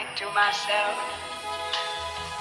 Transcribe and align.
into 0.00 0.24
myself. 0.34 0.98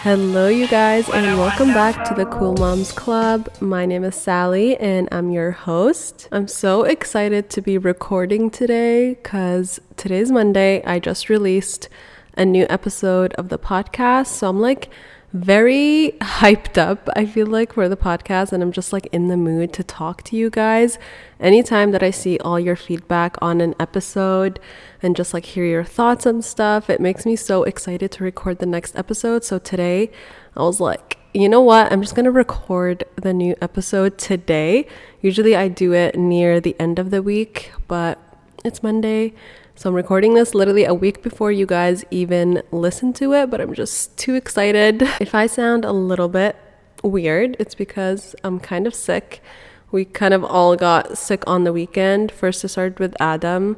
Hello, 0.04 0.48
you 0.48 0.68
guys, 0.68 1.08
and 1.10 1.38
welcome 1.38 1.68
back 1.74 2.06
to 2.06 2.16
the 2.16 2.26
Cool 2.26 2.54
Moms 2.56 2.92
Club. 2.92 3.50
My 3.60 3.86
name 3.86 4.04
is 4.04 4.16
Sali, 4.16 4.78
and 4.78 5.08
I'm 5.12 5.30
your 5.30 5.52
host. 5.52 6.28
I'm 6.32 6.48
so 6.48 6.84
excited 6.84 7.50
to 7.52 7.62
be 7.62 7.78
recording 7.78 8.50
today 8.50 9.16
because 9.16 9.80
today's 9.98 10.32
Monday. 10.32 10.82
I 10.86 11.00
just 11.00 11.30
released 11.30 11.90
a 12.38 12.46
new 12.46 12.66
episode 12.70 13.34
of 13.34 13.50
the 13.50 13.60
podcast, 13.60 14.28
so 14.28 14.50
I'm 14.50 14.60
like 14.60 14.90
very 15.34 16.14
hyped 16.20 16.78
up, 16.78 17.08
I 17.16 17.26
feel 17.26 17.48
like, 17.48 17.74
for 17.74 17.88
the 17.88 17.96
podcast, 17.96 18.52
and 18.52 18.62
I'm 18.62 18.72
just 18.72 18.92
like 18.92 19.08
in 19.14 19.30
the 19.30 19.38
mood 19.38 19.72
to 19.74 19.84
talk 19.84 20.24
to 20.24 20.36
you 20.36 20.50
guys. 20.50 20.98
Anytime 21.40 21.92
that 21.92 22.04
I 22.04 22.12
see 22.12 22.38
all 22.40 22.60
your 22.60 22.76
feedback 22.76 23.38
on 23.42 23.62
an 23.62 23.74
episode 23.80 24.60
and 25.02 25.16
just 25.16 25.34
like 25.34 25.46
hear 25.46 25.66
your 25.66 25.86
thoughts 25.86 26.26
and 26.26 26.44
stuff, 26.44 26.90
it 26.90 27.00
makes 27.00 27.26
me 27.26 27.36
so 27.36 27.64
excited 27.64 28.12
to 28.12 28.24
record 28.24 28.60
the 28.60 28.66
next 28.66 28.96
episode. 28.98 29.44
So 29.46 29.58
today, 29.58 30.12
I 30.56 30.64
was 30.64 30.82
like, 30.82 31.18
you 31.34 31.48
know 31.48 31.62
what? 31.62 31.92
I'm 31.92 32.02
just 32.02 32.14
gonna 32.14 32.32
record 32.32 33.06
the 33.16 33.34
new 33.34 33.56
episode 33.62 34.18
today. 34.18 34.86
Usually, 35.22 35.56
I 35.56 35.70
do 35.70 35.94
it 35.94 36.18
near 36.18 36.60
the 36.60 36.76
end 36.78 37.00
of 37.00 37.10
the 37.10 37.24
week, 37.24 37.72
but 37.88 38.20
it's 38.66 38.84
Monday. 38.84 39.34
So 39.82 39.90
I'm 39.90 39.96
recording 39.96 40.36
this 40.36 40.54
literally 40.54 40.86
a 40.86 40.94
week 40.94 41.24
before 41.24 41.52
you 41.52 41.66
guys 41.66 42.06
even 42.12 42.62
listen 42.72 43.14
to 43.14 43.34
it, 43.34 43.50
but 43.50 43.60
I'm 43.60 43.74
just 43.74 44.16
too 44.16 44.36
excited. 44.36 45.02
If 45.20 45.34
I 45.34 45.48
sound 45.48 45.86
a 45.86 45.92
little 45.92 46.30
bit 46.30 46.56
weird, 47.02 47.56
it's 47.58 47.74
because 47.74 48.36
I'm 48.44 48.60
kind 48.60 48.86
of 48.86 48.94
sick. 48.94 49.42
We 49.90 50.06
kind 50.06 50.36
of 50.36 50.44
all 50.44 50.76
got 50.76 51.18
sick 51.18 51.44
on 51.48 51.64
the 51.64 51.74
weekend. 51.74 52.32
First, 52.32 52.64
it 52.64 52.68
started 52.68 53.00
with 53.00 53.20
Adam 53.20 53.76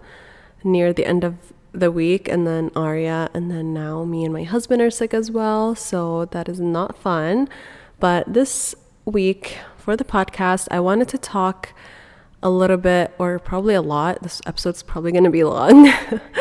near 0.62 0.92
the 0.92 1.06
end 1.06 1.24
of 1.24 1.36
the 1.72 1.90
week, 1.90 2.28
and 2.28 2.46
then 2.46 2.70
Arya, 2.76 3.30
and 3.34 3.50
then 3.50 3.74
now 3.74 4.04
me 4.04 4.26
and 4.26 4.34
my 4.34 4.44
husband 4.44 4.82
are 4.82 4.92
sick 4.92 5.14
as 5.14 5.32
well. 5.32 5.74
So 5.74 6.26
that 6.26 6.50
is 6.50 6.60
not 6.60 6.98
fun. 6.98 7.48
But 8.02 8.34
this 8.34 8.76
week 9.06 9.58
for 9.78 9.96
the 9.96 10.04
podcast, 10.04 10.68
I 10.70 10.82
wanted 10.82 11.08
to 11.08 11.18
talk 11.18 11.70
a 12.44 12.50
little 12.50 12.78
bit, 12.78 13.14
or 13.18 13.40
probably 13.40 13.74
a 13.74 13.82
lot, 13.82 14.22
this 14.22 14.42
episode's 14.46 14.84
probably 14.84 15.12
going 15.12 15.24
to 15.24 15.30
be 15.30 15.44
long, 15.44 15.92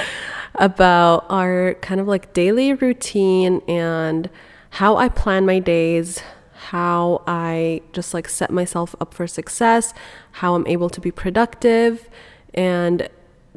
about 0.56 1.24
our 1.30 1.74
kind 1.74 2.00
of 2.00 2.06
like 2.06 2.32
daily 2.34 2.74
routine 2.74 3.62
and 3.66 4.28
how 4.70 4.96
I 4.96 5.08
plan 5.08 5.46
my 5.46 5.58
days, 5.58 6.20
how 6.52 7.22
I 7.26 7.82
just 7.92 8.12
like 8.14 8.28
set 8.28 8.50
myself 8.50 8.94
up 9.00 9.14
for 9.14 9.26
success, 9.26 9.94
how 10.32 10.54
I'm 10.54 10.66
able 10.66 10.90
to 10.90 11.00
be 11.00 11.10
productive 11.10 12.08
and 12.54 13.08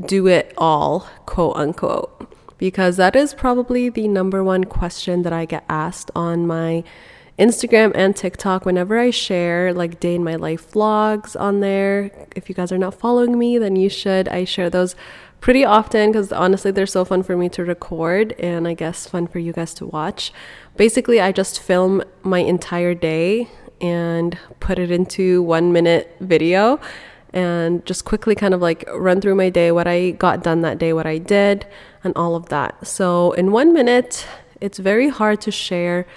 do 0.05 0.27
it 0.27 0.53
all, 0.57 1.07
quote 1.25 1.55
unquote. 1.55 2.31
Because 2.57 2.97
that 2.97 3.15
is 3.15 3.33
probably 3.33 3.89
the 3.89 4.07
number 4.07 4.43
one 4.43 4.63
question 4.63 5.23
that 5.23 5.33
I 5.33 5.45
get 5.45 5.65
asked 5.67 6.09
on 6.15 6.47
my 6.47 6.83
Instagram 7.37 7.91
and 7.95 8.15
TikTok 8.15 8.65
whenever 8.65 8.97
I 8.97 9.09
share 9.09 9.73
like 9.73 9.99
day 9.99 10.15
in 10.15 10.23
my 10.23 10.35
life 10.35 10.71
vlogs 10.71 11.39
on 11.39 11.59
there. 11.59 12.11
If 12.35 12.47
you 12.47 12.55
guys 12.55 12.71
are 12.71 12.77
not 12.77 12.93
following 12.93 13.37
me, 13.37 13.57
then 13.57 13.75
you 13.75 13.89
should. 13.89 14.29
I 14.29 14.45
share 14.45 14.69
those 14.69 14.95
pretty 15.41 15.65
often 15.65 16.11
because 16.11 16.31
honestly, 16.31 16.71
they're 16.71 16.85
so 16.85 17.03
fun 17.03 17.23
for 17.23 17.35
me 17.35 17.49
to 17.49 17.65
record 17.65 18.31
and 18.39 18.67
I 18.67 18.73
guess 18.73 19.07
fun 19.07 19.27
for 19.27 19.39
you 19.39 19.51
guys 19.51 19.73
to 19.75 19.85
watch. 19.85 20.31
Basically, 20.77 21.19
I 21.19 21.33
just 21.33 21.59
film 21.59 22.03
my 22.23 22.39
entire 22.39 22.93
day 22.93 23.49
and 23.81 24.37
put 24.61 24.79
it 24.79 24.89
into 24.89 25.43
one 25.43 25.73
minute 25.73 26.15
video 26.21 26.79
and 27.33 27.85
just 27.85 28.05
quickly 28.05 28.33
kind 28.33 28.53
of 28.53 28.61
like 28.61 28.87
run 28.93 29.19
through 29.19 29.35
my 29.35 29.49
day, 29.49 29.73
what 29.73 29.87
I 29.87 30.11
got 30.11 30.41
done 30.41 30.61
that 30.61 30.77
day, 30.77 30.93
what 30.93 31.05
I 31.05 31.17
did, 31.17 31.67
and 32.01 32.15
all 32.15 32.37
of 32.37 32.47
that. 32.47 32.87
So, 32.87 33.33
in 33.33 33.51
one 33.51 33.73
minute, 33.73 34.25
it's 34.61 34.79
very 34.79 35.09
hard 35.09 35.41
to 35.41 35.51
share 35.51 36.07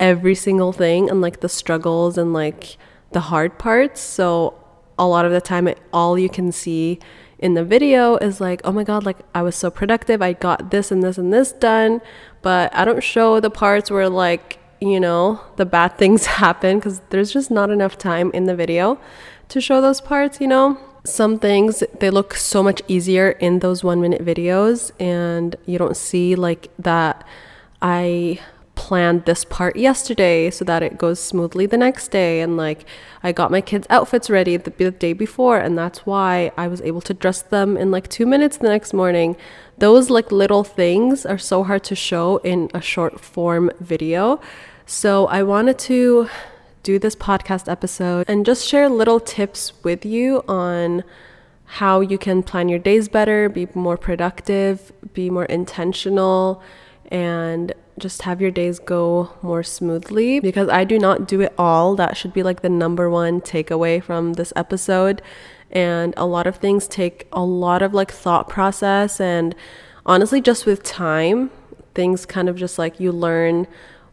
every 0.00 0.34
single 0.34 0.72
thing 0.72 1.08
and 1.08 1.20
like 1.20 1.40
the 1.40 1.48
struggles 1.48 2.18
and 2.18 2.32
like 2.32 2.76
the 3.12 3.20
hard 3.20 3.58
parts. 3.58 4.00
So 4.00 4.54
a 4.98 5.06
lot 5.06 5.24
of 5.24 5.32
the 5.32 5.40
time, 5.40 5.68
it, 5.68 5.78
all 5.92 6.18
you 6.18 6.28
can 6.28 6.50
see 6.50 6.98
in 7.38 7.54
the 7.54 7.64
video 7.64 8.16
is 8.16 8.40
like, 8.40 8.60
oh 8.64 8.72
my 8.72 8.84
god, 8.84 9.04
like 9.04 9.18
I 9.34 9.42
was 9.42 9.54
so 9.54 9.70
productive. 9.70 10.20
I 10.20 10.32
got 10.32 10.70
this 10.70 10.90
and 10.90 11.02
this 11.02 11.18
and 11.18 11.32
this 11.32 11.52
done, 11.52 12.00
but 12.42 12.74
I 12.74 12.84
don't 12.84 13.02
show 13.02 13.40
the 13.40 13.50
parts 13.50 13.90
where 13.90 14.08
like 14.08 14.58
you 14.80 14.98
know 14.98 15.40
the 15.56 15.66
bad 15.66 15.98
things 15.98 16.26
happen 16.26 16.78
because 16.78 17.00
there's 17.10 17.32
just 17.32 17.50
not 17.50 17.70
enough 17.70 17.98
time 17.98 18.30
in 18.32 18.44
the 18.44 18.54
video 18.56 18.98
to 19.48 19.60
show 19.60 19.80
those 19.80 20.00
parts. 20.00 20.40
You 20.40 20.48
know. 20.48 20.78
Some 21.02 21.38
things 21.38 21.82
they 21.98 22.10
look 22.10 22.34
so 22.34 22.62
much 22.62 22.82
easier 22.86 23.30
in 23.30 23.60
those 23.60 23.82
one 23.82 24.02
minute 24.02 24.22
videos, 24.22 24.92
and 25.00 25.56
you 25.64 25.78
don't 25.78 25.96
see 25.96 26.34
like 26.34 26.68
that. 26.78 27.26
I 27.80 28.38
planned 28.80 29.26
this 29.26 29.44
part 29.44 29.76
yesterday 29.76 30.50
so 30.50 30.64
that 30.64 30.82
it 30.82 30.96
goes 30.96 31.20
smoothly 31.20 31.66
the 31.66 31.76
next 31.76 32.08
day 32.08 32.40
and 32.40 32.56
like 32.56 32.86
I 33.22 33.30
got 33.30 33.50
my 33.50 33.60
kids 33.60 33.86
outfits 33.90 34.30
ready 34.30 34.56
the, 34.56 34.70
the, 34.70 34.90
day 34.90 35.12
before 35.12 35.58
and 35.58 35.76
that's 35.76 36.06
why 36.06 36.50
I 36.56 36.66
was 36.66 36.80
able 36.80 37.02
to 37.02 37.12
dress 37.12 37.42
them 37.42 37.76
in 37.76 37.90
like 37.90 38.08
2 38.08 38.24
minutes 38.24 38.56
the 38.56 38.68
next 38.68 38.94
morning. 38.94 39.36
Those 39.76 40.08
like 40.08 40.32
little 40.32 40.64
things 40.64 41.26
are 41.26 41.36
so 41.36 41.62
hard 41.62 41.84
to 41.84 41.94
show 41.94 42.38
in 42.38 42.70
a 42.72 42.80
short 42.80 43.20
form 43.20 43.70
video. 43.80 44.40
So 44.86 45.26
I 45.26 45.42
wanted 45.42 45.78
to 45.90 46.30
do 46.82 46.98
this 46.98 47.14
podcast 47.14 47.70
episode 47.70 48.24
and 48.30 48.46
just 48.46 48.66
share 48.66 48.88
little 48.88 49.20
tips 49.20 49.74
with 49.84 50.06
you 50.06 50.42
on 50.48 51.04
how 51.80 52.00
you 52.00 52.16
can 52.16 52.42
plan 52.42 52.70
your 52.70 52.78
days 52.78 53.10
better, 53.10 53.50
be 53.50 53.68
more 53.74 53.98
productive, 53.98 54.90
be 55.12 55.28
more 55.28 55.44
intentional 55.44 56.62
and 57.10 57.74
just 58.00 58.22
have 58.22 58.40
your 58.40 58.50
days 58.50 58.78
go 58.78 59.36
more 59.42 59.62
smoothly 59.62 60.40
because 60.40 60.68
I 60.68 60.84
do 60.84 60.98
not 60.98 61.28
do 61.28 61.40
it 61.40 61.52
all. 61.56 61.94
That 61.96 62.16
should 62.16 62.32
be 62.32 62.42
like 62.42 62.62
the 62.62 62.68
number 62.68 63.08
one 63.08 63.40
takeaway 63.40 64.02
from 64.02 64.34
this 64.34 64.52
episode. 64.56 65.22
And 65.70 66.14
a 66.16 66.26
lot 66.26 66.46
of 66.46 66.56
things 66.56 66.88
take 66.88 67.28
a 67.32 67.42
lot 67.42 67.82
of 67.82 67.94
like 67.94 68.10
thought 68.10 68.48
process 68.48 69.20
and 69.20 69.54
honestly, 70.04 70.40
just 70.40 70.66
with 70.66 70.82
time, 70.82 71.50
things 71.94 72.26
kind 72.26 72.48
of 72.48 72.56
just 72.56 72.78
like 72.78 72.98
you 72.98 73.12
learn 73.12 73.66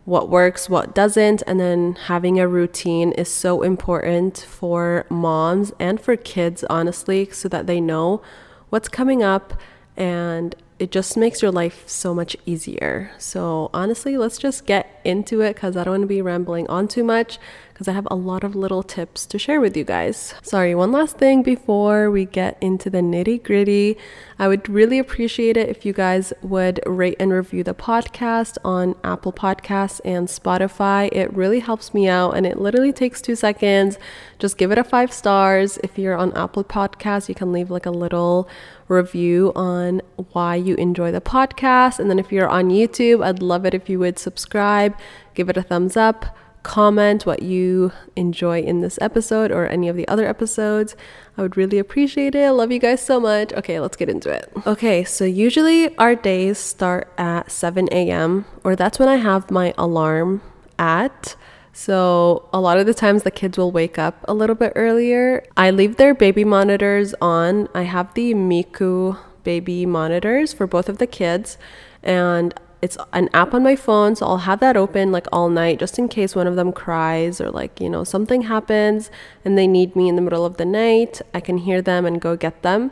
what 0.05 0.29
works, 0.29 0.69
what 0.69 0.95
doesn't, 0.95 1.43
and 1.45 1.59
then 1.59 1.93
having 2.05 2.39
a 2.39 2.47
routine 2.47 3.11
is 3.13 3.27
so 3.27 3.61
important 3.61 4.45
for 4.47 5.05
moms 5.09 5.73
and 5.79 5.99
for 5.99 6.15
kids, 6.15 6.63
honestly, 6.69 7.29
so 7.31 7.49
that 7.49 7.67
they 7.67 7.81
know 7.81 8.21
what's 8.69 8.87
coming 8.87 9.21
up 9.21 9.53
and 9.97 10.55
it 10.79 10.91
just 10.91 11.17
makes 11.17 11.41
your 11.41 11.51
life 11.51 11.83
so 11.87 12.13
much 12.13 12.37
easier. 12.45 13.11
So, 13.17 13.69
honestly, 13.73 14.15
let's 14.17 14.37
just 14.37 14.65
get 14.65 14.99
into 15.03 15.41
it 15.41 15.55
because 15.55 15.75
I 15.75 15.83
don't 15.83 15.93
want 15.93 16.03
to 16.03 16.07
be 16.07 16.21
rambling 16.21 16.67
on 16.67 16.87
too 16.87 17.03
much 17.03 17.39
because 17.77 17.87
I 17.87 17.93
have 17.93 18.07
a 18.09 18.15
lot 18.15 18.43
of 18.43 18.55
little 18.55 18.81
tips 18.81 19.27
to 19.27 19.37
share 19.37 19.61
with 19.61 19.77
you 19.77 19.83
guys. 19.83 20.33
Sorry, 20.41 20.73
one 20.73 20.91
last 20.91 21.17
thing 21.17 21.43
before 21.43 22.09
we 22.09 22.25
get 22.25 22.57
into 22.59 22.89
the 22.89 22.99
nitty 22.99 23.43
gritty. 23.43 23.97
I 24.39 24.47
would 24.47 24.67
really 24.67 24.97
appreciate 24.97 25.57
it 25.57 25.69
if 25.69 25.85
you 25.85 25.93
guys 25.93 26.33
would 26.41 26.79
rate 26.87 27.17
and 27.19 27.31
review 27.31 27.63
the 27.63 27.75
podcast 27.75 28.57
on 28.65 28.95
Apple 29.03 29.31
Podcasts 29.31 30.01
and 30.03 30.27
Spotify. 30.27 31.09
It 31.11 31.31
really 31.33 31.59
helps 31.59 31.93
me 31.93 32.07
out 32.07 32.31
and 32.31 32.47
it 32.47 32.59
literally 32.59 32.91
takes 32.91 33.21
two 33.21 33.35
seconds. 33.35 33.99
Just 34.39 34.57
give 34.57 34.71
it 34.71 34.79
a 34.79 34.83
five 34.83 35.13
stars. 35.13 35.77
If 35.83 35.99
you're 35.99 36.17
on 36.17 36.35
Apple 36.35 36.63
Podcasts, 36.63 37.29
you 37.29 37.35
can 37.35 37.51
leave 37.51 37.69
like 37.69 37.85
a 37.85 37.91
little 37.91 38.49
review 38.87 39.51
on 39.55 40.01
why 40.31 40.55
you 40.55 40.75
enjoy 40.75 41.11
the 41.11 41.21
podcast. 41.21 41.99
And 41.99 42.09
then 42.09 42.19
if 42.19 42.31
you're 42.31 42.47
on 42.47 42.69
YouTube, 42.69 43.23
I'd 43.23 43.41
love 43.41 43.65
it 43.65 43.73
if 43.73 43.89
you 43.89 43.99
would 43.99 44.17
subscribe, 44.17 44.97
give 45.33 45.49
it 45.49 45.57
a 45.57 45.61
thumbs 45.61 45.97
up, 45.97 46.37
comment 46.63 47.25
what 47.25 47.41
you 47.43 47.91
enjoy 48.15 48.61
in 48.61 48.81
this 48.81 48.99
episode 49.01 49.51
or 49.51 49.67
any 49.67 49.87
of 49.87 49.95
the 49.95 50.07
other 50.07 50.27
episodes. 50.27 50.95
I 51.37 51.41
would 51.41 51.55
really 51.55 51.79
appreciate 51.79 52.35
it. 52.35 52.43
I 52.43 52.49
love 52.49 52.71
you 52.71 52.79
guys 52.79 53.01
so 53.01 53.19
much. 53.19 53.53
Okay, 53.53 53.79
let's 53.79 53.95
get 53.95 54.09
into 54.09 54.29
it. 54.29 54.51
Okay, 54.65 55.03
so 55.03 55.23
usually 55.23 55.95
our 55.97 56.15
days 56.15 56.57
start 56.57 57.11
at 57.17 57.51
7 57.51 57.87
a.m., 57.91 58.45
or 58.63 58.75
that's 58.75 58.99
when 58.99 59.07
I 59.07 59.15
have 59.15 59.49
my 59.51 59.73
alarm 59.77 60.41
at. 60.77 61.35
So, 61.77 62.49
a 62.51 62.59
lot 62.59 62.79
of 62.79 62.87
the 62.87 62.93
times 62.95 63.21
the 63.21 63.29
kids 63.29 63.55
will 63.55 63.71
wake 63.71 63.99
up 63.99 64.25
a 64.27 64.33
little 64.33 64.55
bit 64.55 64.73
earlier. 64.75 65.43
I 65.55 65.69
leave 65.69 65.97
their 65.97 66.15
baby 66.15 66.43
monitors 66.43 67.13
on. 67.21 67.69
I 67.75 67.83
have 67.83 68.15
the 68.15 68.33
Miku 68.33 69.19
baby 69.43 69.85
monitors 69.85 70.53
for 70.53 70.65
both 70.65 70.89
of 70.89 70.97
the 70.97 71.05
kids, 71.05 71.59
and 72.01 72.51
it's 72.81 72.97
an 73.13 73.29
app 73.31 73.53
on 73.53 73.61
my 73.61 73.75
phone. 73.75 74.15
So, 74.15 74.25
I'll 74.25 74.39
have 74.49 74.59
that 74.59 74.75
open 74.75 75.11
like 75.11 75.27
all 75.31 75.49
night 75.49 75.77
just 75.77 75.99
in 75.99 76.07
case 76.07 76.35
one 76.35 76.47
of 76.47 76.55
them 76.55 76.71
cries 76.71 77.39
or 77.39 77.51
like, 77.51 77.79
you 77.79 77.91
know, 77.91 78.03
something 78.03 78.41
happens 78.41 79.11
and 79.45 79.55
they 79.55 79.67
need 79.67 79.95
me 79.95 80.09
in 80.09 80.15
the 80.15 80.23
middle 80.23 80.47
of 80.47 80.57
the 80.57 80.65
night. 80.65 81.21
I 81.31 81.39
can 81.39 81.59
hear 81.59 81.83
them 81.83 82.07
and 82.07 82.19
go 82.19 82.35
get 82.35 82.63
them. 82.63 82.89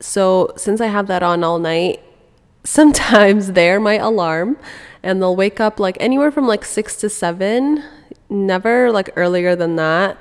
So, 0.00 0.54
since 0.56 0.80
I 0.80 0.86
have 0.86 1.06
that 1.08 1.22
on 1.22 1.44
all 1.44 1.58
night, 1.58 2.02
sometimes 2.64 3.52
they're 3.52 3.78
my 3.78 3.98
alarm 3.98 4.56
and 5.02 5.20
they'll 5.20 5.36
wake 5.36 5.60
up 5.60 5.80
like 5.80 5.96
anywhere 6.00 6.30
from 6.30 6.46
like 6.46 6.64
six 6.64 6.96
to 6.96 7.08
seven, 7.08 7.82
never 8.28 8.90
like 8.92 9.10
earlier 9.16 9.56
than 9.56 9.76
that. 9.76 10.16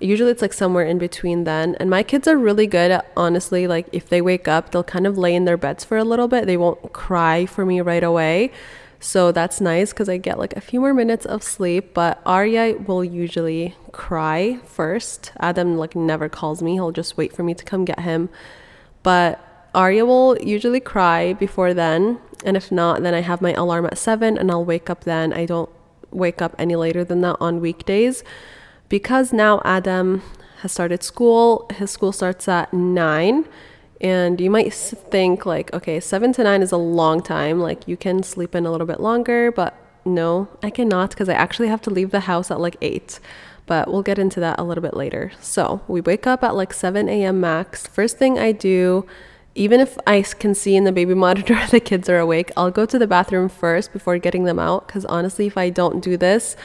usually 0.00 0.30
it's 0.30 0.42
like 0.42 0.52
somewhere 0.52 0.84
in 0.84 0.98
between 0.98 1.44
then. 1.44 1.76
And 1.80 1.88
my 1.88 2.02
kids 2.02 2.28
are 2.28 2.36
really 2.36 2.66
good 2.66 2.90
at 2.90 3.10
honestly, 3.16 3.66
like 3.66 3.86
if 3.92 4.08
they 4.08 4.20
wake 4.20 4.48
up, 4.48 4.70
they'll 4.70 4.84
kind 4.84 5.06
of 5.06 5.16
lay 5.16 5.34
in 5.34 5.44
their 5.44 5.56
beds 5.56 5.84
for 5.84 5.96
a 5.96 6.04
little 6.04 6.28
bit. 6.28 6.46
They 6.46 6.56
won't 6.56 6.92
cry 6.92 7.46
for 7.46 7.64
me 7.64 7.80
right 7.80 8.02
away. 8.04 8.52
So 9.00 9.32
that's 9.32 9.60
nice 9.60 9.92
because 9.92 10.08
I 10.08 10.16
get 10.16 10.38
like 10.38 10.54
a 10.56 10.60
few 10.60 10.80
more 10.80 10.94
minutes 10.94 11.26
of 11.26 11.42
sleep. 11.42 11.94
But 11.94 12.20
Arya 12.26 12.76
will 12.86 13.04
usually 13.04 13.76
cry 13.92 14.60
first. 14.64 15.32
Adam 15.40 15.76
like 15.76 15.94
never 15.94 16.28
calls 16.28 16.62
me. 16.62 16.72
He'll 16.74 16.92
just 16.92 17.16
wait 17.16 17.32
for 17.32 17.42
me 17.42 17.54
to 17.54 17.64
come 17.64 17.84
get 17.84 18.00
him. 18.00 18.30
But 19.02 19.40
Arya 19.74 20.04
will 20.06 20.38
usually 20.38 20.80
cry 20.80 21.34
before 21.34 21.74
then. 21.74 22.18
And 22.44 22.56
if 22.56 22.70
not, 22.70 23.02
then 23.02 23.14
I 23.14 23.20
have 23.20 23.40
my 23.40 23.52
alarm 23.54 23.86
at 23.86 23.98
seven 23.98 24.38
and 24.38 24.50
I'll 24.50 24.64
wake 24.64 24.90
up 24.90 25.04
then. 25.04 25.32
I 25.32 25.46
don't 25.46 25.70
wake 26.10 26.40
up 26.40 26.54
any 26.58 26.76
later 26.76 27.02
than 27.02 27.22
that 27.22 27.36
on 27.40 27.60
weekdays 27.60 28.22
because 28.88 29.32
now 29.32 29.60
Adam 29.64 30.22
has 30.60 30.72
started 30.72 31.02
school. 31.02 31.68
His 31.74 31.90
school 31.90 32.12
starts 32.12 32.46
at 32.48 32.72
nine. 32.72 33.46
And 34.00 34.40
you 34.40 34.50
might 34.50 34.72
think, 34.74 35.46
like, 35.46 35.72
okay, 35.72 35.98
seven 36.00 36.32
to 36.34 36.44
nine 36.44 36.62
is 36.62 36.72
a 36.72 36.76
long 36.76 37.22
time. 37.22 37.60
Like, 37.60 37.88
you 37.88 37.96
can 37.96 38.22
sleep 38.22 38.54
in 38.54 38.66
a 38.66 38.70
little 38.70 38.86
bit 38.86 39.00
longer, 39.00 39.50
but 39.50 39.74
no, 40.04 40.48
I 40.62 40.68
cannot 40.70 41.10
because 41.10 41.28
I 41.28 41.34
actually 41.34 41.68
have 41.68 41.80
to 41.82 41.90
leave 41.90 42.10
the 42.10 42.20
house 42.20 42.50
at 42.50 42.60
like 42.60 42.76
eight. 42.82 43.18
But 43.66 43.90
we'll 43.90 44.02
get 44.02 44.18
into 44.18 44.40
that 44.40 44.58
a 44.58 44.64
little 44.64 44.82
bit 44.82 44.94
later. 44.94 45.32
So, 45.40 45.80
we 45.88 46.02
wake 46.02 46.26
up 46.26 46.44
at 46.44 46.54
like 46.54 46.74
7 46.74 47.08
a.m. 47.08 47.40
max. 47.40 47.86
First 47.86 48.18
thing 48.18 48.38
I 48.38 48.52
do, 48.52 49.06
even 49.54 49.80
if 49.80 49.96
I 50.06 50.22
can 50.22 50.54
see 50.54 50.76
in 50.76 50.84
the 50.84 50.92
baby 50.92 51.14
monitor 51.26 51.58
the 51.70 51.80
kids 51.80 52.08
are 52.08 52.18
awake, 52.18 52.50
I'll 52.56 52.70
go 52.70 52.86
to 52.86 52.98
the 52.98 53.06
bathroom 53.06 53.48
first 53.48 53.92
before 53.92 54.18
getting 54.18 54.44
them 54.44 54.58
out. 54.58 54.86
Because 54.86 55.04
honestly, 55.04 55.46
if 55.46 55.56
I 55.56 55.70
don't 55.70 56.02
do 56.02 56.16
this, 56.16 56.56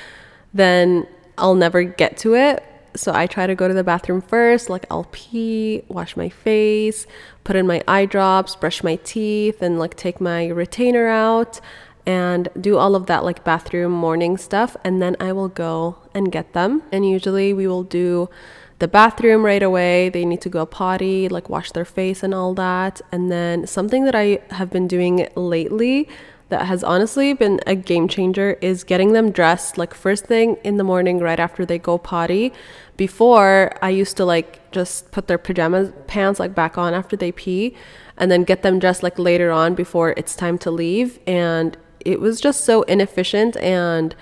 then 0.54 1.08
I'll 1.38 1.56
never 1.56 1.84
get 1.84 2.18
to 2.18 2.36
it. 2.36 2.64
So 2.96 3.14
I 3.14 3.28
try 3.28 3.46
to 3.46 3.54
go 3.54 3.68
to 3.68 3.74
the 3.74 3.84
bathroom 3.84 4.22
first, 4.22 4.70
like 4.70 4.86
I'll 4.90 5.08
pee, 5.12 5.84
wash 5.88 6.18
my 6.18 6.30
face, 6.30 7.06
put 7.44 7.56
in 7.56 7.68
my 7.68 7.84
eye 7.88 8.06
drops, 8.06 8.56
brush 8.56 8.84
my 8.84 8.96
teeth, 8.98 9.62
and 9.62 9.78
like 9.78 9.96
take 9.96 10.20
my 10.20 10.48
retainer 10.48 11.08
out 11.08 11.62
and 12.06 12.50
do 12.60 12.78
all 12.78 12.96
of 12.96 13.06
that 13.06 13.24
like 13.24 13.44
bathroom 13.44 13.92
morning 13.92 14.38
stuff. 14.38 14.76
And 14.84 15.02
then 15.02 15.16
I 15.20 15.32
will 15.34 15.50
go 15.50 15.98
and 16.16 16.32
get 16.32 16.54
them. 16.54 16.82
And 16.92 17.08
usually 17.08 17.54
we 17.54 17.68
will 17.68 17.84
do 17.84 18.30
the 18.80 18.88
bathroom 18.88 19.46
right 19.46 19.62
away. 19.62 20.10
They 20.10 20.26
need 20.26 20.42
to 20.42 20.50
go 20.50 20.66
potty, 20.66 21.30
like 21.30 21.50
wash 21.50 21.72
their 21.72 21.86
face 21.86 22.24
and 22.24 22.34
all 22.34 22.54
that. 22.56 23.02
And 23.12 23.32
then 23.32 23.68
something 23.68 24.06
that 24.06 24.16
I 24.16 24.40
have 24.52 24.70
been 24.70 24.88
doing 24.88 25.28
lately 25.36 26.10
that 26.50 26.66
has 26.66 26.84
honestly 26.84 27.34
been 27.34 27.60
a 27.68 27.76
game 27.76 28.08
changer 28.08 28.58
is 28.60 28.84
getting 28.84 29.14
them 29.14 29.32
dressed 29.32 29.78
like 29.78 29.94
first 29.94 30.26
thing 30.26 30.58
in 30.64 30.78
the 30.78 30.84
morning 30.84 31.20
right 31.20 31.40
after 31.40 31.66
they 31.66 31.78
go 31.78 31.98
potty. 31.98 32.52
Before 32.98 33.78
I 33.82 33.90
used 33.90 34.18
to 34.18 34.26
like 34.26 34.72
just 34.72 35.12
put 35.12 35.28
their 35.28 35.38
pajama 35.38 35.92
pants 36.08 36.40
like 36.40 36.56
back 36.56 36.78
on 36.78 36.94
after 36.94 37.16
they 37.16 37.32
pee 37.32 37.76
and 38.18 38.32
then 38.32 38.44
get 38.44 38.64
them 38.64 38.80
dressed 38.80 39.04
like 39.04 39.20
later 39.20 39.52
on 39.52 39.76
before 39.76 40.14
it's 40.18 40.36
time 40.36 40.58
to 40.60 40.72
leave 40.72 41.20
and 41.28 41.78
it 42.04 42.20
was 42.20 42.42
just 42.42 42.66
so 42.66 42.82
inefficient 42.84 43.56
and 43.58 44.16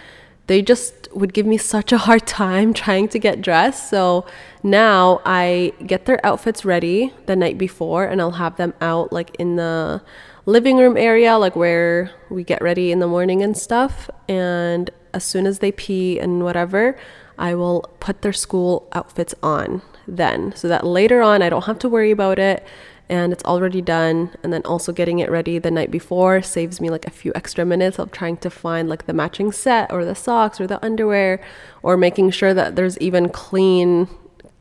they 0.48 0.62
just 0.62 1.08
would 1.14 1.34
give 1.34 1.46
me 1.46 1.58
such 1.58 1.92
a 1.92 1.98
hard 1.98 2.26
time 2.26 2.74
trying 2.74 3.08
to 3.10 3.20
get 3.20 3.42
dressed. 3.42 3.90
So 3.90 4.26
now 4.64 5.22
I 5.26 5.74
get 5.86 6.06
their 6.06 6.26
outfits 6.26 6.66
ready 6.66 7.14
the 7.26 7.36
night 7.36 7.58
before 7.58 8.06
and 8.06 8.22
I'll 8.22 8.32
have 8.32 8.58
them 8.58 8.74
out 8.82 9.14
like 9.14 9.36
in 9.36 9.56
the 9.58 10.02
living 10.46 10.78
room 10.78 10.98
area, 10.98 11.38
like 11.38 11.56
where 11.56 12.12
we 12.30 12.44
get 12.44 12.62
ready 12.62 12.92
in 12.92 13.00
the 13.00 13.08
morning 13.08 13.42
and 13.42 13.58
stuff. 13.58 14.10
And 14.28 14.90
as 15.14 15.24
soon 15.24 15.46
as 15.46 15.60
they 15.60 15.72
pee 15.72 16.20
and 16.20 16.44
whatever, 16.44 16.98
I 17.38 17.54
will 17.54 17.82
put 18.00 18.22
their 18.22 18.34
school 18.34 18.88
outfits 18.94 19.36
on 19.44 19.82
then 20.08 20.54
so 20.56 20.68
that 20.70 20.86
later 20.86 21.22
on 21.22 21.42
I 21.42 21.50
don't 21.50 21.66
have 21.66 21.80
to 21.80 21.90
worry 21.90 22.12
about 22.12 22.40
it 22.40 22.66
and 23.10 23.32
it's 23.32 23.44
already 23.44 23.82
done. 23.82 24.32
And 24.44 24.52
then 24.52 24.62
also 24.66 24.92
getting 24.92 25.20
it 25.20 25.30
ready 25.30 25.60
the 25.60 25.72
night 25.72 25.92
before 25.92 26.42
saves 26.42 26.82
me 26.82 26.90
like 26.90 27.08
a 27.08 27.12
few 27.12 27.32
extra 27.36 27.66
minutes 27.66 28.00
of 28.00 28.12
trying 28.12 28.38
to 28.38 28.50
find 28.50 28.90
like 28.90 29.06
the 29.06 29.14
matching 29.14 29.52
set 29.52 29.92
or 29.92 30.06
the 30.06 30.16
socks 30.16 30.60
or 30.60 30.68
the 30.68 30.84
underwear 30.84 31.42
or 31.84 31.98
making 31.98 32.32
sure 32.32 32.54
that 32.54 32.76
there's 32.76 32.98
even 33.00 33.30
clean 33.30 34.08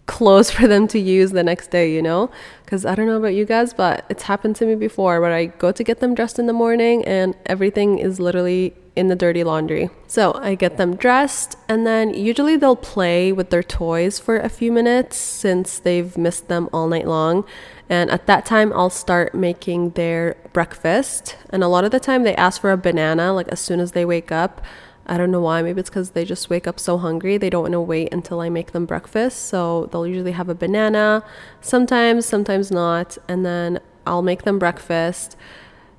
clothes 0.06 0.50
for 0.56 0.66
them 0.66 0.88
to 0.88 0.98
use 0.98 1.32
the 1.32 1.42
next 1.42 1.70
day, 1.70 1.92
you 1.92 2.02
know? 2.02 2.30
Because 2.64 2.84
I 2.86 2.94
don't 2.94 3.06
know 3.06 3.18
about 3.18 3.34
you 3.34 3.44
guys, 3.44 3.74
but 3.74 4.04
it's 4.08 4.24
happened 4.24 4.56
to 4.56 4.66
me 4.66 4.74
before 4.74 5.20
where 5.20 5.32
I 5.32 5.46
go 5.46 5.72
to 5.72 5.84
get 5.84 6.00
them 6.00 6.14
dressed 6.14 6.38
in 6.38 6.46
the 6.46 6.52
morning 6.52 7.04
and 7.04 7.36
everything 7.46 7.98
is 7.98 8.18
literally 8.18 8.74
in 8.96 9.08
the 9.08 9.14
dirty 9.14 9.44
laundry. 9.44 9.90
So 10.06 10.32
I 10.34 10.54
get 10.54 10.78
them 10.78 10.96
dressed 10.96 11.56
and 11.68 11.86
then 11.86 12.14
usually 12.14 12.56
they'll 12.56 12.74
play 12.74 13.30
with 13.30 13.50
their 13.50 13.62
toys 13.62 14.18
for 14.18 14.38
a 14.38 14.48
few 14.48 14.72
minutes 14.72 15.16
since 15.18 15.78
they've 15.78 16.16
missed 16.16 16.48
them 16.48 16.70
all 16.72 16.88
night 16.88 17.06
long. 17.06 17.44
And 17.88 18.10
at 18.10 18.26
that 18.26 18.44
time, 18.44 18.72
I'll 18.72 18.90
start 18.90 19.34
making 19.34 19.90
their 19.90 20.36
breakfast. 20.52 21.36
And 21.50 21.62
a 21.62 21.68
lot 21.68 21.84
of 21.84 21.92
the 21.92 22.00
time, 22.00 22.24
they 22.24 22.34
ask 22.34 22.60
for 22.60 22.72
a 22.72 22.76
banana 22.76 23.32
like 23.32 23.48
as 23.48 23.60
soon 23.60 23.80
as 23.80 23.92
they 23.92 24.04
wake 24.04 24.32
up. 24.32 24.60
I 25.06 25.16
don't 25.16 25.30
know 25.30 25.40
why. 25.40 25.62
Maybe 25.62 25.80
it's 25.80 25.88
because 25.88 26.10
they 26.10 26.24
just 26.24 26.50
wake 26.50 26.66
up 26.66 26.80
so 26.80 26.98
hungry. 26.98 27.38
They 27.38 27.48
don't 27.48 27.62
want 27.62 27.72
to 27.72 27.80
wait 27.80 28.12
until 28.12 28.40
I 28.40 28.48
make 28.48 28.72
them 28.72 28.86
breakfast. 28.86 29.46
So 29.46 29.88
they'll 29.92 30.06
usually 30.06 30.32
have 30.32 30.48
a 30.48 30.54
banana, 30.54 31.24
sometimes, 31.60 32.26
sometimes 32.26 32.72
not. 32.72 33.16
And 33.28 33.46
then 33.46 33.80
I'll 34.04 34.22
make 34.22 34.42
them 34.42 34.58
breakfast. 34.58 35.36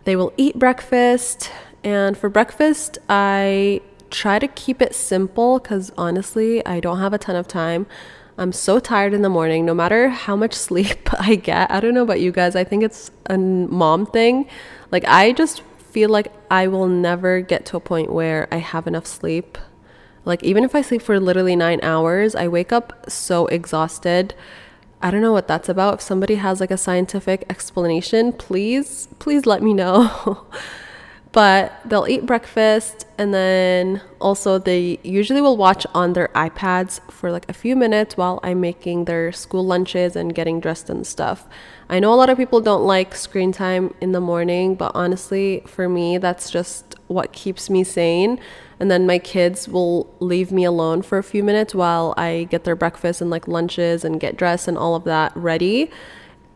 They 0.04 0.18
will 0.18 0.34
eat 0.36 0.60
breakfast. 0.60 1.52
And 1.86 2.18
for 2.18 2.28
breakfast, 2.28 2.98
I 3.08 3.82
try 4.10 4.40
to 4.40 4.48
keep 4.48 4.82
it 4.82 4.94
simple 4.94 5.60
because 5.60 5.92
honestly, 5.98 6.66
I 6.66 6.80
don't 6.82 7.00
have 7.00 7.14
a 7.14 7.18
ton 7.18 7.36
of 7.38 7.48
time. 7.48 7.88
I'm 8.40 8.52
so 8.52 8.80
tired 8.80 9.14
in 9.14 9.24
the 9.24 9.30
morning, 9.30 9.66
no 9.66 9.74
matter 9.74 10.10
how 10.10 10.36
much 10.36 10.54
sleep 10.68 11.10
I 11.20 11.36
get. 11.36 11.72
I 11.72 11.80
don't 11.80 11.94
know 11.94 12.04
about 12.04 12.22
you 12.22 12.32
guys. 12.32 12.56
I 12.56 12.64
think 12.64 12.84
it's 12.84 13.12
a 13.26 13.38
mom 13.38 14.06
thing. 14.06 14.48
Like, 14.92 15.06
I 15.06 15.32
just 15.32 15.62
feel 15.92 16.10
like 16.10 16.32
I 16.52 16.68
will 16.68 16.88
never 16.88 17.42
get 17.42 17.66
to 17.68 17.78
a 17.78 17.80
point 17.80 18.12
where 18.12 18.48
I 18.52 18.58
have 18.58 18.86
enough 18.86 19.08
sleep. 19.08 19.58
Like, 20.24 20.44
even 20.44 20.64
if 20.64 20.76
I 20.76 20.82
sleep 20.82 21.02
for 21.02 21.20
literally 21.20 21.56
nine 21.56 21.80
hours, 21.82 22.36
I 22.36 22.48
wake 22.48 22.72
up 22.72 23.10
so 23.10 23.48
exhausted. 23.48 24.36
I 25.02 25.10
don't 25.10 25.22
know 25.22 25.32
what 25.32 25.48
that's 25.48 25.70
about. 25.70 25.96
If 25.96 26.02
somebody 26.02 26.36
has 26.36 26.60
like 26.60 26.72
a 26.72 26.78
scientific 26.78 27.46
explanation, 27.50 28.34
please, 28.34 29.08
please 29.20 29.46
let 29.46 29.64
me 29.64 29.74
know. 29.74 30.46
but 31.38 31.80
they'll 31.86 32.08
eat 32.08 32.26
breakfast 32.26 33.06
and 33.20 33.32
then 33.32 34.02
also 34.20 34.58
they 34.58 34.98
usually 35.04 35.40
will 35.40 35.56
watch 35.56 35.86
on 35.94 36.14
their 36.14 36.30
iPads 36.30 37.00
for 37.12 37.32
like 37.32 37.48
a 37.48 37.54
few 37.54 37.76
minutes 37.76 38.18
while 38.18 38.40
I'm 38.42 38.60
making 38.60 39.06
their 39.06 39.32
school 39.32 39.64
lunches 39.64 40.16
and 40.16 40.34
getting 40.34 40.60
dressed 40.60 40.90
and 40.90 41.06
stuff. 41.06 41.46
I 41.90 42.00
know 42.00 42.12
a 42.12 42.16
lot 42.16 42.32
of 42.32 42.40
people 42.40 42.60
don't 42.60 42.88
like 42.88 43.14
screen 43.14 43.52
time 43.52 43.94
in 44.02 44.14
the 44.14 44.20
morning, 44.20 44.74
but 44.74 44.94
honestly, 44.96 45.62
for 45.68 45.88
me, 45.88 46.18
that's 46.18 46.50
just 46.50 46.96
what 47.06 47.34
keeps 47.34 47.70
me 47.70 47.84
sane. 47.84 48.40
And 48.80 48.90
then 48.90 49.06
my 49.06 49.20
kids 49.20 49.68
will 49.68 50.12
leave 50.20 50.52
me 50.52 50.64
alone 50.64 51.04
for 51.04 51.20
a 51.20 51.24
few 51.24 51.44
minutes 51.44 51.76
while 51.76 52.16
I 52.18 52.48
get 52.50 52.64
their 52.64 52.76
breakfast 52.76 53.22
and 53.22 53.30
like 53.30 53.48
lunches 53.48 54.04
and 54.04 54.20
get 54.20 54.38
dressed 54.38 54.68
and 54.68 54.76
all 54.76 54.96
of 54.96 55.04
that 55.04 55.38
ready. 55.38 55.92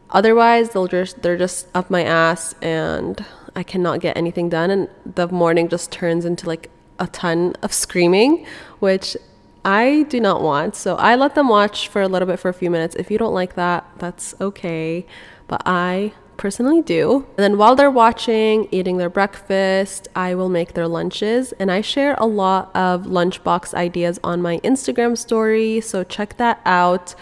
Otherwise, 0.09 0.71
they'll 0.71 0.88
just 0.88 1.21
they're 1.21 1.38
just 1.38 1.67
up 1.75 1.91
my 1.91 2.03
ass 2.03 2.55
and 2.63 3.23
I 3.55 3.63
cannot 3.63 4.00
get 4.00 4.17
anything 4.17 4.50
done. 4.50 4.70
And 4.70 4.89
the 5.05 5.27
morning 5.27 5.70
just 5.70 5.91
turns 5.91 6.25
into 6.25 6.48
like 6.48 6.70
a 7.00 7.08
ton 7.08 7.55
of 7.62 7.74
screaming, 7.74 8.46
which 8.79 9.17
I 9.63 10.05
do 10.10 10.20
not 10.20 10.41
want. 10.41 10.75
So 10.75 10.96
I 10.96 11.15
let 11.15 11.36
them 11.36 11.50
watch 11.50 11.88
for 11.88 12.01
a 12.01 12.08
little 12.08 12.27
bit 12.27 12.39
for 12.39 12.50
a 12.50 12.53
few 12.53 12.70
minutes. 12.70 12.96
If 12.96 13.12
you 13.12 13.17
don't 13.17 13.34
like 13.34 13.55
that, 13.55 13.86
that's 13.98 14.34
okay. 14.41 15.05
But 15.48 15.62
I 15.65 16.13
personally 16.38 16.81
do. 16.81 17.27
And 17.38 17.43
then 17.43 17.58
while 17.58 17.75
they're 17.75 17.91
watching, 17.91 18.67
eating 18.72 18.98
their 18.98 19.10
breakfast, 19.10 20.08
I 20.15 20.34
will 20.34 20.50
make 20.50 20.74
their 20.74 20.88
lunches. 20.88 21.51
And 21.53 21.72
I 21.72 21.81
share 21.81 22.15
a 22.17 22.25
lot 22.25 22.75
of 22.75 23.03
lunchbox 23.03 23.75
ideas 23.75 24.20
on 24.24 24.41
my 24.41 24.58
Instagram 24.60 25.15
story. 25.17 25.81
So 25.81 26.03
check 26.03 26.38
that 26.38 26.60
out. 26.65 27.13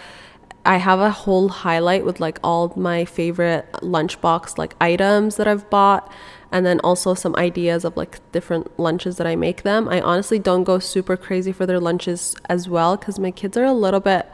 I 0.64 0.76
have 0.76 1.00
a 1.00 1.10
whole 1.10 1.48
highlight 1.48 2.04
with 2.04 2.20
like 2.20 2.38
all 2.44 2.72
my 2.76 3.04
favorite 3.04 3.70
lunchbox 3.74 4.58
like 4.58 4.74
items 4.80 5.36
that 5.36 5.48
I've 5.48 5.68
bought 5.70 6.12
and 6.52 6.66
then 6.66 6.80
also 6.80 7.14
some 7.14 7.34
ideas 7.36 7.84
of 7.84 7.96
like 7.96 8.20
different 8.32 8.78
lunches 8.78 9.16
that 9.16 9.26
I 9.26 9.36
make 9.36 9.62
them. 9.62 9.88
I 9.88 10.00
honestly 10.00 10.38
don't 10.38 10.64
go 10.64 10.78
super 10.78 11.16
crazy 11.16 11.52
for 11.52 11.64
their 11.64 11.80
lunches 11.80 12.36
as 12.48 12.68
well 12.68 12.98
cuz 12.98 13.18
my 13.18 13.30
kids 13.30 13.56
are 13.56 13.64
a 13.64 13.72
little 13.72 14.00
bit 14.00 14.28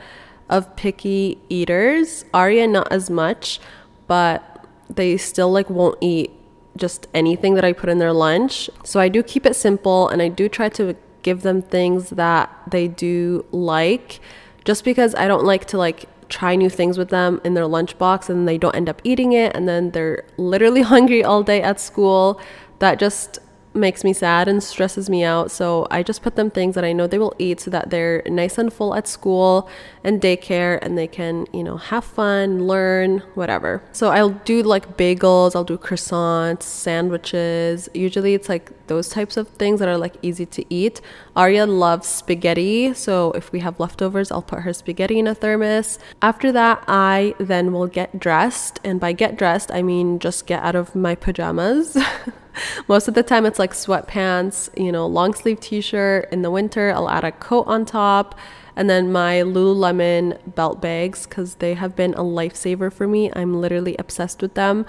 of 0.49 0.75
picky 0.77 1.39
eaters. 1.49 2.25
Arya 2.35 2.67
not 2.67 2.91
as 2.91 3.09
much, 3.09 3.61
but 4.07 4.65
they 4.89 5.17
still 5.17 5.51
like 5.51 5.71
won't 5.71 5.99
eat 6.01 6.33
just 6.77 7.07
anything 7.15 7.55
that 7.55 7.65
I 7.65 7.73
put 7.73 7.89
in 7.89 7.99
their 7.99 8.13
lunch. 8.13 8.69
So 8.85 8.99
I 9.01 9.09
do 9.09 9.23
keep 9.23 9.47
it 9.47 9.55
simple 9.55 10.09
and 10.09 10.21
I 10.21 10.29
do 10.29 10.49
try 10.49 10.69
to 10.71 10.97
give 11.23 11.43
them 11.43 11.63
things 11.63 12.11
that 12.11 12.51
they 12.71 12.89
do 12.89 13.45
like 13.51 14.21
just 14.65 14.85
because 14.85 15.15
I 15.15 15.29
don't 15.29 15.45
like 15.45 15.65
to 15.67 15.79
like 15.79 16.07
try 16.29 16.55
new 16.55 16.71
things 16.71 16.99
with 16.99 17.09
them 17.11 17.41
in 17.45 17.55
their 17.55 17.65
lunchbox 17.65 18.29
and 18.29 18.47
they 18.49 18.59
don't 18.59 18.75
end 18.75 18.89
up 18.89 19.01
eating 19.05 19.33
it 19.33 19.55
and 19.55 19.69
then 19.69 19.91
they're 19.93 20.25
literally 20.37 20.83
hungry 20.95 21.23
all 21.23 21.43
day 21.43 21.63
at 21.63 21.81
school 21.81 22.41
that 22.79 22.99
just 22.99 23.39
makes 23.77 24.03
me 24.03 24.13
sad 24.13 24.49
and 24.49 24.63
stresses 24.63 25.09
me 25.09 25.23
out. 25.23 25.51
So 25.51 25.87
I 25.91 26.03
just 26.03 26.23
put 26.23 26.35
them 26.35 26.51
things 26.51 26.75
that 26.75 26.85
I 26.85 26.93
know 26.93 27.07
they 27.07 27.19
will 27.19 27.35
eat 27.39 27.61
so 27.61 27.71
that 27.71 27.91
they're 27.91 28.23
nice 28.27 28.59
and 28.59 28.73
full 28.73 28.95
at 28.95 29.07
school 29.07 29.69
and 30.03 30.21
daycare 30.21 30.79
and 30.83 30.97
they 30.97 31.07
can, 31.07 31.47
you 31.53 31.63
know, 31.63 31.77
have 31.77 32.05
fun, 32.05 32.67
learn, 32.67 33.19
whatever. 33.35 33.83
So 33.93 34.09
I'll 34.11 34.31
do 34.31 34.63
like 34.63 34.97
bagels, 34.97 35.55
I'll 35.55 35.65
do 35.65 35.79
croissants, 35.79 36.63
sandwiches. 36.63 37.89
Usually 37.95 38.35
it's 38.35 38.49
like 38.49 38.73
those 38.87 39.09
types 39.09 39.37
of 39.37 39.49
things 39.49 39.79
that 39.81 39.89
are 39.89 39.99
like 39.99 40.15
easy 40.23 40.47
to 40.47 40.65
eat. 40.75 41.01
Arya 41.37 41.67
loves 41.67 42.09
spaghetti, 42.09 42.95
so 42.95 43.31
if 43.33 43.53
we 43.53 43.61
have 43.61 43.79
leftovers, 43.79 44.33
I'll 44.33 44.41
put 44.41 44.61
her 44.61 44.73
spaghetti 44.73 45.19
in 45.19 45.27
a 45.27 45.35
thermos. 45.35 45.99
After 46.23 46.51
that, 46.53 46.83
I 46.89 47.35
then 47.39 47.75
will 47.75 47.87
get 47.87 48.19
dressed, 48.19 48.81
and 48.83 48.99
by 48.99 49.13
get 49.13 49.37
dressed, 49.37 49.71
I 49.71 49.83
mean 49.83 50.19
just 50.19 50.47
get 50.47 50.63
out 50.63 50.75
of 50.75 50.95
my 50.95 51.15
pajamas. 51.15 51.99
Most 52.89 53.07
of 53.07 53.13
the 53.13 53.23
time, 53.23 53.45
it's 53.45 53.59
like 53.59 53.73
sweatpants, 53.73 54.71
you 54.83 54.91
know, 54.91 55.07
long 55.07 55.35
sleeve 55.35 55.61
t 55.61 55.83
shirt. 55.83 56.27
In 56.33 56.41
the 56.41 56.51
winter, 56.51 56.91
I'll 56.91 57.11
add 57.11 57.25
a 57.25 57.33
coat 57.33 57.67
on 57.67 57.85
top. 57.85 58.39
And 58.75 58.89
then 58.91 59.13
my 59.13 59.37
Lululemon 59.37 60.55
belt 60.55 60.81
bags, 60.81 61.27
because 61.27 61.57
they 61.57 61.75
have 61.75 61.95
been 61.95 62.15
a 62.15 62.23
lifesaver 62.23 62.91
for 62.91 63.07
me. 63.07 63.31
I'm 63.35 63.61
literally 63.61 63.95
obsessed 63.99 64.41
with 64.41 64.55
them. 64.55 64.87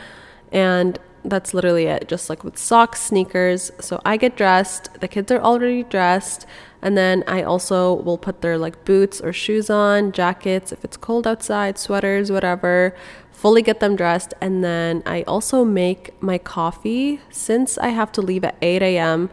And 0.52 0.98
that's 1.24 1.54
literally 1.54 1.86
it, 1.86 2.08
just 2.08 2.30
like 2.30 2.44
with 2.44 2.58
socks, 2.58 3.02
sneakers. 3.02 3.72
So 3.80 4.02
I 4.06 4.18
get 4.18 4.36
dressed, 4.36 5.00
the 5.00 5.08
kids 5.08 5.32
are 5.32 5.40
already 5.40 5.84
dressed, 5.84 6.46
and 6.82 6.98
then 6.98 7.24
I 7.28 7.44
also 7.44 7.94
will 7.94 8.18
put 8.18 8.42
their 8.42 8.58
like 8.58 8.86
boots 8.86 9.20
or 9.20 9.34
shoes 9.34 9.70
on, 9.70 10.12
jackets 10.12 10.72
if 10.72 10.84
it's 10.84 10.98
cold 10.98 11.28
outside, 11.28 11.78
sweaters, 11.78 12.32
whatever, 12.32 12.96
fully 13.32 13.62
get 13.62 13.80
them 13.80 13.96
dressed. 13.96 14.34
And 14.42 14.64
then 14.64 15.04
I 15.06 15.24
also 15.24 15.64
make 15.64 16.22
my 16.22 16.38
coffee 16.38 17.22
since 17.30 17.78
I 17.78 17.90
have 17.90 18.12
to 18.14 18.22
leave 18.22 18.44
at 18.44 18.56
8 18.62 18.82
a.m. 18.82 19.30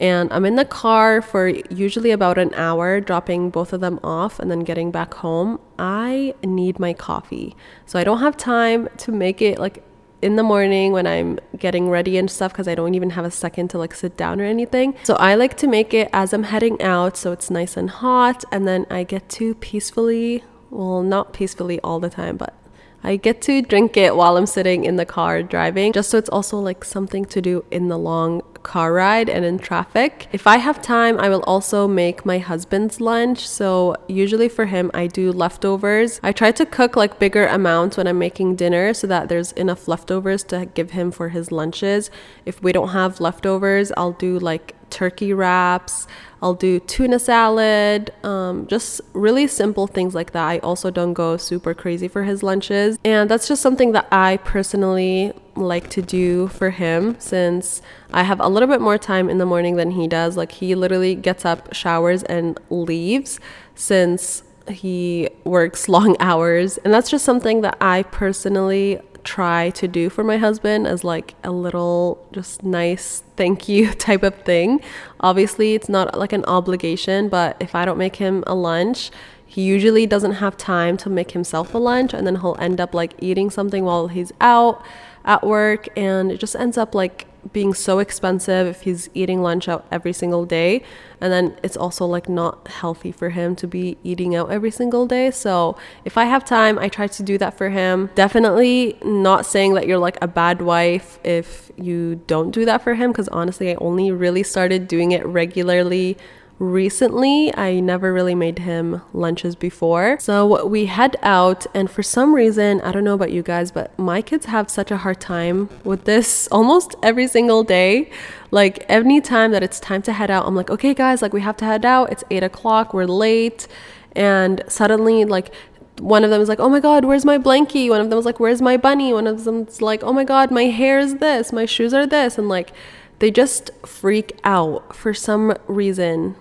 And 0.00 0.32
I'm 0.32 0.44
in 0.44 0.56
the 0.56 0.64
car 0.64 1.22
for 1.22 1.48
usually 1.48 2.10
about 2.10 2.36
an 2.36 2.52
hour, 2.54 3.00
dropping 3.00 3.50
both 3.50 3.72
of 3.72 3.80
them 3.80 4.00
off 4.02 4.40
and 4.40 4.50
then 4.50 4.60
getting 4.60 4.90
back 4.90 5.14
home. 5.14 5.60
I 5.78 6.34
need 6.42 6.80
my 6.80 6.92
coffee. 6.92 7.54
So 7.86 7.98
I 7.98 8.04
don't 8.04 8.18
have 8.18 8.36
time 8.36 8.88
to 8.98 9.12
make 9.12 9.40
it 9.40 9.58
like 9.58 9.84
in 10.22 10.36
the 10.36 10.42
morning 10.42 10.92
when 10.92 11.06
I'm 11.06 11.38
getting 11.58 11.90
ready 11.90 12.16
and 12.16 12.30
stuff 12.30 12.52
because 12.52 12.68
I 12.68 12.74
don't 12.74 12.94
even 12.94 13.10
have 13.10 13.24
a 13.24 13.30
second 13.30 13.68
to 13.70 13.78
like 13.78 13.94
sit 13.94 14.16
down 14.16 14.40
or 14.40 14.44
anything. 14.44 14.94
So 15.02 15.14
I 15.16 15.34
like 15.34 15.56
to 15.58 15.66
make 15.66 15.92
it 15.92 16.08
as 16.12 16.32
I'm 16.32 16.44
heading 16.44 16.80
out 16.80 17.16
so 17.16 17.32
it's 17.32 17.50
nice 17.50 17.76
and 17.76 17.90
hot 17.90 18.44
and 18.52 18.66
then 18.66 18.86
I 18.88 19.02
get 19.02 19.28
to 19.30 19.54
peacefully, 19.56 20.44
well, 20.70 21.02
not 21.02 21.32
peacefully 21.32 21.80
all 21.80 21.98
the 21.98 22.08
time, 22.08 22.36
but 22.36 22.54
I 23.04 23.16
get 23.16 23.42
to 23.42 23.62
drink 23.62 23.96
it 23.96 24.14
while 24.14 24.36
I'm 24.36 24.46
sitting 24.46 24.84
in 24.84 24.96
the 24.96 25.04
car 25.04 25.42
driving, 25.42 25.92
just 25.92 26.10
so 26.10 26.18
it's 26.18 26.28
also 26.30 26.58
like 26.58 26.84
something 26.84 27.24
to 27.26 27.42
do 27.42 27.64
in 27.70 27.88
the 27.88 27.98
long 27.98 28.42
car 28.62 28.92
ride 28.92 29.28
and 29.28 29.44
in 29.44 29.58
traffic. 29.58 30.28
If 30.32 30.46
I 30.46 30.58
have 30.58 30.80
time, 30.80 31.18
I 31.18 31.28
will 31.28 31.42
also 31.42 31.88
make 31.88 32.24
my 32.24 32.38
husband's 32.38 33.00
lunch. 33.00 33.48
So, 33.48 33.96
usually 34.08 34.48
for 34.48 34.66
him, 34.66 34.90
I 34.94 35.08
do 35.08 35.32
leftovers. 35.32 36.20
I 36.22 36.32
try 36.32 36.52
to 36.52 36.64
cook 36.64 36.94
like 36.94 37.18
bigger 37.18 37.46
amounts 37.46 37.96
when 37.96 38.06
I'm 38.06 38.18
making 38.18 38.56
dinner 38.56 38.94
so 38.94 39.06
that 39.08 39.28
there's 39.28 39.52
enough 39.52 39.88
leftovers 39.88 40.44
to 40.44 40.66
give 40.66 40.92
him 40.92 41.10
for 41.10 41.30
his 41.30 41.50
lunches. 41.50 42.10
If 42.46 42.62
we 42.62 42.72
don't 42.72 42.90
have 42.90 43.20
leftovers, 43.20 43.90
I'll 43.96 44.12
do 44.12 44.38
like 44.38 44.76
turkey 44.90 45.32
wraps. 45.32 46.06
I'll 46.42 46.54
do 46.54 46.80
tuna 46.80 47.20
salad, 47.20 48.12
um, 48.24 48.66
just 48.66 49.00
really 49.12 49.46
simple 49.46 49.86
things 49.86 50.12
like 50.12 50.32
that. 50.32 50.44
I 50.44 50.58
also 50.58 50.90
don't 50.90 51.14
go 51.14 51.36
super 51.36 51.72
crazy 51.72 52.08
for 52.08 52.24
his 52.24 52.42
lunches. 52.42 52.98
And 53.04 53.30
that's 53.30 53.46
just 53.46 53.62
something 53.62 53.92
that 53.92 54.08
I 54.10 54.38
personally 54.38 55.32
like 55.54 55.88
to 55.90 56.02
do 56.02 56.48
for 56.48 56.70
him 56.70 57.14
since 57.20 57.80
I 58.12 58.24
have 58.24 58.40
a 58.40 58.48
little 58.48 58.68
bit 58.68 58.80
more 58.80 58.98
time 58.98 59.30
in 59.30 59.38
the 59.38 59.46
morning 59.46 59.76
than 59.76 59.92
he 59.92 60.08
does. 60.08 60.36
Like, 60.36 60.50
he 60.50 60.74
literally 60.74 61.14
gets 61.14 61.44
up, 61.44 61.72
showers, 61.72 62.24
and 62.24 62.58
leaves 62.70 63.38
since 63.76 64.42
he 64.68 65.28
works 65.44 65.88
long 65.96 66.16
hours. 66.18 66.76
And 66.78 66.92
that's 66.92 67.08
just 67.08 67.24
something 67.24 67.60
that 67.60 67.76
I 67.80 68.02
personally 68.02 69.00
try 69.24 69.70
to 69.70 69.86
do 69.88 70.10
for 70.10 70.24
my 70.24 70.36
husband 70.36 70.86
as 70.86 71.04
like 71.04 71.34
a 71.44 71.50
little 71.50 72.26
just 72.32 72.62
nice 72.62 73.22
thank 73.36 73.68
you 73.68 73.92
type 74.08 74.22
of 74.22 74.34
thing. 74.42 74.80
Obviously, 75.20 75.74
it's 75.74 75.88
not 75.88 76.18
like 76.18 76.32
an 76.32 76.44
obligation, 76.46 77.28
but 77.28 77.56
if 77.60 77.74
I 77.74 77.84
don't 77.84 77.98
make 77.98 78.16
him 78.16 78.42
a 78.46 78.54
lunch, 78.54 79.10
he 79.46 79.62
usually 79.62 80.06
doesn't 80.06 80.32
have 80.32 80.56
time 80.56 80.96
to 80.96 81.10
make 81.10 81.32
himself 81.32 81.74
a 81.74 81.78
lunch 81.78 82.14
and 82.14 82.26
then 82.26 82.36
he'll 82.36 82.56
end 82.58 82.80
up 82.80 82.94
like 82.94 83.12
eating 83.18 83.50
something 83.50 83.84
while 83.84 84.08
he's 84.08 84.32
out 84.40 84.82
at 85.26 85.46
work 85.46 85.88
and 85.94 86.32
it 86.32 86.38
just 86.40 86.56
ends 86.56 86.78
up 86.78 86.94
like 86.94 87.26
being 87.52 87.74
so 87.74 87.98
expensive 87.98 88.66
if 88.66 88.82
he's 88.82 89.10
eating 89.14 89.42
lunch 89.42 89.68
out 89.68 89.86
every 89.90 90.12
single 90.12 90.44
day. 90.44 90.82
And 91.20 91.32
then 91.32 91.56
it's 91.62 91.76
also 91.76 92.06
like 92.06 92.28
not 92.28 92.68
healthy 92.68 93.12
for 93.12 93.30
him 93.30 93.56
to 93.56 93.66
be 93.66 93.96
eating 94.04 94.34
out 94.34 94.50
every 94.50 94.70
single 94.70 95.06
day. 95.06 95.30
So 95.30 95.76
if 96.04 96.16
i 96.16 96.24
have 96.24 96.44
time 96.44 96.78
i 96.78 96.88
try 96.88 97.06
to 97.06 97.22
do 97.22 97.38
that 97.38 97.56
for 97.56 97.70
him. 97.70 98.10
Definitely 98.14 98.98
not 99.02 99.46
saying 99.46 99.74
that 99.74 99.86
you're 99.86 99.98
like 99.98 100.18
a 100.22 100.28
bad 100.28 100.62
wife 100.62 101.18
if 101.24 101.70
you 101.76 102.16
don't 102.26 102.50
do 102.50 102.64
that 102.64 102.82
for 102.82 102.94
him 102.94 103.10
because 103.10 103.28
honestly 103.28 103.70
i 103.70 103.74
only 103.76 104.10
really 104.10 104.42
started 104.42 104.86
doing 104.86 105.12
it 105.12 105.24
regularly 105.26 106.16
recently. 106.62 107.52
I 107.56 107.80
never 107.80 108.12
really 108.12 108.36
made 108.36 108.60
him 108.60 109.02
lunches 109.12 109.56
before. 109.56 110.16
So 110.20 110.64
we 110.64 110.86
head 110.86 111.16
out, 111.20 111.66
and 111.74 111.90
for 111.90 112.04
some 112.04 112.34
reason, 112.34 112.80
I 112.82 112.92
don't 112.92 113.02
know 113.02 113.14
about 113.14 113.32
you 113.32 113.42
guys, 113.42 113.72
but 113.72 113.98
my 113.98 114.22
kids 114.22 114.46
have 114.46 114.70
such 114.70 114.92
a 114.92 114.98
hard 114.98 115.20
time 115.20 115.68
with 115.82 116.04
this 116.04 116.46
almost 116.52 116.94
every 117.02 117.26
single 117.26 117.64
day. 117.64 118.10
Like, 118.52 118.86
any 118.88 119.20
time 119.20 119.50
that 119.50 119.64
it's 119.64 119.80
time 119.80 120.02
to 120.02 120.12
head 120.12 120.30
out, 120.30 120.46
I'm 120.46 120.54
like, 120.54 120.70
okay, 120.70 120.94
guys, 120.94 121.20
like, 121.20 121.32
we 121.32 121.40
have 121.40 121.56
to 121.56 121.64
head 121.64 121.84
out. 121.84 122.12
It's 122.12 122.22
eight 122.30 122.44
o'clock, 122.44 122.94
we're 122.94 123.06
late. 123.06 123.66
And 124.14 124.62
suddenly, 124.68 125.24
like, 125.24 125.52
one 125.98 126.22
of 126.22 126.30
them 126.30 126.40
is 126.40 126.48
like, 126.48 126.60
oh 126.60 126.68
my 126.68 126.80
God, 126.80 127.04
where's 127.04 127.24
my 127.24 127.38
blankie? 127.38 127.90
One 127.90 128.00
of 128.00 128.08
them 128.08 128.18
is 128.20 128.24
like, 128.24 128.38
where's 128.38 128.62
my 128.62 128.76
bunny? 128.76 129.12
One 129.12 129.26
of 129.26 129.44
them's 129.44 129.82
like, 129.82 130.04
oh 130.04 130.12
my 130.12 130.24
God, 130.24 130.52
my 130.52 130.64
hair 130.64 131.00
is 131.00 131.16
this, 131.16 131.52
my 131.52 131.66
shoes 131.66 131.92
are 131.92 132.06
this. 132.06 132.38
And 132.38 132.48
like, 132.48 132.72
they 133.18 133.30
just 133.30 133.70
freak 133.84 134.38
out 134.44 134.94
for 134.94 135.12
some 135.12 135.56
reason 135.66 136.36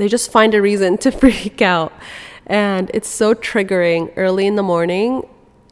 they 0.00 0.08
just 0.08 0.30
find 0.30 0.54
a 0.54 0.62
reason 0.62 0.98
to 0.98 1.10
freak 1.20 1.62
out. 1.62 1.92
And 2.46 2.90
it's 2.92 3.08
so 3.08 3.34
triggering 3.34 4.12
early 4.16 4.46
in 4.46 4.56
the 4.56 4.62
morning. 4.62 5.26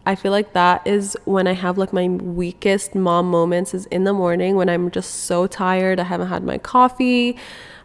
I 0.06 0.14
feel 0.14 0.32
like 0.32 0.54
that 0.54 0.86
is 0.86 1.16
when 1.24 1.46
I 1.46 1.52
have 1.52 1.76
like 1.76 1.92
my 1.92 2.08
weakest 2.08 2.94
mom 2.94 3.30
moments 3.30 3.74
is 3.74 3.84
in 3.86 4.04
the 4.04 4.14
morning 4.14 4.56
when 4.56 4.68
I'm 4.70 4.90
just 4.90 5.24
so 5.24 5.46
tired. 5.46 6.00
I 6.00 6.04
haven't 6.04 6.28
had 6.28 6.44
my 6.44 6.56
coffee 6.56 7.36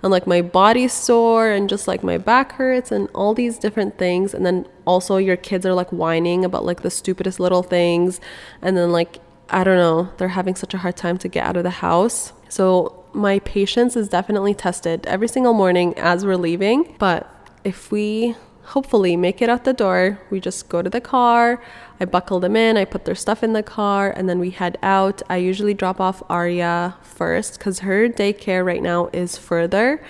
and 0.02 0.12
like 0.12 0.28
my 0.28 0.42
body's 0.42 0.94
sore 0.94 1.50
and 1.50 1.68
just 1.68 1.88
like 1.88 2.04
my 2.04 2.18
back 2.18 2.54
hurts 2.54 2.92
and 2.92 3.10
all 3.14 3.34
these 3.34 3.58
different 3.58 3.98
things. 3.98 4.34
And 4.34 4.46
then 4.46 4.68
also 4.86 5.18
your 5.18 5.38
kids 5.38 5.66
are 5.66 5.74
like 5.74 5.90
whining 5.90 6.46
about 6.46 6.64
like 6.66 6.82
the 6.82 6.90
stupidest 6.90 7.40
little 7.40 7.64
things. 7.64 8.22
And 8.62 8.78
then 8.78 8.92
like, 8.92 9.20
I 9.50 9.64
don't 9.64 9.78
know, 9.78 10.10
they're 10.18 10.30
having 10.30 10.56
such 10.56 10.74
a 10.74 10.78
hard 10.78 10.96
time 10.96 11.18
to 11.18 11.28
get 11.28 11.46
out 11.46 11.58
of 11.58 11.64
the 11.64 11.72
house. 11.72 12.32
So 12.48 13.03
my 13.14 13.40
patience 13.40 13.96
is 13.96 14.10
definitely 14.10 14.54
tested 14.54 15.06
every 15.06 15.28
single 15.28 15.54
morning 15.54 15.98
as 15.98 16.26
we're 16.26 16.36
leaving. 16.36 16.96
But 17.00 17.30
if 17.64 17.92
we 17.92 18.36
hopefully 18.64 19.16
make 19.16 19.42
it 19.42 19.50
out 19.50 19.66
the 19.66 19.74
door, 19.74 20.20
we 20.30 20.40
just 20.40 20.70
go 20.70 20.82
to 20.82 20.90
the 20.90 21.02
car. 21.02 21.62
I 22.00 22.06
buckle 22.06 22.40
them 22.40 22.56
in, 22.56 22.78
I 22.78 22.86
put 22.86 23.06
their 23.06 23.16
stuff 23.16 23.44
in 23.44 23.54
the 23.54 23.64
car, 23.64 24.10
and 24.12 24.28
then 24.28 24.40
we 24.40 24.50
head 24.50 24.78
out. 24.82 25.22
I 25.30 25.38
usually 25.38 25.74
drop 25.74 26.00
off 26.00 26.24
Aria 26.30 26.96
first 27.02 27.58
because 27.58 27.80
her 27.80 28.10
daycare 28.10 28.66
right 28.66 28.82
now 28.82 29.10
is 29.14 29.38
further. 29.38 30.04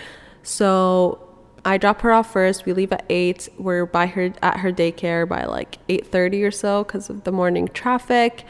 So 0.43 1.19
I 1.65 1.77
drop 1.77 2.01
her 2.01 2.12
off 2.12 2.31
first. 2.31 2.65
We 2.65 2.74
leave 2.74 2.91
at 2.91 3.05
eight. 3.10 3.50
We're 3.57 3.86
by 3.86 4.07
her 4.07 4.33
at 4.41 4.57
her 4.57 4.72
daycare 4.72 5.27
by 5.27 5.45
like 5.45 5.79
eight 5.89 6.07
thirty 6.07 6.43
or 6.43 6.51
so 6.51 6.83
because 6.83 7.10
of 7.10 7.24
the 7.24 7.31
morning 7.31 7.69
traffic 7.69 8.45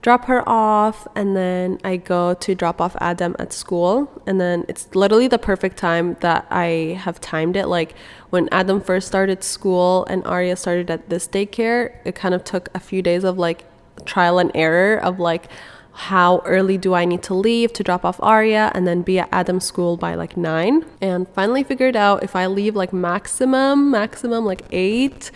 drop 0.00 0.26
her 0.26 0.48
off 0.48 1.08
and 1.14 1.36
then 1.36 1.78
I 1.82 1.96
go 1.96 2.34
to 2.34 2.54
drop 2.54 2.80
off 2.80 2.96
Adam 3.00 3.34
at 3.38 3.52
school. 3.52 4.22
And 4.26 4.40
then 4.40 4.64
it's 4.68 4.94
literally 4.94 5.28
the 5.28 5.38
perfect 5.38 5.76
time 5.76 6.16
that 6.20 6.46
I 6.50 6.98
have 7.00 7.20
timed 7.20 7.56
it. 7.56 7.66
Like 7.66 7.94
when 8.30 8.48
Adam 8.52 8.80
first 8.80 9.06
started 9.08 9.42
school 9.42 10.04
and 10.06 10.24
Arya 10.24 10.56
started 10.56 10.90
at 10.90 11.08
this 11.08 11.26
daycare 11.26 11.94
it 12.04 12.14
kind 12.14 12.34
of 12.34 12.44
took 12.44 12.68
a 12.74 12.80
few 12.80 13.02
days 13.02 13.24
of 13.24 13.38
like 13.38 13.64
trial 14.04 14.38
and 14.38 14.50
error 14.54 14.98
of 14.98 15.18
like 15.18 15.48
how 15.92 16.40
early 16.44 16.78
do 16.78 16.94
I 16.94 17.04
need 17.04 17.24
to 17.24 17.34
leave 17.34 17.72
to 17.72 17.82
drop 17.82 18.04
off 18.04 18.20
Arya 18.22 18.70
and 18.74 18.86
then 18.86 19.02
be 19.02 19.18
at 19.18 19.28
Adam's 19.32 19.64
school 19.64 19.96
by 19.96 20.14
like 20.14 20.36
9 20.36 20.84
and 21.00 21.28
finally 21.30 21.64
figured 21.64 21.96
out 21.96 22.22
if 22.22 22.36
I 22.36 22.46
leave 22.46 22.76
like 22.76 22.92
maximum 22.92 23.90
maximum 23.90 24.44
like 24.44 24.62
8 24.70 25.32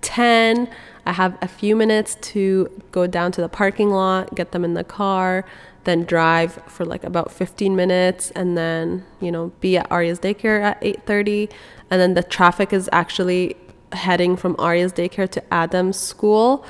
10 0.00 0.68
I 1.06 1.12
have 1.12 1.38
a 1.40 1.48
few 1.48 1.76
minutes 1.76 2.16
to 2.32 2.68
go 2.90 3.06
down 3.06 3.32
to 3.32 3.40
the 3.40 3.48
parking 3.48 3.90
lot, 3.90 4.34
get 4.34 4.52
them 4.52 4.64
in 4.64 4.74
the 4.74 4.84
car, 4.84 5.44
then 5.84 6.02
drive 6.02 6.54
for 6.66 6.84
like 6.84 7.04
about 7.04 7.30
15 7.30 7.76
minutes 7.76 8.32
and 8.32 8.58
then, 8.58 9.04
you 9.20 9.30
know, 9.30 9.52
be 9.60 9.76
at 9.76 9.90
Arya's 9.90 10.18
daycare 10.18 10.60
at 10.60 10.80
8:30 10.82 11.48
and 11.90 12.00
then 12.00 12.14
the 12.14 12.24
traffic 12.24 12.72
is 12.72 12.90
actually 12.92 13.56
heading 13.92 14.36
from 14.36 14.56
Arya's 14.58 14.92
daycare 14.92 15.28
to 15.30 15.54
Adam's 15.54 15.96
school 15.96 16.66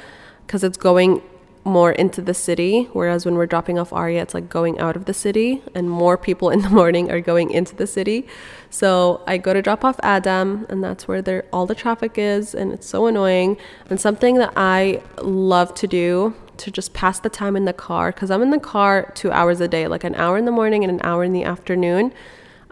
cuz 0.46 0.62
it's 0.62 0.76
going 0.76 1.22
more 1.66 1.92
into 1.92 2.22
the 2.22 2.32
city, 2.32 2.88
whereas 2.92 3.26
when 3.26 3.34
we're 3.34 3.46
dropping 3.46 3.78
off 3.78 3.92
Arya, 3.92 4.22
it's 4.22 4.34
like 4.34 4.48
going 4.48 4.78
out 4.78 4.96
of 4.96 5.04
the 5.04 5.12
city, 5.12 5.62
and 5.74 5.90
more 5.90 6.16
people 6.16 6.48
in 6.54 6.62
the 6.62 6.70
morning 6.70 7.10
are 7.10 7.20
going 7.20 7.50
into 7.50 7.74
the 7.74 7.86
city. 7.86 8.26
So 8.70 9.22
I 9.26 9.36
go 9.36 9.52
to 9.52 9.60
drop 9.60 9.84
off 9.84 9.98
Adam, 10.02 10.66
and 10.68 10.82
that's 10.82 11.06
where 11.08 11.20
there 11.20 11.44
all 11.52 11.66
the 11.66 11.74
traffic 11.74 12.12
is, 12.16 12.54
and 12.54 12.72
it's 12.72 12.86
so 12.86 13.06
annoying. 13.06 13.58
And 13.90 14.00
something 14.00 14.36
that 14.36 14.52
I 14.56 15.02
love 15.20 15.74
to 15.74 15.86
do 15.86 16.34
to 16.58 16.70
just 16.70 16.94
pass 16.94 17.20
the 17.20 17.28
time 17.28 17.56
in 17.56 17.66
the 17.66 17.72
car, 17.72 18.12
because 18.12 18.30
I'm 18.30 18.42
in 18.42 18.50
the 18.50 18.60
car 18.60 19.12
two 19.14 19.30
hours 19.30 19.60
a 19.60 19.68
day, 19.68 19.88
like 19.88 20.04
an 20.04 20.14
hour 20.14 20.38
in 20.38 20.46
the 20.46 20.52
morning 20.52 20.84
and 20.84 20.90
an 20.90 21.00
hour 21.04 21.24
in 21.24 21.32
the 21.32 21.44
afternoon. 21.44 22.12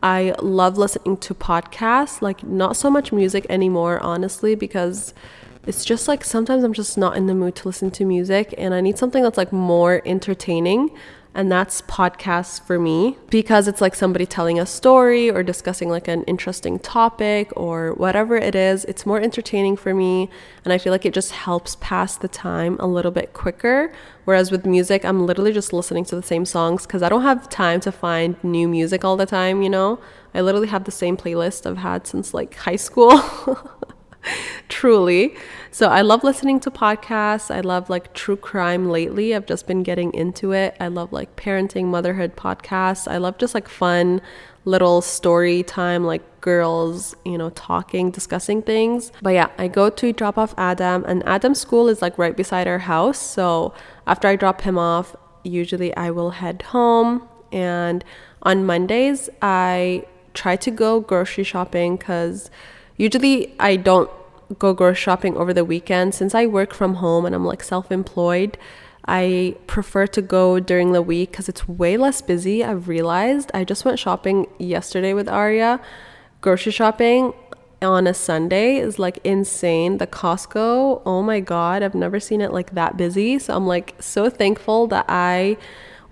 I 0.03 0.35
love 0.41 0.79
listening 0.79 1.17
to 1.19 1.35
podcasts, 1.35 2.23
like 2.23 2.45
not 2.45 2.77
so 2.77 2.91
much 2.91 3.13
music 3.13 3.47
anymore, 3.49 3.99
honestly, 4.01 4.55
because 4.55 5.15
it's 5.66 5.85
just 5.85 6.09
like 6.09 6.25
sometimes 6.25 6.64
I'm 6.64 6.73
just 6.73 6.99
not 6.99 7.16
in 7.16 7.26
the 7.26 7.35
mood 7.35 7.54
to 7.56 7.68
listen 7.68 7.90
to 7.92 8.04
music 8.04 8.54
and 8.59 8.75
I 8.75 8.80
need 8.80 8.99
something 8.99 9.23
that's 9.23 9.38
like 9.38 9.52
more 9.52 10.02
entertaining. 10.04 10.90
And 11.37 11.50
that's 11.50 11.83
podcasts 11.83 12.64
for 12.64 12.78
me 12.78 13.18
because 13.28 13.66
it's 13.66 13.80
like 13.80 13.97
somebody 13.97 14.25
telling 14.25 14.61
a 14.61 14.66
story 14.66 15.28
or 15.28 15.42
discussing 15.42 15.88
like 15.90 16.06
an 16.06 16.23
interesting 16.25 16.78
topic 16.78 17.50
or 17.56 17.92
whatever 17.94 18.37
it 18.37 18.54
is. 18.54 18.85
It's 18.85 19.04
more 19.04 19.21
entertaining 19.21 19.76
for 19.76 19.92
me. 19.92 20.30
And 20.64 20.73
I 20.73 20.78
feel 20.78 20.92
like 20.92 21.04
it 21.04 21.12
just 21.12 21.33
helps 21.33 21.76
pass 21.80 22.16
the 22.16 22.28
time 22.28 22.76
a 22.78 22.87
little 22.87 23.11
bit 23.11 23.33
quicker. 23.33 23.92
Whereas 24.26 24.52
with 24.52 24.64
music, 24.64 25.04
I'm 25.04 25.26
literally 25.26 25.52
just 25.52 25.73
listening 25.73 26.04
to 26.04 26.14
the 26.14 26.23
same 26.23 26.44
songs 26.44 26.87
because 26.87 27.02
I 27.02 27.09
don't 27.09 27.23
have 27.23 27.49
time 27.49 27.80
to 27.80 27.90
find 27.90 28.37
new 28.44 28.68
music 28.68 29.04
all 29.04 29.16
the 29.16 29.26
time, 29.26 29.61
you 29.61 29.71
know? 29.71 29.99
I 30.35 30.40
literally 30.40 30.68
have 30.68 30.85
the 30.85 30.92
same 30.92 31.16
playlist 31.16 31.64
I've 31.68 31.78
had 31.78 32.06
since 32.06 32.33
like 32.33 32.54
high 32.54 32.76
school. 32.76 33.11
truly. 34.69 35.37
So 35.71 35.88
I 35.88 36.02
love 36.02 36.23
listening 36.23 36.61
to 36.61 36.71
podcasts. 36.71 37.54
I 37.54 37.61
love 37.61 37.90
like 37.90 38.14
true 38.14 38.37
crime 38.37 38.88
lately. 38.88 39.35
I've 39.35 39.47
just 39.47 39.66
been 39.66 39.83
getting 39.83 40.12
into 40.14 40.52
it. 40.52 40.76
I 40.81 40.88
love 40.88 41.12
like 41.12 41.35
parenting, 41.37 41.87
motherhood 41.87 42.37
podcasts. 42.37 43.11
I 43.11 43.19
love 43.19 43.38
just 43.38 43.54
like 43.54 43.69
fun 43.69 44.21
little 44.64 45.02
story 45.02 45.62
time, 45.62 46.04
like 46.04 46.23
girls, 46.40 47.14
you 47.25 47.37
know, 47.37 47.50
talking, 47.50 48.11
discussing 48.11 48.62
things. 48.62 49.12
But 49.23 49.31
yeah, 49.31 49.50
I 49.59 49.69
go 49.69 49.90
to 49.90 50.12
drop 50.12 50.38
off 50.38 50.54
Adam, 50.57 51.04
and 51.07 51.26
Adam's 51.26 51.61
school 51.61 51.88
is 51.88 52.00
like 52.00 52.16
right 52.19 52.37
beside 52.37 52.66
our 52.66 52.78
house. 52.78 53.19
So 53.19 53.75
after 54.07 54.28
I 54.28 54.37
drop 54.37 54.62
him 54.62 54.78
off, 54.78 55.16
usually 55.43 55.95
I 55.97 56.11
will 56.11 56.31
head 56.31 56.62
home. 56.62 57.28
And 57.52 58.04
on 58.43 58.64
Mondays, 58.64 59.28
I 59.43 60.04
try 60.33 60.57
to 60.57 60.71
go 60.71 61.00
grocery 61.00 61.45
shopping 61.45 61.97
because 61.97 62.50
Usually, 62.97 63.55
I 63.59 63.77
don't 63.77 64.11
go 64.59 64.73
grocery 64.73 65.01
shopping 65.01 65.37
over 65.37 65.53
the 65.53 65.65
weekend 65.65 66.15
since 66.15 66.35
I 66.35 66.47
work 66.47 66.75
from 66.75 66.95
home 66.95 67.27
and 67.27 67.35
I'm 67.35 67.45
like 67.45 67.63
self 67.63 67.91
employed. 67.91 68.57
I 69.07 69.57
prefer 69.67 70.07
to 70.09 70.23
go 70.23 70.61
during 70.61 70.93
the 70.93 71.03
week 71.03 71.33
because 71.33 71.49
it's 71.49 71.69
way 71.69 71.97
less 71.97 72.23
busy. 72.23 72.65
I've 72.65 72.89
realized. 72.89 73.51
I 73.53 73.65
just 73.65 73.85
went 73.85 73.99
shopping 73.99 74.47
yesterday 74.59 75.13
with 75.13 75.29
Aria. 75.29 75.81
Grocery 76.41 76.73
shopping 76.73 77.35
on 77.83 78.07
a 78.07 78.15
Sunday 78.15 78.77
is 78.77 78.99
like 78.99 79.19
insane. 79.25 79.99
The 79.99 80.07
Costco, 80.07 81.03
oh 81.05 81.23
my 81.23 81.41
God, 81.41 81.83
I've 81.83 81.95
never 81.95 82.19
seen 82.19 82.41
it 82.41 82.53
like 82.53 82.75
that 82.75 82.97
busy. 82.97 83.39
So 83.39 83.55
I'm 83.55 83.67
like 83.67 83.95
so 84.01 84.31
thankful 84.31 84.87
that 84.89 85.05
I 85.09 85.59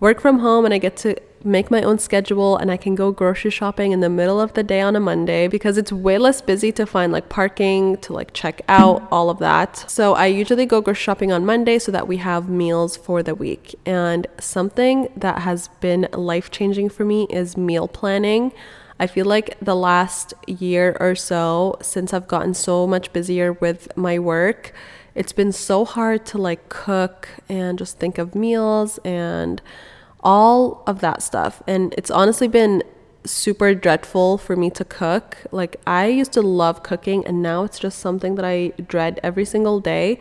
work 0.01 0.21
from 0.21 0.41
home 0.41 0.65
and 0.65 0.75
I 0.75 0.79
get 0.79 0.97
to 0.99 1.17
make 1.45 1.71
my 1.71 1.83
own 1.83 1.99
schedule 1.99 2.57
and 2.57 2.71
I 2.71 2.77
can 2.77 2.95
go 2.95 3.11
grocery 3.11 3.51
shopping 3.51 3.93
in 3.93 4.01
the 4.01 4.09
middle 4.09 4.41
of 4.41 4.55
the 4.55 4.63
day 4.63 4.81
on 4.81 4.97
a 4.97 5.01
Monday 5.01 5.49
because 5.49 5.77
it's 5.77 5.93
way 5.93 6.19
less 6.19 6.41
busy 6.41 6.73
to 6.73 6.87
find 6.87 7.13
like 7.13 7.29
parking, 7.29 7.97
to 7.99 8.13
like 8.13 8.33
check 8.33 8.63
out, 8.69 9.03
mm-hmm. 9.03 9.15
all 9.15 9.31
of 9.31 9.39
that. 9.39 9.91
So 9.91 10.15
I 10.15 10.27
usually 10.27 10.67
go 10.67 10.81
grocery 10.81 11.03
shopping 11.03 11.33
on 11.33 11.45
Monday 11.45 11.79
so 11.79 11.93
that 11.93 12.09
we 12.09 12.19
have 12.19 12.49
meals 12.49 12.97
for 12.97 13.23
the 13.23 13.35
week. 13.35 13.75
And 13.87 14.27
something 14.39 15.09
that 15.17 15.41
has 15.41 15.69
been 15.81 16.09
life 16.13 16.51
changing 16.51 16.89
for 16.91 17.05
me 17.05 17.27
is 17.31 17.57
meal 17.57 17.89
planning. 17.89 18.53
I 18.99 19.07
feel 19.07 19.27
like 19.27 19.59
the 19.61 19.75
last 19.75 20.33
year 20.47 20.97
or 21.01 21.15
so, 21.15 21.77
since 21.81 22.15
I've 22.15 22.29
gotten 22.29 22.55
so 22.55 22.87
much 22.87 23.13
busier 23.13 23.53
with 23.55 23.97
my 23.97 24.19
work, 24.19 24.73
it's 25.15 25.33
been 25.33 25.53
so 25.53 25.85
hard 25.85 26.25
to 26.27 26.39
like 26.39 26.69
cook 26.69 27.29
and 27.49 27.79
just 27.79 27.99
think 27.99 28.19
of 28.19 28.35
meals 28.35 28.99
and 29.05 29.61
all 30.23 30.83
of 30.87 31.01
that 31.01 31.23
stuff. 31.23 31.63
And 31.67 31.95
it's 31.97 32.11
honestly 32.11 32.49
been 32.49 32.83
super 33.25 33.75
dreadful 33.75 34.39
for 34.39 34.57
me 34.57 34.71
to 34.71 34.85
cook. 34.85 35.39
Like, 35.51 35.77
I 35.87 36.07
used 36.07 36.33
to 36.33 36.43
love 36.43 36.83
cooking, 36.83 37.27
and 37.27 37.43
now 37.43 37.65
it's 37.65 37.79
just 37.79 37.99
something 37.99 38.35
that 38.37 38.45
I 38.45 38.73
dread 38.87 39.21
every 39.23 39.45
single 39.45 39.81
day 39.81 40.19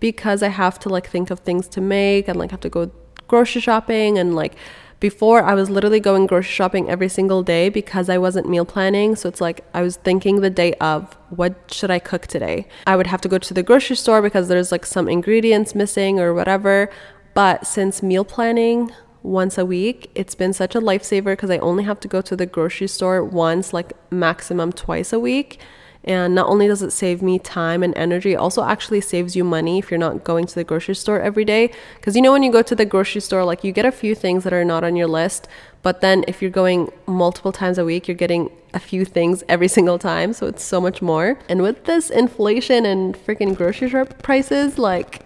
because 0.00 0.42
I 0.42 0.48
have 0.48 0.78
to 0.80 0.88
like 0.88 1.08
think 1.08 1.30
of 1.30 1.40
things 1.40 1.66
to 1.68 1.80
make 1.80 2.28
and 2.28 2.38
like 2.38 2.50
have 2.50 2.60
to 2.60 2.68
go 2.68 2.90
grocery 3.26 3.62
shopping 3.62 4.18
and 4.18 4.34
like 4.34 4.54
before 5.00 5.42
I 5.42 5.54
was 5.54 5.70
literally 5.70 6.00
going 6.00 6.26
grocery 6.26 6.52
shopping 6.52 6.88
every 6.88 7.08
single 7.08 7.42
day 7.42 7.68
because 7.68 8.08
I 8.08 8.18
wasn't 8.18 8.48
meal 8.48 8.64
planning. 8.64 9.16
So 9.16 9.28
it's 9.28 9.40
like 9.40 9.64
I 9.74 9.82
was 9.82 9.96
thinking 9.96 10.40
the 10.40 10.50
day 10.50 10.74
of 10.74 11.14
what 11.30 11.54
should 11.70 11.90
I 11.90 11.98
cook 11.98 12.26
today? 12.26 12.66
I 12.86 12.96
would 12.96 13.06
have 13.06 13.20
to 13.22 13.28
go 13.28 13.38
to 13.38 13.54
the 13.54 13.62
grocery 13.62 13.96
store 13.96 14.22
because 14.22 14.48
there's 14.48 14.72
like 14.72 14.86
some 14.86 15.08
ingredients 15.08 15.74
missing 15.74 16.20
or 16.20 16.32
whatever. 16.32 16.90
But 17.34 17.66
since 17.66 18.02
meal 18.02 18.24
planning 18.24 18.92
once 19.24 19.58
a 19.58 19.64
week. 19.64 20.10
It's 20.14 20.36
been 20.36 20.52
such 20.52 20.76
a 20.76 20.80
lifesaver 20.80 21.32
because 21.32 21.50
I 21.50 21.58
only 21.58 21.82
have 21.84 21.98
to 22.00 22.08
go 22.08 22.20
to 22.20 22.36
the 22.36 22.46
grocery 22.46 22.86
store 22.86 23.24
once, 23.24 23.72
like 23.72 23.92
maximum 24.12 24.72
twice 24.72 25.12
a 25.12 25.18
week. 25.18 25.58
And 26.06 26.34
not 26.34 26.48
only 26.48 26.68
does 26.68 26.82
it 26.82 26.92
save 26.92 27.22
me 27.22 27.38
time 27.38 27.82
and 27.82 27.96
energy, 27.96 28.34
it 28.34 28.36
also 28.36 28.62
actually 28.62 29.00
saves 29.00 29.34
you 29.34 29.42
money 29.42 29.78
if 29.78 29.90
you're 29.90 29.96
not 29.96 30.22
going 30.22 30.46
to 30.46 30.54
the 30.54 30.62
grocery 30.62 30.94
store 30.94 31.18
every 31.18 31.46
day. 31.46 31.72
Because 31.96 32.14
you 32.14 32.20
know, 32.20 32.30
when 32.30 32.42
you 32.42 32.52
go 32.52 32.60
to 32.60 32.76
the 32.76 32.84
grocery 32.84 33.22
store, 33.22 33.42
like 33.42 33.64
you 33.64 33.72
get 33.72 33.86
a 33.86 33.90
few 33.90 34.14
things 34.14 34.44
that 34.44 34.52
are 34.52 34.66
not 34.66 34.84
on 34.84 34.96
your 34.96 35.08
list. 35.08 35.48
But 35.82 36.02
then 36.02 36.22
if 36.28 36.42
you're 36.42 36.50
going 36.50 36.92
multiple 37.06 37.52
times 37.52 37.78
a 37.78 37.86
week, 37.86 38.06
you're 38.06 38.14
getting 38.14 38.50
a 38.74 38.78
few 38.78 39.06
things 39.06 39.42
every 39.48 39.68
single 39.76 39.98
time. 39.98 40.34
So 40.34 40.46
it's 40.46 40.62
so 40.62 40.78
much 40.78 41.00
more. 41.00 41.38
And 41.48 41.62
with 41.62 41.84
this 41.84 42.10
inflation 42.10 42.84
and 42.84 43.16
freaking 43.16 43.56
grocery 43.56 43.88
store 43.88 44.04
prices, 44.04 44.78
like 44.78 45.24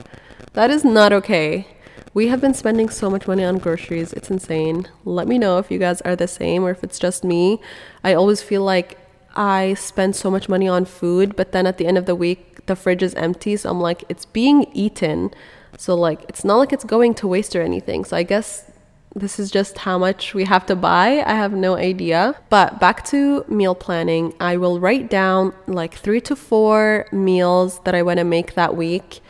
that 0.52 0.70
is 0.70 0.84
not 0.84 1.12
okay. 1.12 1.66
We 2.18 2.26
have 2.26 2.40
been 2.40 2.52
spending 2.52 2.88
so 2.88 3.08
much 3.08 3.28
money 3.28 3.44
on 3.44 3.58
groceries. 3.58 4.12
It's 4.12 4.28
insane. 4.28 4.88
Let 5.04 5.28
me 5.28 5.38
know 5.38 5.58
if 5.58 5.70
you 5.70 5.78
guys 5.78 6.00
are 6.00 6.16
the 6.16 6.26
same 6.26 6.64
or 6.64 6.70
if 6.72 6.82
it's 6.82 6.98
just 6.98 7.22
me. 7.22 7.60
I 8.02 8.12
always 8.14 8.42
feel 8.42 8.64
like 8.64 8.98
I 9.36 9.74
spend 9.74 10.16
so 10.16 10.28
much 10.28 10.48
money 10.48 10.66
on 10.66 10.84
food, 10.84 11.36
but 11.36 11.52
then 11.52 11.64
at 11.64 11.78
the 11.78 11.86
end 11.86 11.96
of 11.96 12.06
the 12.06 12.16
week, 12.16 12.66
the 12.66 12.74
fridge 12.74 13.04
is 13.04 13.14
empty. 13.14 13.56
So 13.56 13.70
I'm 13.70 13.80
like, 13.80 14.02
it's 14.08 14.24
being 14.24 14.66
eaten. 14.72 15.30
So, 15.76 15.94
like, 15.94 16.24
it's 16.28 16.44
not 16.44 16.56
like 16.56 16.72
it's 16.72 16.82
going 16.82 17.14
to 17.14 17.28
waste 17.28 17.54
or 17.54 17.62
anything. 17.62 18.04
So, 18.04 18.16
I 18.16 18.24
guess 18.24 18.68
this 19.14 19.38
is 19.38 19.48
just 19.48 19.78
how 19.78 19.96
much 19.96 20.34
we 20.34 20.42
have 20.42 20.66
to 20.66 20.74
buy. 20.74 21.22
I 21.24 21.34
have 21.34 21.52
no 21.52 21.76
idea. 21.76 22.34
But 22.50 22.80
back 22.80 23.04
to 23.10 23.44
meal 23.46 23.76
planning, 23.76 24.34
I 24.40 24.56
will 24.56 24.80
write 24.80 25.08
down 25.08 25.54
like 25.68 25.94
three 25.94 26.20
to 26.22 26.34
four 26.34 27.06
meals 27.12 27.78
that 27.84 27.94
I 27.94 28.02
want 28.02 28.18
to 28.18 28.24
make 28.24 28.54
that 28.54 28.76
week 28.76 29.20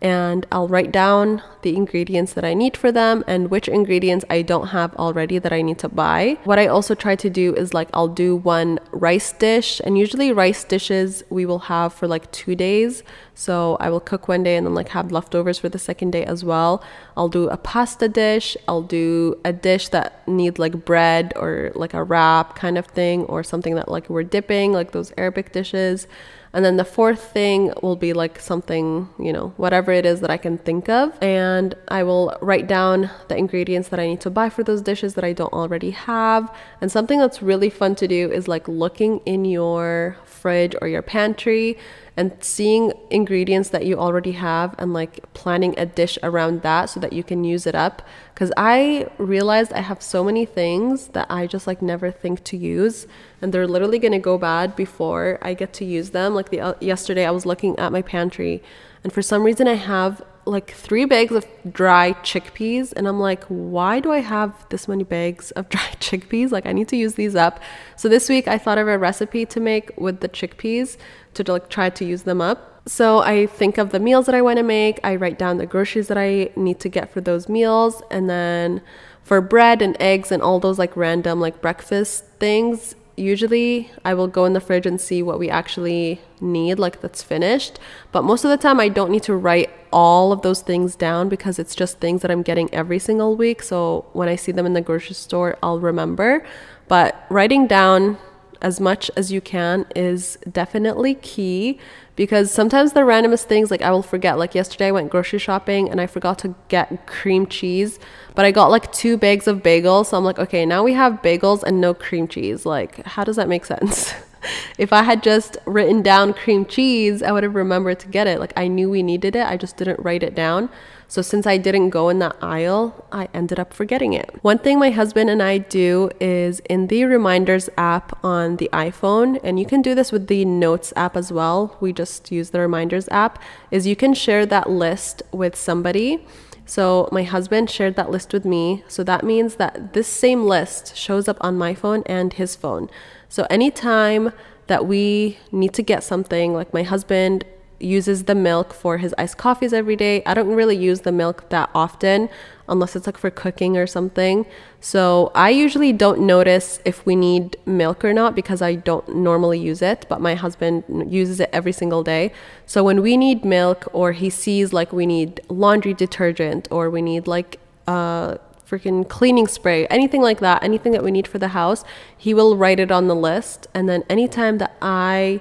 and 0.00 0.46
I'll 0.52 0.68
write 0.68 0.92
down 0.92 1.42
the 1.62 1.74
ingredients 1.74 2.32
that 2.34 2.44
I 2.44 2.54
need 2.54 2.76
for 2.76 2.92
them 2.92 3.24
and 3.26 3.50
which 3.50 3.66
ingredients 3.66 4.24
I 4.30 4.42
don't 4.42 4.68
have 4.68 4.94
already 4.94 5.38
that 5.38 5.52
I 5.52 5.60
need 5.60 5.78
to 5.80 5.88
buy. 5.88 6.38
What 6.44 6.58
I 6.58 6.66
also 6.68 6.94
try 6.94 7.16
to 7.16 7.28
do 7.28 7.54
is 7.54 7.74
like 7.74 7.88
I'll 7.92 8.08
do 8.08 8.36
one 8.36 8.78
rice 8.92 9.32
dish, 9.32 9.80
and 9.84 9.98
usually 9.98 10.32
rice 10.32 10.64
dishes 10.64 11.24
we 11.30 11.44
will 11.46 11.58
have 11.60 11.92
for 11.92 12.06
like 12.06 12.30
two 12.30 12.54
days. 12.54 13.02
So 13.34 13.76
I 13.78 13.90
will 13.90 14.00
cook 14.00 14.28
one 14.28 14.42
day 14.42 14.56
and 14.56 14.66
then 14.66 14.74
like 14.74 14.88
have 14.90 15.12
leftovers 15.12 15.58
for 15.58 15.68
the 15.68 15.78
second 15.78 16.10
day 16.10 16.24
as 16.24 16.44
well. 16.44 16.82
I'll 17.16 17.28
do 17.28 17.48
a 17.48 17.56
pasta 17.56 18.08
dish, 18.08 18.56
I'll 18.66 18.82
do 18.82 19.40
a 19.44 19.52
dish 19.52 19.88
that 19.90 20.26
needs 20.28 20.58
like 20.58 20.84
bread 20.84 21.32
or 21.36 21.72
like 21.74 21.94
a 21.94 22.02
wrap 22.02 22.56
kind 22.56 22.78
of 22.78 22.86
thing, 22.86 23.24
or 23.24 23.42
something 23.42 23.74
that 23.74 23.88
like 23.88 24.08
we're 24.08 24.22
dipping, 24.22 24.72
like 24.72 24.92
those 24.92 25.12
Arabic 25.16 25.52
dishes. 25.52 26.06
And 26.52 26.64
then 26.64 26.76
the 26.76 26.84
fourth 26.84 27.22
thing 27.22 27.72
will 27.82 27.96
be 27.96 28.12
like 28.12 28.40
something, 28.40 29.08
you 29.18 29.32
know, 29.32 29.52
whatever 29.56 29.92
it 29.92 30.06
is 30.06 30.20
that 30.20 30.30
I 30.30 30.36
can 30.36 30.58
think 30.58 30.88
of. 30.88 31.16
And 31.22 31.74
I 31.88 32.02
will 32.02 32.36
write 32.40 32.66
down 32.66 33.10
the 33.28 33.36
ingredients 33.36 33.88
that 33.88 34.00
I 34.00 34.06
need 34.06 34.20
to 34.22 34.30
buy 34.30 34.48
for 34.48 34.62
those 34.62 34.82
dishes 34.82 35.14
that 35.14 35.24
I 35.24 35.32
don't 35.32 35.52
already 35.52 35.90
have. 35.90 36.54
And 36.80 36.90
something 36.90 37.18
that's 37.18 37.42
really 37.42 37.70
fun 37.70 37.94
to 37.96 38.08
do 38.08 38.30
is 38.30 38.48
like 38.48 38.66
looking 38.66 39.18
in 39.26 39.44
your 39.44 40.16
fridge 40.24 40.74
or 40.80 40.88
your 40.88 41.02
pantry 41.02 41.76
and 42.18 42.32
seeing 42.40 42.92
ingredients 43.10 43.68
that 43.68 43.86
you 43.86 43.96
already 43.96 44.32
have 44.32 44.74
and 44.76 44.92
like 44.92 45.22
planning 45.34 45.72
a 45.78 45.86
dish 45.86 46.18
around 46.24 46.62
that 46.62 46.86
so 46.86 46.98
that 46.98 47.12
you 47.12 47.22
can 47.22 47.44
use 47.44 47.64
it 47.64 47.76
up. 47.76 48.02
Because 48.34 48.52
i 48.56 49.06
realized 49.18 49.72
i 49.72 49.80
have 49.80 50.02
so 50.02 50.24
many 50.24 50.44
things 50.44 51.08
that 51.08 51.26
i 51.30 51.46
just 51.46 51.66
like 51.66 51.80
never 51.80 52.10
think 52.10 52.42
to 52.44 52.56
use 52.56 53.06
and 53.40 53.52
they're 53.52 53.68
literally 53.68 54.00
going 54.00 54.12
to 54.12 54.18
go 54.30 54.36
bad 54.36 54.74
before 54.74 55.38
i 55.42 55.54
get 55.54 55.72
to 55.74 55.84
use 55.84 56.10
them. 56.10 56.34
Like 56.34 56.50
the 56.50 56.60
uh, 56.60 56.74
yesterday 56.80 57.24
i 57.24 57.30
was 57.30 57.46
looking 57.46 57.78
at 57.78 57.92
my 57.92 58.02
pantry 58.02 58.62
and 59.04 59.12
for 59.12 59.22
some 59.22 59.44
reason 59.44 59.68
i 59.68 59.74
have 59.74 60.20
like 60.48 60.70
three 60.70 61.04
bags 61.04 61.32
of 61.32 61.46
dry 61.70 62.12
chickpeas 62.22 62.92
and 62.96 63.06
i'm 63.06 63.20
like 63.20 63.44
why 63.44 64.00
do 64.00 64.10
i 64.10 64.18
have 64.18 64.52
this 64.70 64.88
many 64.88 65.04
bags 65.04 65.50
of 65.52 65.68
dry 65.74 65.90
chickpeas? 66.00 66.50
Like 66.50 66.66
i 66.66 66.72
need 66.72 66.88
to 66.88 66.96
use 66.96 67.14
these 67.14 67.36
up. 67.36 67.60
So 67.96 68.08
this 68.08 68.28
week 68.28 68.48
i 68.48 68.58
thought 68.58 68.78
of 68.78 68.88
a 68.88 68.98
recipe 68.98 69.46
to 69.46 69.60
make 69.60 69.92
with 69.96 70.20
the 70.20 70.28
chickpeas 70.28 70.96
to 71.34 71.52
like 71.52 71.68
try 71.68 71.90
to 71.90 72.04
use 72.04 72.22
them 72.22 72.40
up. 72.40 72.82
So 72.88 73.18
I 73.18 73.46
think 73.46 73.76
of 73.76 73.90
the 73.90 74.00
meals 74.00 74.26
that 74.26 74.34
I 74.34 74.40
want 74.40 74.56
to 74.56 74.62
make, 74.62 74.98
I 75.04 75.16
write 75.16 75.38
down 75.38 75.58
the 75.58 75.66
groceries 75.66 76.08
that 76.08 76.16
I 76.16 76.50
need 76.56 76.80
to 76.80 76.88
get 76.88 77.12
for 77.12 77.20
those 77.20 77.46
meals, 77.48 78.02
and 78.10 78.30
then 78.30 78.80
for 79.22 79.42
bread 79.42 79.82
and 79.82 79.94
eggs 80.00 80.32
and 80.32 80.42
all 80.42 80.58
those 80.58 80.78
like 80.78 80.96
random 80.96 81.38
like 81.38 81.60
breakfast 81.60 82.24
things, 82.38 82.94
usually 83.18 83.90
I 84.04 84.14
will 84.14 84.28
go 84.28 84.44
in 84.44 84.52
the 84.52 84.60
fridge 84.60 84.86
and 84.86 85.00
see 85.00 85.22
what 85.22 85.38
we 85.38 85.50
actually 85.50 86.20
need, 86.40 86.78
like 86.78 87.00
that's 87.00 87.22
finished. 87.22 87.78
But 88.12 88.22
most 88.22 88.44
of 88.44 88.50
the 88.50 88.56
time, 88.56 88.80
I 88.80 88.88
don't 88.88 89.10
need 89.10 89.22
to 89.24 89.34
write 89.34 89.70
all 89.92 90.32
of 90.32 90.42
those 90.42 90.62
things 90.62 90.96
down 90.96 91.28
because 91.28 91.58
it's 91.58 91.74
just 91.74 91.98
things 91.98 92.22
that 92.22 92.30
I'm 92.30 92.42
getting 92.42 92.72
every 92.72 92.98
single 92.98 93.36
week. 93.36 93.62
So 93.62 94.06
when 94.12 94.28
I 94.28 94.36
see 94.36 94.52
them 94.52 94.66
in 94.66 94.72
the 94.72 94.80
grocery 94.80 95.14
store, 95.14 95.56
I'll 95.62 95.80
remember. 95.80 96.44
But 96.88 97.26
writing 97.28 97.66
down 97.66 98.18
as 98.60 98.80
much 98.80 99.10
as 99.16 99.30
you 99.30 99.40
can 99.40 99.86
is 99.94 100.38
definitely 100.50 101.14
key 101.14 101.78
because 102.18 102.50
sometimes 102.50 102.94
the 102.94 103.00
randomest 103.02 103.44
things 103.44 103.70
like 103.70 103.80
I 103.80 103.92
will 103.92 104.02
forget. 104.02 104.38
Like 104.38 104.52
yesterday 104.52 104.88
I 104.88 104.90
went 104.90 105.08
grocery 105.08 105.38
shopping 105.38 105.88
and 105.88 106.00
I 106.00 106.08
forgot 106.08 106.36
to 106.40 106.56
get 106.66 107.06
cream 107.06 107.46
cheese, 107.46 108.00
but 108.34 108.44
I 108.44 108.50
got 108.50 108.72
like 108.72 108.90
two 108.92 109.16
bags 109.16 109.46
of 109.46 109.62
bagels. 109.62 110.06
So 110.06 110.16
I'm 110.18 110.24
like, 110.24 110.40
okay, 110.40 110.66
now 110.66 110.82
we 110.82 110.94
have 110.94 111.22
bagels 111.22 111.62
and 111.62 111.80
no 111.80 111.94
cream 111.94 112.26
cheese. 112.26 112.66
Like, 112.66 113.06
how 113.06 113.22
does 113.22 113.36
that 113.36 113.48
make 113.48 113.64
sense? 113.64 114.12
if 114.78 114.92
I 114.92 115.02
had 115.02 115.22
just 115.22 115.56
written 115.66 116.02
down 116.02 116.34
cream 116.34 116.64
cheese, 116.64 117.22
I 117.22 117.32
would 117.32 117.42
have 117.42 117.54
remembered 117.54 118.00
to 118.00 118.08
get 118.08 118.26
it. 118.26 118.40
Like 118.40 118.52
I 118.56 118.68
knew 118.68 118.90
we 118.90 119.02
needed 119.02 119.36
it, 119.36 119.46
I 119.46 119.56
just 119.56 119.76
didn't 119.76 120.00
write 120.00 120.22
it 120.22 120.34
down. 120.34 120.70
So 121.10 121.22
since 121.22 121.46
I 121.46 121.56
didn't 121.56 121.88
go 121.88 122.10
in 122.10 122.18
that 122.18 122.36
aisle, 122.42 123.06
I 123.10 123.28
ended 123.32 123.58
up 123.58 123.72
forgetting 123.72 124.12
it. 124.12 124.28
One 124.42 124.58
thing 124.58 124.78
my 124.78 124.90
husband 124.90 125.30
and 125.30 125.42
I 125.42 125.56
do 125.56 126.10
is 126.20 126.60
in 126.68 126.88
the 126.88 127.04
reminders 127.04 127.70
app 127.78 128.22
on 128.22 128.56
the 128.56 128.68
iPhone, 128.74 129.40
and 129.42 129.58
you 129.58 129.64
can 129.64 129.80
do 129.80 129.94
this 129.94 130.12
with 130.12 130.26
the 130.26 130.44
notes 130.44 130.92
app 130.96 131.16
as 131.16 131.32
well. 131.32 131.78
We 131.80 131.94
just 131.94 132.30
use 132.30 132.50
the 132.50 132.60
reminders 132.60 133.08
app, 133.08 133.42
is 133.70 133.86
you 133.86 133.96
can 133.96 134.12
share 134.12 134.44
that 134.46 134.68
list 134.68 135.22
with 135.32 135.56
somebody. 135.56 136.26
So 136.66 137.08
my 137.10 137.22
husband 137.22 137.70
shared 137.70 137.96
that 137.96 138.10
list 138.10 138.34
with 138.34 138.44
me. 138.44 138.84
So 138.88 139.02
that 139.04 139.24
means 139.24 139.54
that 139.54 139.94
this 139.94 140.06
same 140.06 140.44
list 140.44 140.94
shows 140.94 141.26
up 141.26 141.38
on 141.40 141.56
my 141.56 141.74
phone 141.74 142.02
and 142.04 142.34
his 142.34 142.54
phone. 142.54 142.90
So 143.28 143.46
anytime 143.50 144.32
that 144.66 144.86
we 144.86 145.38
need 145.52 145.74
to 145.74 145.82
get 145.82 146.04
something, 146.04 146.54
like 146.54 146.72
my 146.72 146.82
husband 146.82 147.44
uses 147.80 148.24
the 148.24 148.34
milk 148.34 148.72
for 148.72 148.98
his 148.98 149.14
iced 149.18 149.38
coffees 149.38 149.72
every 149.72 149.96
day. 149.96 150.22
I 150.26 150.34
don't 150.34 150.48
really 150.48 150.76
use 150.76 151.02
the 151.02 151.12
milk 151.12 151.48
that 151.50 151.70
often 151.74 152.28
unless 152.68 152.96
it's 152.96 153.06
like 153.06 153.16
for 153.16 153.30
cooking 153.30 153.76
or 153.76 153.86
something. 153.86 154.46
So 154.80 155.30
I 155.34 155.50
usually 155.50 155.92
don't 155.92 156.20
notice 156.20 156.80
if 156.84 157.06
we 157.06 157.16
need 157.16 157.56
milk 157.66 158.04
or 158.04 158.12
not 158.12 158.34
because 158.34 158.60
I 158.60 158.74
don't 158.74 159.16
normally 159.16 159.58
use 159.58 159.80
it, 159.80 160.06
but 160.08 160.20
my 160.20 160.34
husband 160.34 160.84
uses 161.10 161.40
it 161.40 161.50
every 161.52 161.72
single 161.72 162.02
day. 162.02 162.32
So 162.66 162.84
when 162.84 163.00
we 163.00 163.16
need 163.16 163.44
milk 163.44 163.86
or 163.92 164.12
he 164.12 164.28
sees 164.28 164.72
like 164.72 164.92
we 164.92 165.06
need 165.06 165.40
laundry 165.48 165.94
detergent 165.94 166.68
or 166.70 166.90
we 166.90 167.02
need 167.02 167.26
like 167.26 167.60
uh 167.86 168.36
freaking 168.68 169.08
cleaning 169.08 169.46
spray, 169.46 169.86
anything 169.86 170.22
like 170.22 170.40
that, 170.40 170.62
anything 170.62 170.92
that 170.92 171.02
we 171.02 171.10
need 171.10 171.26
for 171.26 171.38
the 171.38 171.48
house, 171.48 171.84
he 172.16 172.34
will 172.34 172.56
write 172.56 172.80
it 172.80 172.90
on 172.90 173.08
the 173.08 173.14
list 173.14 173.66
and 173.74 173.88
then 173.88 174.04
anytime 174.08 174.58
that 174.58 174.76
I 174.82 175.40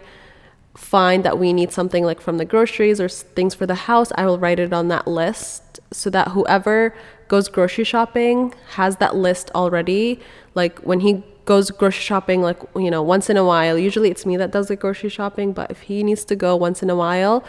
find 0.78 1.26
that 1.26 1.40
we 1.40 1.54
need 1.54 1.72
something 1.72 2.04
like 2.04 2.22
from 2.22 2.38
the 2.38 2.46
groceries 2.46 3.02
or 3.02 3.10
things 3.10 3.56
for 3.56 3.66
the 3.66 3.76
house, 3.76 4.12
I 4.16 4.26
will 4.26 4.38
write 4.38 4.60
it 4.60 4.72
on 4.72 4.90
that 4.90 5.08
list 5.08 5.80
so 5.92 6.10
that 6.12 6.30
whoever 6.30 6.94
goes 7.28 7.50
grocery 7.50 7.84
shopping 7.84 8.54
has 8.76 8.98
that 8.98 9.16
list 9.16 9.50
already. 9.56 10.20
Like 10.54 10.80
when 10.80 11.00
he 11.00 11.24
goes 11.46 11.72
grocery 11.72 12.02
shopping, 12.02 12.42
like, 12.42 12.60
you 12.76 12.92
know, 12.92 13.02
once 13.02 13.30
in 13.30 13.38
a 13.38 13.44
while, 13.44 13.78
usually 13.78 14.12
it's 14.12 14.26
me 14.26 14.38
that 14.38 14.52
does 14.52 14.68
the 14.68 14.76
grocery 14.76 15.10
shopping, 15.10 15.52
but 15.52 15.72
if 15.72 15.82
he 15.82 16.04
needs 16.04 16.24
to 16.26 16.36
go 16.36 16.56
once 16.56 16.84
in 16.84 16.90
a 16.90 16.96
while, 16.96 17.44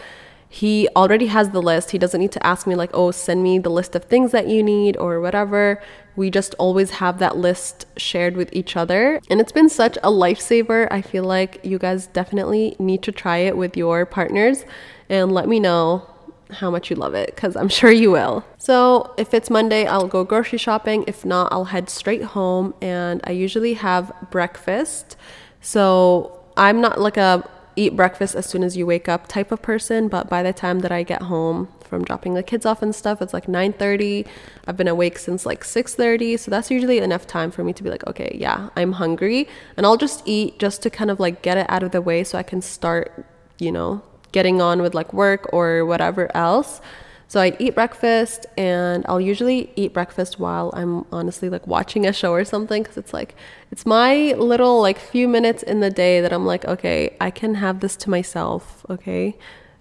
he 0.48 0.88
already 0.96 1.26
has 1.26 1.50
the 1.50 1.60
list. 1.60 1.90
He 1.90 1.98
doesn't 1.98 2.20
need 2.20 2.32
to 2.32 2.46
ask 2.46 2.66
me, 2.66 2.74
like, 2.74 2.90
oh, 2.94 3.10
send 3.10 3.42
me 3.42 3.58
the 3.58 3.70
list 3.70 3.94
of 3.94 4.04
things 4.04 4.32
that 4.32 4.48
you 4.48 4.62
need 4.62 4.96
or 4.96 5.20
whatever. 5.20 5.82
We 6.16 6.30
just 6.30 6.54
always 6.58 6.90
have 6.92 7.18
that 7.18 7.36
list 7.36 7.84
shared 7.96 8.36
with 8.36 8.48
each 8.52 8.76
other. 8.76 9.20
And 9.30 9.40
it's 9.40 9.52
been 9.52 9.68
such 9.68 9.98
a 9.98 10.10
lifesaver. 10.10 10.88
I 10.90 11.02
feel 11.02 11.24
like 11.24 11.60
you 11.62 11.78
guys 11.78 12.06
definitely 12.06 12.76
need 12.78 13.02
to 13.02 13.12
try 13.12 13.38
it 13.38 13.56
with 13.56 13.76
your 13.76 14.06
partners 14.06 14.64
and 15.08 15.32
let 15.32 15.48
me 15.48 15.60
know 15.60 16.08
how 16.50 16.70
much 16.70 16.88
you 16.88 16.96
love 16.96 17.12
it 17.14 17.34
because 17.34 17.54
I'm 17.54 17.68
sure 17.68 17.90
you 17.90 18.10
will. 18.10 18.42
So, 18.56 19.14
if 19.18 19.34
it's 19.34 19.50
Monday, 19.50 19.86
I'll 19.86 20.08
go 20.08 20.24
grocery 20.24 20.58
shopping. 20.58 21.04
If 21.06 21.26
not, 21.26 21.52
I'll 21.52 21.66
head 21.66 21.90
straight 21.90 22.22
home 22.22 22.74
and 22.80 23.20
I 23.24 23.32
usually 23.32 23.74
have 23.74 24.10
breakfast. 24.30 25.16
So, 25.60 26.40
I'm 26.56 26.80
not 26.80 26.98
like 26.98 27.18
a 27.18 27.48
eat 27.78 27.96
breakfast 27.96 28.34
as 28.34 28.46
soon 28.46 28.62
as 28.62 28.76
you 28.76 28.84
wake 28.86 29.08
up 29.08 29.28
type 29.28 29.52
of 29.52 29.62
person, 29.62 30.08
but 30.08 30.28
by 30.28 30.42
the 30.42 30.52
time 30.52 30.80
that 30.80 30.92
I 30.92 31.02
get 31.02 31.22
home 31.22 31.68
from 31.80 32.04
dropping 32.04 32.34
the 32.34 32.42
kids 32.42 32.66
off 32.66 32.82
and 32.82 32.94
stuff, 32.94 33.22
it's 33.22 33.32
like 33.32 33.46
9:30. 33.46 34.26
I've 34.66 34.76
been 34.76 34.88
awake 34.88 35.18
since 35.18 35.46
like 35.46 35.64
6:30, 35.64 36.36
so 36.36 36.50
that's 36.50 36.70
usually 36.70 36.98
enough 36.98 37.26
time 37.26 37.50
for 37.50 37.62
me 37.64 37.72
to 37.72 37.82
be 37.82 37.90
like, 37.90 38.06
okay, 38.06 38.36
yeah, 38.38 38.68
I'm 38.76 38.92
hungry, 38.92 39.48
and 39.76 39.86
I'll 39.86 39.96
just 39.96 40.22
eat 40.26 40.58
just 40.58 40.82
to 40.82 40.90
kind 40.90 41.10
of 41.10 41.18
like 41.20 41.40
get 41.42 41.56
it 41.56 41.66
out 41.68 41.82
of 41.82 41.92
the 41.92 42.02
way 42.02 42.24
so 42.24 42.36
I 42.36 42.42
can 42.42 42.60
start, 42.60 43.24
you 43.58 43.72
know, 43.72 44.02
getting 44.32 44.60
on 44.60 44.82
with 44.82 44.94
like 44.94 45.14
work 45.14 45.48
or 45.52 45.86
whatever 45.86 46.30
else. 46.36 46.80
So 47.28 47.40
I 47.40 47.54
eat 47.58 47.74
breakfast 47.74 48.46
and 48.56 49.04
I'll 49.06 49.20
usually 49.20 49.70
eat 49.76 49.92
breakfast 49.92 50.40
while 50.40 50.70
I'm 50.74 51.04
honestly 51.12 51.50
like 51.50 51.66
watching 51.66 52.06
a 52.06 52.12
show 52.12 52.32
or 52.32 52.42
something 52.42 52.82
because 52.82 52.96
it's 52.96 53.12
like 53.12 53.34
it's 53.70 53.84
my 53.84 54.32
little 54.32 54.80
like 54.80 54.98
few 54.98 55.28
minutes 55.28 55.62
in 55.62 55.80
the 55.80 55.90
day 55.90 56.22
that 56.22 56.32
I'm 56.32 56.46
like, 56.46 56.64
okay, 56.64 57.14
I 57.20 57.30
can 57.30 57.56
have 57.56 57.80
this 57.80 57.96
to 57.96 58.10
myself, 58.10 58.84
okay? 58.88 59.36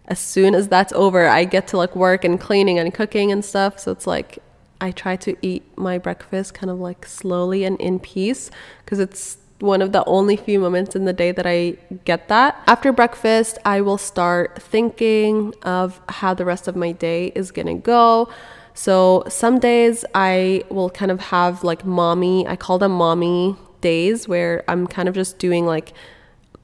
As 0.10 0.20
soon 0.20 0.56
as 0.56 0.68
that's 0.68 0.92
over, 0.92 1.28
I 1.28 1.46
get 1.46 1.68
to 1.70 1.78
like 1.78 1.96
work 1.96 2.26
and 2.26 2.40
cleaning 2.40 2.80
and 2.80 2.94
cooking 2.94 3.32
and 3.32 3.44
stuff. 3.44 3.80
So 3.80 3.94
it's 3.94 4.06
like 4.06 4.40
I 4.82 4.92
try 4.92 5.16
to 5.16 5.38
eat 5.42 5.64
my 5.78 5.98
breakfast 5.98 6.54
kind 6.54 6.70
of 6.70 6.80
like 6.80 7.06
slowly 7.06 7.64
and 7.64 7.80
in 7.80 8.00
peace 8.00 8.52
because 8.84 9.00
it's 9.00 9.38
one 9.60 9.82
of 9.82 9.92
the 9.92 10.04
only 10.06 10.38
few 10.38 10.60
moments 10.60 10.96
in 10.96 11.06
the 11.06 11.14
day 11.14 11.32
that 11.32 11.46
I 11.48 11.78
get 12.06 12.28
that. 12.28 12.62
After 12.68 12.92
breakfast, 12.92 13.58
I 13.66 13.82
will 13.82 13.98
start 13.98 14.62
thinking 14.62 15.54
of 15.64 16.00
how 16.10 16.34
the 16.34 16.46
rest 16.46 16.68
of 16.68 16.76
my 16.76 16.92
day 16.92 17.32
is 17.34 17.52
gonna 17.52 17.76
go. 17.76 18.30
So 18.74 19.24
some 19.28 19.58
days 19.58 20.06
I 20.14 20.64
will 20.70 20.92
kind 20.92 21.10
of 21.10 21.20
have 21.20 21.64
like 21.64 21.84
mommy, 21.84 22.48
I 22.48 22.56
call 22.56 22.78
them 22.78 22.92
mommy 22.92 23.56
days 23.82 24.28
where 24.28 24.64
I'm 24.68 24.86
kind 24.86 25.10
of 25.10 25.16
just 25.16 25.40
doing 25.40 25.66
like 25.66 25.94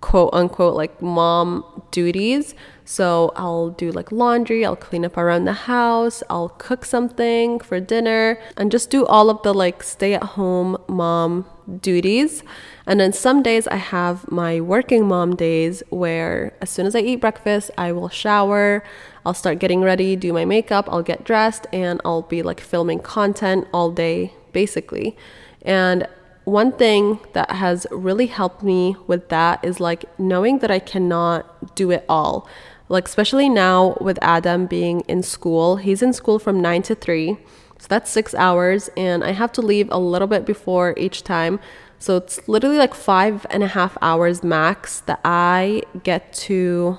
quote 0.02 0.30
unquote 0.34 0.76
like 0.76 1.02
mom 1.02 1.64
duties. 1.90 2.54
So 2.86 3.32
I'll 3.36 3.70
do 3.70 3.92
like 3.92 4.12
laundry, 4.12 4.66
I'll 4.66 4.76
clean 4.76 5.06
up 5.06 5.18
around 5.18 5.46
the 5.46 5.54
house, 5.54 6.22
I'll 6.30 6.50
cook 6.50 6.86
something 6.86 7.60
for 7.60 7.80
dinner, 7.80 8.38
and 8.58 8.70
just 8.70 8.90
do 8.90 9.06
all 9.06 9.30
of 9.30 9.42
the 9.42 9.54
like 9.54 9.82
stay 9.82 10.14
at 10.14 10.24
home 10.24 10.78
mom 10.88 11.46
duties. 11.82 12.44
And 12.86 13.00
then 13.00 13.14
some 13.14 13.42
days 13.42 13.68
I 13.68 13.78
have 13.78 14.30
my 14.30 14.60
working 14.60 15.08
mom 15.08 15.36
days 15.36 15.84
where 15.90 16.54
as 16.62 16.70
soon 16.70 16.86
as 16.86 16.96
I 16.96 17.00
eat 17.00 17.18
breakfast, 17.18 17.72
I 17.78 17.92
will 17.92 18.10
shower, 18.10 18.84
I'll 19.26 19.34
start 19.34 19.60
getting 19.60 19.82
ready, 19.82 20.16
do 20.16 20.34
my 20.34 20.46
makeup, 20.46 20.90
I'll 20.92 21.04
get 21.04 21.24
dressed, 21.24 21.66
and 21.72 22.02
I'll 22.04 22.24
be 22.24 22.44
like 22.44 22.60
filming 22.60 23.00
content 23.00 23.68
all 23.74 23.92
day 23.92 24.34
basically. 24.52 25.18
And 25.62 26.08
one 26.44 26.74
thing 26.74 27.20
that 27.32 27.52
has 27.52 27.88
really 27.90 28.28
helped 28.28 28.64
me 28.64 28.98
with 29.08 29.30
that 29.30 29.64
is 29.64 29.80
like 29.80 30.04
knowing 30.20 30.60
that 30.60 30.70
I 30.70 30.80
cannot 30.80 31.76
do 31.76 31.92
it 31.92 32.04
all. 32.10 32.48
Like, 32.90 33.08
especially 33.08 33.48
now 33.48 33.98
with 34.02 34.20
Adam 34.22 34.68
being 34.68 35.02
in 35.02 35.24
school, 35.24 35.78
he's 35.78 36.02
in 36.02 36.12
school 36.12 36.38
from 36.38 36.62
9 36.62 36.82
to 36.84 36.96
3. 36.96 37.38
So 37.80 37.88
that's 37.90 38.12
six 38.12 38.34
hours, 38.36 38.90
and 38.96 39.24
I 39.24 39.32
have 39.32 39.52
to 39.54 39.62
leave 39.62 39.90
a 39.92 40.00
little 40.00 40.28
bit 40.28 40.46
before 40.46 40.94
each 40.98 41.24
time. 41.24 41.60
So 42.04 42.18
it's 42.18 42.46
literally 42.50 42.78
like 42.78 42.94
five 42.94 43.46
and 43.50 43.64
a 43.64 43.68
half 43.68 43.98
hours 44.02 44.44
max 44.44 45.00
that 45.06 45.22
I 45.24 45.84
get 46.04 46.34
to 46.34 46.98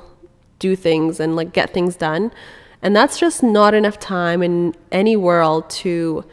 do 0.58 0.74
things 0.74 1.20
and 1.20 1.36
like 1.36 1.52
get 1.52 1.74
things 1.74 1.94
done. 1.94 2.32
And 2.80 2.96
that's 2.96 3.18
just 3.18 3.42
not 3.42 3.74
enough 3.74 3.98
time 4.00 4.42
in 4.42 4.74
any 4.90 5.14
world 5.14 5.68
to 5.84 6.24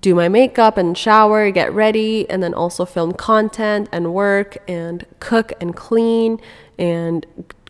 do 0.00 0.16
my 0.16 0.28
makeup 0.28 0.76
and 0.76 0.98
shower, 0.98 1.52
get 1.52 1.72
ready, 1.72 2.28
and 2.28 2.42
then 2.42 2.54
also 2.54 2.84
film 2.84 3.12
content 3.12 3.88
and 3.92 4.12
work 4.12 4.58
and 4.66 5.06
cook 5.20 5.52
and 5.60 5.76
clean 5.76 6.40
and 6.80 7.24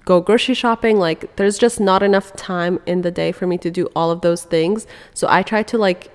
go 0.07 0.23
grocery 0.23 0.55
shopping. 0.55 0.99
Like, 0.99 1.37
there's 1.37 1.59
just 1.59 1.79
not 1.79 2.03
enough 2.03 2.35
time 2.37 2.81
in 2.87 3.03
the 3.03 3.11
day 3.11 3.33
for 3.33 3.47
me 3.47 3.59
to 3.59 3.71
do 3.71 3.85
all 3.95 4.11
of 4.11 4.23
those 4.23 4.45
things. 4.45 4.87
So, 5.13 5.27
I 5.29 5.43
try 5.43 5.63
to 5.65 5.77
like 5.77 6.11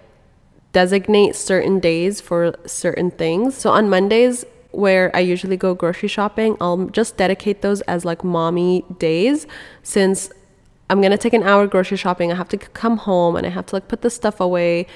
designate 0.74 1.36
certain 1.36 1.80
days 1.80 2.22
for 2.22 2.56
certain 2.66 3.12
things. 3.12 3.56
So, 3.56 3.72
on 3.72 3.90
Mondays, 3.90 4.46
where 4.72 5.16
I 5.16 5.20
usually 5.20 5.58
go 5.58 5.74
grocery 5.74 6.10
shopping, 6.10 6.58
I'll 6.62 6.86
just 6.88 7.18
dedicate 7.18 7.62
those 7.62 7.82
as 7.82 8.06
like 8.06 8.24
mommy 8.24 8.86
days. 9.00 9.48
Since 9.82 10.32
I'm 10.90 11.02
gonna 11.02 11.18
take 11.18 11.34
an 11.34 11.44
hour 11.44 11.68
grocery 11.68 11.98
shopping. 11.98 12.32
I 12.32 12.36
have 12.36 12.50
to 12.50 12.58
come 12.58 12.98
home 12.98 13.36
and 13.36 13.46
I 13.46 13.50
have 13.50 13.66
to 13.68 13.76
like 13.76 13.88
put 13.88 14.02
the 14.02 14.10
stuff 14.10 14.40
away. 14.40 14.88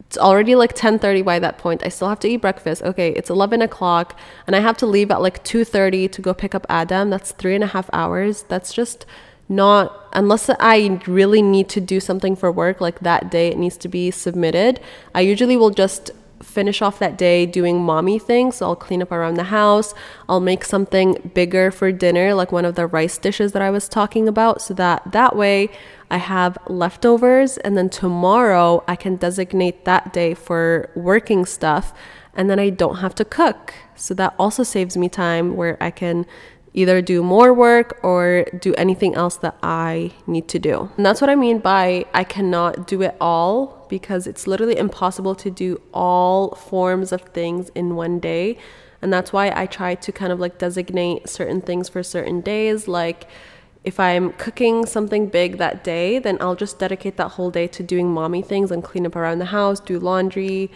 It's 0.00 0.18
already 0.18 0.54
like 0.54 0.74
10.30 0.74 1.24
by 1.24 1.38
that 1.38 1.58
point. 1.58 1.82
I 1.84 1.88
still 1.88 2.08
have 2.08 2.20
to 2.20 2.28
eat 2.28 2.38
breakfast. 2.38 2.82
Okay 2.82 3.10
it's 3.10 3.30
11 3.30 3.62
o'clock 3.62 4.18
and 4.46 4.56
i 4.56 4.60
have 4.60 4.76
to 4.78 4.86
leave 4.86 5.10
at 5.10 5.20
like 5.20 5.44
2.30 5.44 6.10
to 6.12 6.22
go 6.22 6.34
pick 6.34 6.54
up 6.54 6.66
adam. 6.68 7.10
That's 7.10 7.32
three 7.32 7.54
and 7.54 7.64
a 7.64 7.68
half 7.68 7.88
hours. 7.92 8.42
That's 8.44 8.72
just 8.72 9.06
not 9.48 10.08
unless 10.12 10.50
I 10.58 11.00
really 11.06 11.42
need 11.42 11.68
to 11.70 11.80
do 11.80 12.00
something 12.00 12.34
for 12.34 12.50
work 12.50 12.80
like 12.80 13.00
that 13.00 13.30
day 13.30 13.48
it 13.48 13.58
needs 13.58 13.76
to 13.78 13.88
be 13.88 14.10
submitted. 14.10 14.80
I 15.14 15.20
usually 15.20 15.56
will 15.56 15.70
just 15.70 16.10
finish 16.42 16.82
off 16.82 16.98
that 16.98 17.16
day 17.16 17.46
doing 17.46 17.82
mommy 17.82 18.18
things. 18.18 18.56
So 18.56 18.66
I'll 18.66 18.76
clean 18.76 19.02
up 19.02 19.12
around 19.12 19.34
the 19.34 19.44
house. 19.44 19.94
I'll 20.28 20.40
make 20.40 20.64
something 20.64 21.30
bigger 21.34 21.70
for 21.70 21.92
dinner, 21.92 22.34
like 22.34 22.52
one 22.52 22.64
of 22.64 22.74
the 22.74 22.86
rice 22.86 23.18
dishes 23.18 23.52
that 23.52 23.62
I 23.62 23.70
was 23.70 23.88
talking 23.88 24.28
about, 24.28 24.60
so 24.62 24.74
that 24.74 25.12
that 25.12 25.36
way 25.36 25.70
I 26.10 26.18
have 26.18 26.58
leftovers. 26.68 27.56
And 27.58 27.76
then 27.76 27.88
tomorrow 27.88 28.84
I 28.86 28.96
can 28.96 29.16
designate 29.16 29.84
that 29.84 30.12
day 30.12 30.34
for 30.34 30.90
working 30.94 31.46
stuff. 31.46 31.92
And 32.34 32.50
then 32.50 32.58
I 32.58 32.68
don't 32.70 32.96
have 32.96 33.14
to 33.16 33.24
cook. 33.24 33.72
So 33.94 34.12
that 34.14 34.34
also 34.38 34.62
saves 34.62 34.96
me 34.96 35.08
time 35.08 35.56
where 35.56 35.82
I 35.82 35.90
can 35.90 36.26
either 36.76 37.00
do 37.00 37.22
more 37.22 37.52
work 37.54 37.98
or 38.04 38.44
do 38.60 38.74
anything 38.74 39.14
else 39.14 39.36
that 39.38 39.56
I 39.62 40.12
need 40.26 40.46
to 40.48 40.58
do. 40.58 40.90
And 40.96 41.06
that's 41.06 41.22
what 41.22 41.30
I 41.30 41.34
mean 41.34 41.58
by 41.58 42.04
I 42.12 42.22
cannot 42.22 42.86
do 42.86 43.00
it 43.02 43.16
all 43.18 43.86
because 43.88 44.26
it's 44.26 44.46
literally 44.46 44.76
impossible 44.76 45.34
to 45.36 45.50
do 45.50 45.80
all 45.94 46.54
forms 46.54 47.12
of 47.12 47.22
things 47.22 47.70
in 47.70 47.96
one 47.96 48.20
day. 48.20 48.58
And 49.00 49.10
that's 49.10 49.32
why 49.32 49.52
I 49.56 49.64
try 49.66 49.94
to 49.94 50.12
kind 50.12 50.32
of 50.32 50.38
like 50.38 50.58
designate 50.58 51.28
certain 51.30 51.62
things 51.62 51.88
for 51.88 52.02
certain 52.02 52.42
days. 52.42 52.86
Like 52.86 53.26
if 53.82 53.98
I'm 53.98 54.32
cooking 54.34 54.84
something 54.84 55.28
big 55.28 55.56
that 55.56 55.82
day, 55.82 56.18
then 56.18 56.36
I'll 56.42 56.56
just 56.56 56.78
dedicate 56.78 57.16
that 57.16 57.28
whole 57.28 57.50
day 57.50 57.68
to 57.68 57.82
doing 57.82 58.12
mommy 58.12 58.42
things 58.42 58.70
and 58.70 58.84
clean 58.84 59.06
up 59.06 59.16
around 59.16 59.38
the 59.38 59.46
house, 59.46 59.80
do 59.80 59.98
laundry, 59.98 60.70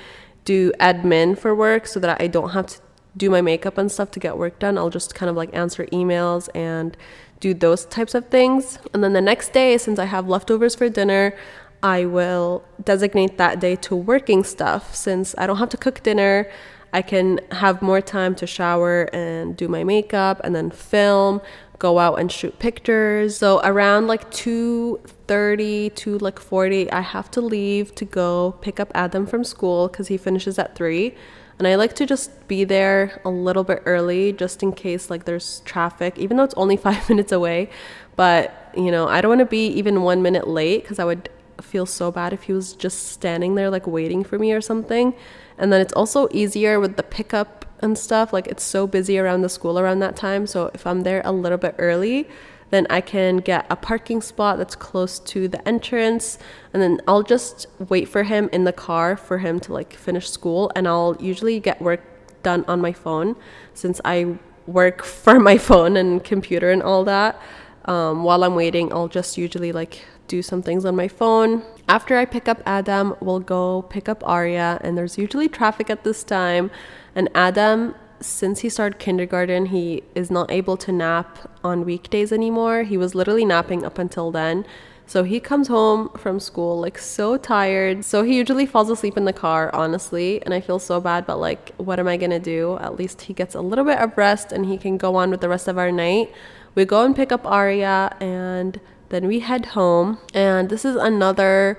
do 0.46 0.72
admin 0.80 1.36
for 1.36 1.54
work 1.54 1.86
so 1.86 2.00
that 2.00 2.22
I 2.22 2.26
don't 2.26 2.50
have 2.50 2.68
to 2.68 2.80
do 3.16 3.30
my 3.30 3.40
makeup 3.40 3.78
and 3.78 3.90
stuff 3.90 4.10
to 4.12 4.20
get 4.20 4.38
work 4.38 4.58
done. 4.58 4.78
I'll 4.78 4.90
just 4.90 5.14
kind 5.14 5.28
of 5.30 5.36
like 5.36 5.54
answer 5.54 5.86
emails 5.86 6.48
and 6.54 6.96
do 7.40 7.54
those 7.54 7.86
types 7.86 8.14
of 8.14 8.28
things. 8.28 8.78
And 8.92 9.02
then 9.02 9.12
the 9.12 9.20
next 9.20 9.52
day, 9.52 9.78
since 9.78 9.98
I 9.98 10.04
have 10.04 10.28
leftovers 10.28 10.74
for 10.74 10.88
dinner, 10.88 11.34
I 11.82 12.04
will 12.04 12.62
designate 12.84 13.38
that 13.38 13.58
day 13.58 13.76
to 13.76 13.96
working 13.96 14.44
stuff. 14.44 14.94
Since 14.94 15.34
I 15.38 15.46
don't 15.46 15.56
have 15.56 15.70
to 15.70 15.76
cook 15.76 16.02
dinner, 16.02 16.50
I 16.92 17.02
can 17.02 17.40
have 17.52 17.82
more 17.82 18.00
time 18.00 18.34
to 18.36 18.46
shower 18.46 19.08
and 19.12 19.56
do 19.56 19.68
my 19.68 19.84
makeup 19.84 20.40
and 20.44 20.54
then 20.54 20.70
film, 20.70 21.40
go 21.78 21.98
out 21.98 22.18
and 22.18 22.30
shoot 22.30 22.58
pictures. 22.58 23.38
So 23.38 23.60
around 23.64 24.06
like 24.06 24.30
2:30 24.30 25.94
to 25.94 26.18
like 26.18 26.38
40, 26.38 26.90
I 26.92 27.00
have 27.00 27.30
to 27.30 27.40
leave 27.40 27.94
to 27.94 28.04
go 28.04 28.56
pick 28.60 28.78
up 28.78 28.90
Adam 28.94 29.26
from 29.26 29.44
school 29.44 29.88
cuz 29.88 30.08
he 30.08 30.16
finishes 30.16 30.58
at 30.58 30.74
3. 30.74 31.14
And 31.60 31.68
I 31.68 31.74
like 31.74 31.92
to 31.96 32.06
just 32.06 32.48
be 32.48 32.64
there 32.64 33.20
a 33.22 33.28
little 33.28 33.64
bit 33.64 33.82
early 33.84 34.32
just 34.32 34.62
in 34.62 34.72
case 34.72 35.10
like 35.10 35.26
there's 35.26 35.60
traffic, 35.66 36.18
even 36.18 36.38
though 36.38 36.44
it's 36.44 36.54
only 36.54 36.76
five 36.88 37.06
minutes 37.10 37.32
away. 37.32 37.68
But, 38.16 38.72
you 38.74 38.90
know, 38.90 39.08
I 39.08 39.20
don't 39.20 39.28
want 39.28 39.40
to 39.40 39.44
be 39.44 39.66
even 39.66 40.00
one 40.00 40.22
minute 40.22 40.48
late 40.48 40.82
because 40.82 40.98
I 40.98 41.04
would 41.04 41.28
feel 41.60 41.84
so 41.84 42.10
bad 42.10 42.32
if 42.32 42.44
he 42.44 42.54
was 42.54 42.72
just 42.72 43.08
standing 43.08 43.56
there 43.56 43.68
like 43.68 43.86
waiting 43.86 44.24
for 44.24 44.38
me 44.38 44.54
or 44.54 44.62
something. 44.62 45.12
And 45.58 45.70
then 45.70 45.82
it's 45.82 45.92
also 45.92 46.28
easier 46.32 46.80
with 46.80 46.96
the 46.96 47.02
pickup 47.02 47.66
and 47.80 47.98
stuff. 47.98 48.32
Like 48.32 48.46
it's 48.46 48.62
so 48.62 48.86
busy 48.86 49.18
around 49.18 49.42
the 49.42 49.50
school 49.50 49.78
around 49.78 49.98
that 49.98 50.16
time. 50.16 50.46
So 50.46 50.70
if 50.72 50.86
I'm 50.86 51.02
there 51.02 51.20
a 51.26 51.32
little 51.32 51.58
bit 51.58 51.74
early, 51.76 52.26
then 52.70 52.86
I 52.88 53.00
can 53.00 53.38
get 53.38 53.66
a 53.68 53.76
parking 53.76 54.20
spot 54.20 54.58
that's 54.58 54.74
close 54.74 55.18
to 55.18 55.48
the 55.48 55.66
entrance 55.66 56.38
and 56.72 56.82
then 56.82 57.00
I'll 57.06 57.22
just 57.22 57.66
wait 57.78 58.08
for 58.08 58.22
him 58.22 58.48
in 58.52 58.64
the 58.64 58.72
car 58.72 59.16
for 59.16 59.38
him 59.38 59.60
to 59.60 59.72
like 59.72 59.92
finish 59.92 60.30
school 60.30 60.70
and 60.74 60.86
I'll 60.88 61.16
usually 61.20 61.60
get 61.60 61.82
work 61.82 62.00
done 62.42 62.64
on 62.66 62.80
my 62.80 62.92
phone 62.92 63.36
since 63.74 64.00
I 64.04 64.38
work 64.66 65.04
for 65.24 65.38
my 65.38 65.58
phone 65.58 65.96
and 65.96 66.22
computer 66.22 66.70
and 66.70 66.82
all 66.82 67.04
that. 67.04 67.40
Um, 67.86 68.24
while 68.24 68.44
I'm 68.44 68.54
waiting, 68.54 68.92
I'll 68.92 69.08
just 69.08 69.36
usually 69.38 69.72
like 69.72 70.04
do 70.28 70.42
some 70.42 70.62
things 70.62 70.84
on 70.84 70.94
my 70.94 71.08
phone. 71.08 71.62
After 71.88 72.16
I 72.16 72.24
pick 72.24 72.46
up 72.46 72.62
Adam, 72.64 73.16
we'll 73.20 73.40
go 73.40 73.82
pick 73.82 74.08
up 74.08 74.22
Arya, 74.24 74.80
and 74.82 74.96
there's 74.96 75.18
usually 75.18 75.48
traffic 75.48 75.90
at 75.90 76.04
this 76.04 76.22
time. 76.22 76.70
And 77.16 77.28
Adam 77.34 77.96
since 78.20 78.60
he 78.60 78.68
started 78.68 78.98
kindergarten, 78.98 79.66
he 79.66 80.02
is 80.14 80.30
not 80.30 80.50
able 80.50 80.76
to 80.78 80.92
nap 80.92 81.50
on 81.64 81.84
weekdays 81.84 82.32
anymore. 82.32 82.82
He 82.82 82.96
was 82.96 83.14
literally 83.14 83.44
napping 83.44 83.84
up 83.84 83.98
until 83.98 84.30
then. 84.30 84.64
So 85.06 85.24
he 85.24 85.40
comes 85.40 85.66
home 85.66 86.10
from 86.16 86.38
school 86.38 86.78
like 86.78 86.96
so 86.96 87.36
tired. 87.36 88.04
So 88.04 88.22
he 88.22 88.36
usually 88.36 88.64
falls 88.64 88.90
asleep 88.90 89.16
in 89.16 89.24
the 89.24 89.32
car, 89.32 89.74
honestly. 89.74 90.40
And 90.42 90.54
I 90.54 90.60
feel 90.60 90.78
so 90.78 91.00
bad, 91.00 91.26
but 91.26 91.38
like, 91.38 91.74
what 91.78 91.98
am 91.98 92.06
I 92.06 92.16
gonna 92.16 92.38
do? 92.38 92.78
At 92.78 92.96
least 92.96 93.22
he 93.22 93.34
gets 93.34 93.56
a 93.56 93.60
little 93.60 93.84
bit 93.84 93.98
of 93.98 94.16
rest 94.16 94.52
and 94.52 94.66
he 94.66 94.78
can 94.78 94.96
go 94.98 95.16
on 95.16 95.30
with 95.30 95.40
the 95.40 95.48
rest 95.48 95.66
of 95.66 95.78
our 95.78 95.90
night. 95.90 96.32
We 96.76 96.84
go 96.84 97.04
and 97.04 97.16
pick 97.16 97.32
up 97.32 97.44
Arya 97.44 98.16
and 98.20 98.78
then 99.08 99.26
we 99.26 99.40
head 99.40 99.66
home. 99.66 100.18
And 100.32 100.68
this 100.68 100.84
is 100.84 100.94
another 100.94 101.76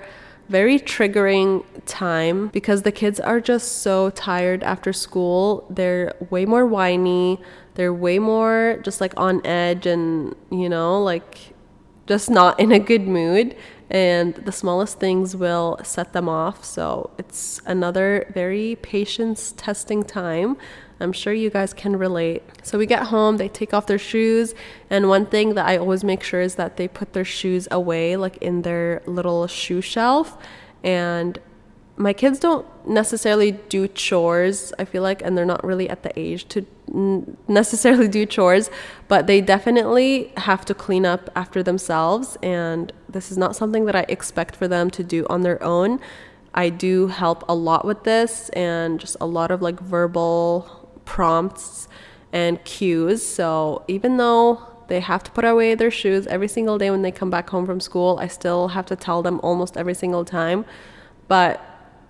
very 0.48 0.78
triggering 0.78 1.64
time 1.86 2.48
because 2.48 2.82
the 2.82 2.92
kids 2.92 3.18
are 3.20 3.40
just 3.40 3.78
so 3.78 4.10
tired 4.10 4.62
after 4.62 4.92
school. 4.92 5.66
They're 5.70 6.14
way 6.30 6.44
more 6.44 6.66
whiny. 6.66 7.40
They're 7.74 7.94
way 7.94 8.18
more 8.18 8.78
just 8.82 9.00
like 9.00 9.14
on 9.16 9.44
edge 9.46 9.86
and, 9.86 10.34
you 10.50 10.68
know, 10.68 11.02
like 11.02 11.54
just 12.06 12.30
not 12.30 12.58
in 12.60 12.72
a 12.72 12.78
good 12.78 13.06
mood. 13.06 13.56
And 13.90 14.34
the 14.34 14.52
smallest 14.52 14.98
things 14.98 15.36
will 15.36 15.78
set 15.82 16.12
them 16.14 16.28
off. 16.28 16.64
So 16.64 17.10
it's 17.18 17.60
another 17.66 18.30
very 18.32 18.76
patience 18.76 19.52
testing 19.56 20.02
time. 20.02 20.56
I'm 21.02 21.12
sure 21.12 21.32
you 21.32 21.50
guys 21.50 21.74
can 21.74 21.96
relate. 21.96 22.42
So 22.62 22.78
we 22.78 22.86
get 22.86 23.04
home, 23.04 23.36
they 23.36 23.48
take 23.48 23.74
off 23.74 23.86
their 23.86 23.98
shoes, 23.98 24.54
and 24.88 25.08
one 25.08 25.26
thing 25.26 25.54
that 25.54 25.66
I 25.66 25.76
always 25.76 26.04
make 26.04 26.22
sure 26.22 26.40
is 26.40 26.54
that 26.54 26.76
they 26.76 26.88
put 26.88 27.12
their 27.12 27.24
shoes 27.24 27.68
away, 27.70 28.16
like 28.16 28.36
in 28.38 28.62
their 28.62 29.02
little 29.06 29.46
shoe 29.46 29.80
shelf. 29.80 30.38
And 30.82 31.38
my 31.96 32.12
kids 32.12 32.38
don't 32.38 32.66
necessarily 32.86 33.52
do 33.52 33.86
chores, 33.86 34.72
I 34.78 34.84
feel 34.84 35.02
like, 35.02 35.22
and 35.22 35.36
they're 35.36 35.44
not 35.44 35.62
really 35.62 35.88
at 35.88 36.02
the 36.02 36.18
age 36.18 36.48
to 36.48 36.66
necessarily 37.48 38.08
do 38.08 38.26
chores, 38.26 38.70
but 39.08 39.26
they 39.26 39.40
definitely 39.40 40.32
have 40.38 40.64
to 40.66 40.74
clean 40.74 41.04
up 41.04 41.30
after 41.36 41.62
themselves. 41.62 42.36
And 42.42 42.92
this 43.08 43.30
is 43.30 43.38
not 43.38 43.54
something 43.54 43.84
that 43.84 43.94
I 43.94 44.06
expect 44.08 44.56
for 44.56 44.66
them 44.66 44.90
to 44.90 45.04
do 45.04 45.26
on 45.28 45.42
their 45.42 45.62
own. 45.62 46.00
I 46.54 46.68
do 46.68 47.06
help 47.08 47.44
a 47.48 47.54
lot 47.54 47.84
with 47.84 48.04
this 48.04 48.48
and 48.50 49.00
just 49.00 49.16
a 49.20 49.26
lot 49.26 49.50
of 49.50 49.62
like 49.62 49.80
verbal 49.80 50.81
prompts 51.04 51.88
and 52.32 52.62
cues. 52.64 53.24
So 53.26 53.84
even 53.88 54.16
though 54.16 54.62
they 54.88 55.00
have 55.00 55.22
to 55.24 55.30
put 55.30 55.44
away 55.44 55.74
their 55.74 55.90
shoes 55.90 56.26
every 56.26 56.48
single 56.48 56.78
day 56.78 56.90
when 56.90 57.02
they 57.02 57.12
come 57.12 57.30
back 57.30 57.50
home 57.50 57.66
from 57.66 57.80
school, 57.80 58.18
I 58.20 58.26
still 58.28 58.68
have 58.68 58.86
to 58.86 58.96
tell 58.96 59.22
them 59.22 59.40
almost 59.42 59.76
every 59.76 59.94
single 59.94 60.24
time. 60.24 60.64
But 61.28 61.64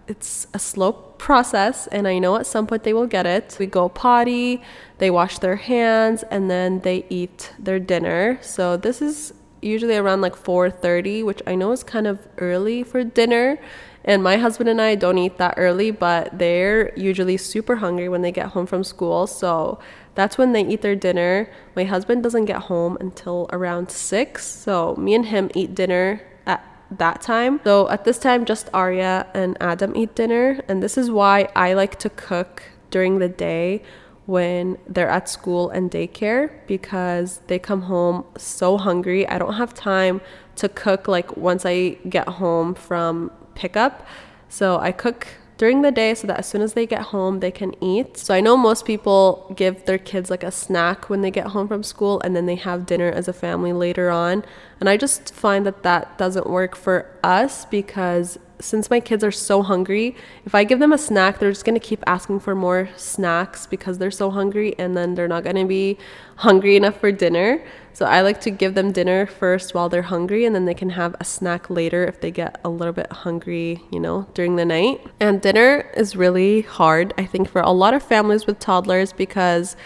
it's 0.09 0.46
a 0.52 0.59
slow 0.59 0.92
process 0.92 1.87
and 1.88 2.09
I 2.09 2.18
know 2.18 2.37
at 2.37 2.46
some 2.46 2.66
point 2.66 2.83
they 2.83 2.92
will 2.92 3.07
get 3.07 3.26
it. 3.26 3.57
We 3.59 3.66
go 3.66 3.88
potty, 3.88 4.62
they 4.98 5.11
wash 5.11 5.38
their 5.38 5.57
hands 5.57 6.24
and 6.24 6.50
then 6.50 6.81
they 6.81 7.05
eat 7.09 7.52
their 7.59 7.78
dinner. 7.78 8.38
So 8.42 8.76
this 8.76 9.00
is 9.00 9.33
usually 9.61 9.96
around 9.96 10.20
like 10.20 10.35
4:30, 10.35 11.22
which 11.22 11.40
I 11.46 11.55
know 11.55 11.70
is 11.70 11.85
kind 11.85 12.07
of 12.07 12.26
early 12.38 12.83
for 12.83 13.05
dinner 13.05 13.59
and 14.04 14.22
my 14.22 14.36
husband 14.36 14.68
and 14.68 14.80
I 14.80 14.94
don't 14.94 15.18
eat 15.18 15.38
that 15.38 15.54
early, 15.56 15.90
but 15.90 16.36
they're 16.38 16.96
usually 16.98 17.36
super 17.36 17.76
hungry 17.76 18.08
when 18.08 18.22
they 18.22 18.32
get 18.32 18.48
home 18.48 18.66
from 18.66 18.82
school. 18.82 19.26
So 19.26 19.78
that's 20.14 20.36
when 20.36 20.52
they 20.52 20.64
eat 20.66 20.82
their 20.82 20.96
dinner. 20.96 21.48
My 21.76 21.84
husband 21.84 22.22
doesn't 22.22 22.46
get 22.46 22.62
home 22.62 22.96
until 23.00 23.48
around 23.52 23.90
six. 23.90 24.46
So 24.46 24.96
me 24.96 25.14
and 25.14 25.26
him 25.26 25.50
eat 25.54 25.74
dinner 25.74 26.20
at 26.46 26.64
that 26.90 27.22
time. 27.22 27.60
So 27.62 27.88
at 27.90 28.04
this 28.04 28.18
time, 28.18 28.44
just 28.44 28.68
Arya 28.74 29.26
and 29.34 29.56
Adam 29.60 29.96
eat 29.96 30.14
dinner. 30.16 30.60
And 30.66 30.82
this 30.82 30.98
is 30.98 31.10
why 31.10 31.48
I 31.54 31.74
like 31.74 31.98
to 32.00 32.10
cook 32.10 32.64
during 32.90 33.20
the 33.20 33.28
day 33.28 33.82
when 34.26 34.78
they're 34.86 35.08
at 35.08 35.28
school 35.28 35.70
and 35.70 35.90
daycare 35.90 36.50
because 36.66 37.38
they 37.46 37.58
come 37.58 37.82
home 37.82 38.24
so 38.36 38.78
hungry. 38.78 39.26
I 39.28 39.38
don't 39.38 39.54
have 39.54 39.74
time 39.74 40.20
to 40.56 40.68
cook 40.68 41.08
like 41.08 41.36
once 41.36 41.64
I 41.64 41.90
get 42.08 42.28
home 42.28 42.74
from 42.74 43.30
pickup. 43.54 44.06
So 44.48 44.78
I 44.78 44.92
cook 44.92 45.26
during 45.62 45.82
the 45.82 45.92
day 45.92 46.12
so 46.14 46.26
that 46.26 46.38
as 46.38 46.46
soon 46.46 46.60
as 46.60 46.72
they 46.72 46.86
get 46.86 47.02
home, 47.02 47.38
they 47.38 47.50
can 47.50 47.72
eat. 47.82 48.16
So 48.16 48.34
I 48.34 48.40
know 48.40 48.56
most 48.56 48.84
people 48.84 49.52
give 49.56 49.84
their 49.84 49.98
kids 49.98 50.28
like 50.28 50.42
a 50.42 50.50
snack 50.50 51.08
when 51.08 51.20
they 51.20 51.30
get 51.30 51.48
home 51.48 51.68
from 51.68 51.82
school 51.82 52.20
and 52.24 52.34
then 52.34 52.46
they 52.46 52.56
have 52.56 52.84
dinner 52.84 53.08
as 53.08 53.28
a 53.28 53.32
family 53.32 53.72
later 53.72 54.10
on. 54.10 54.44
And 54.80 54.88
I 54.88 54.96
just 54.96 55.32
find 55.32 55.64
that 55.64 55.84
that 55.84 56.18
doesn't 56.18 56.50
work 56.50 56.74
for 56.74 57.06
us 57.22 57.64
because 57.66 58.38
since 58.62 58.90
my 58.90 59.01
kids 59.01 59.25
are 59.25 59.33
so 59.33 59.62
hungry, 59.62 60.14
if 60.44 60.55
I 60.55 60.64
give 60.64 60.79
them 60.79 60.92
a 60.92 60.98
snack, 60.98 61.38
they're 61.38 61.51
just 61.51 61.64
going 61.64 61.79
to 61.79 61.87
keep 61.87 62.03
asking 62.07 62.40
for 62.40 62.55
more 62.55 62.88
snacks 62.96 63.66
because 63.66 63.98
they're 63.98 64.11
so 64.11 64.31
hungry 64.31 64.75
and 64.79 64.96
then 64.96 65.14
they're 65.14 65.29
not 65.29 65.44
going 65.44 65.57
to 65.57 65.64
be 65.64 65.98
hungry 66.37 66.77
enough 66.77 66.98
for 66.98 67.12
dinner. 67.12 67.62
So 67.92 68.07
I 68.07 68.22
like 68.22 68.40
to 68.42 68.51
give 68.51 68.75
them 68.75 68.92
dinner 68.92 69.27
first 69.27 69.75
while 69.75 69.88
they're 69.88 70.03
hungry 70.03 70.44
and 70.44 70.55
then 70.55 70.64
they 70.64 70.75
can 70.75 70.90
have 70.90 71.14
a 71.20 71.25
snack 71.25 71.68
later 71.68 72.05
if 72.05 72.20
they 72.20 72.31
get 72.31 72.61
a 72.64 72.68
little 72.68 72.94
bit 72.94 73.11
hungry, 73.12 73.83
you 73.90 74.01
know, 74.01 74.27
during 74.35 74.57
the 74.57 74.64
night. 74.64 75.01
And 75.20 75.42
dinner 75.42 75.90
is 75.96 76.16
really 76.16 76.62
hard, 76.62 77.12
I 77.18 77.27
think, 77.27 77.48
for 77.48 77.61
a 77.61 77.70
lot 77.70 77.94
of 77.94 78.03
families 78.03 78.46
with 78.46 78.59
toddlers 78.59 79.12
because 79.12 79.77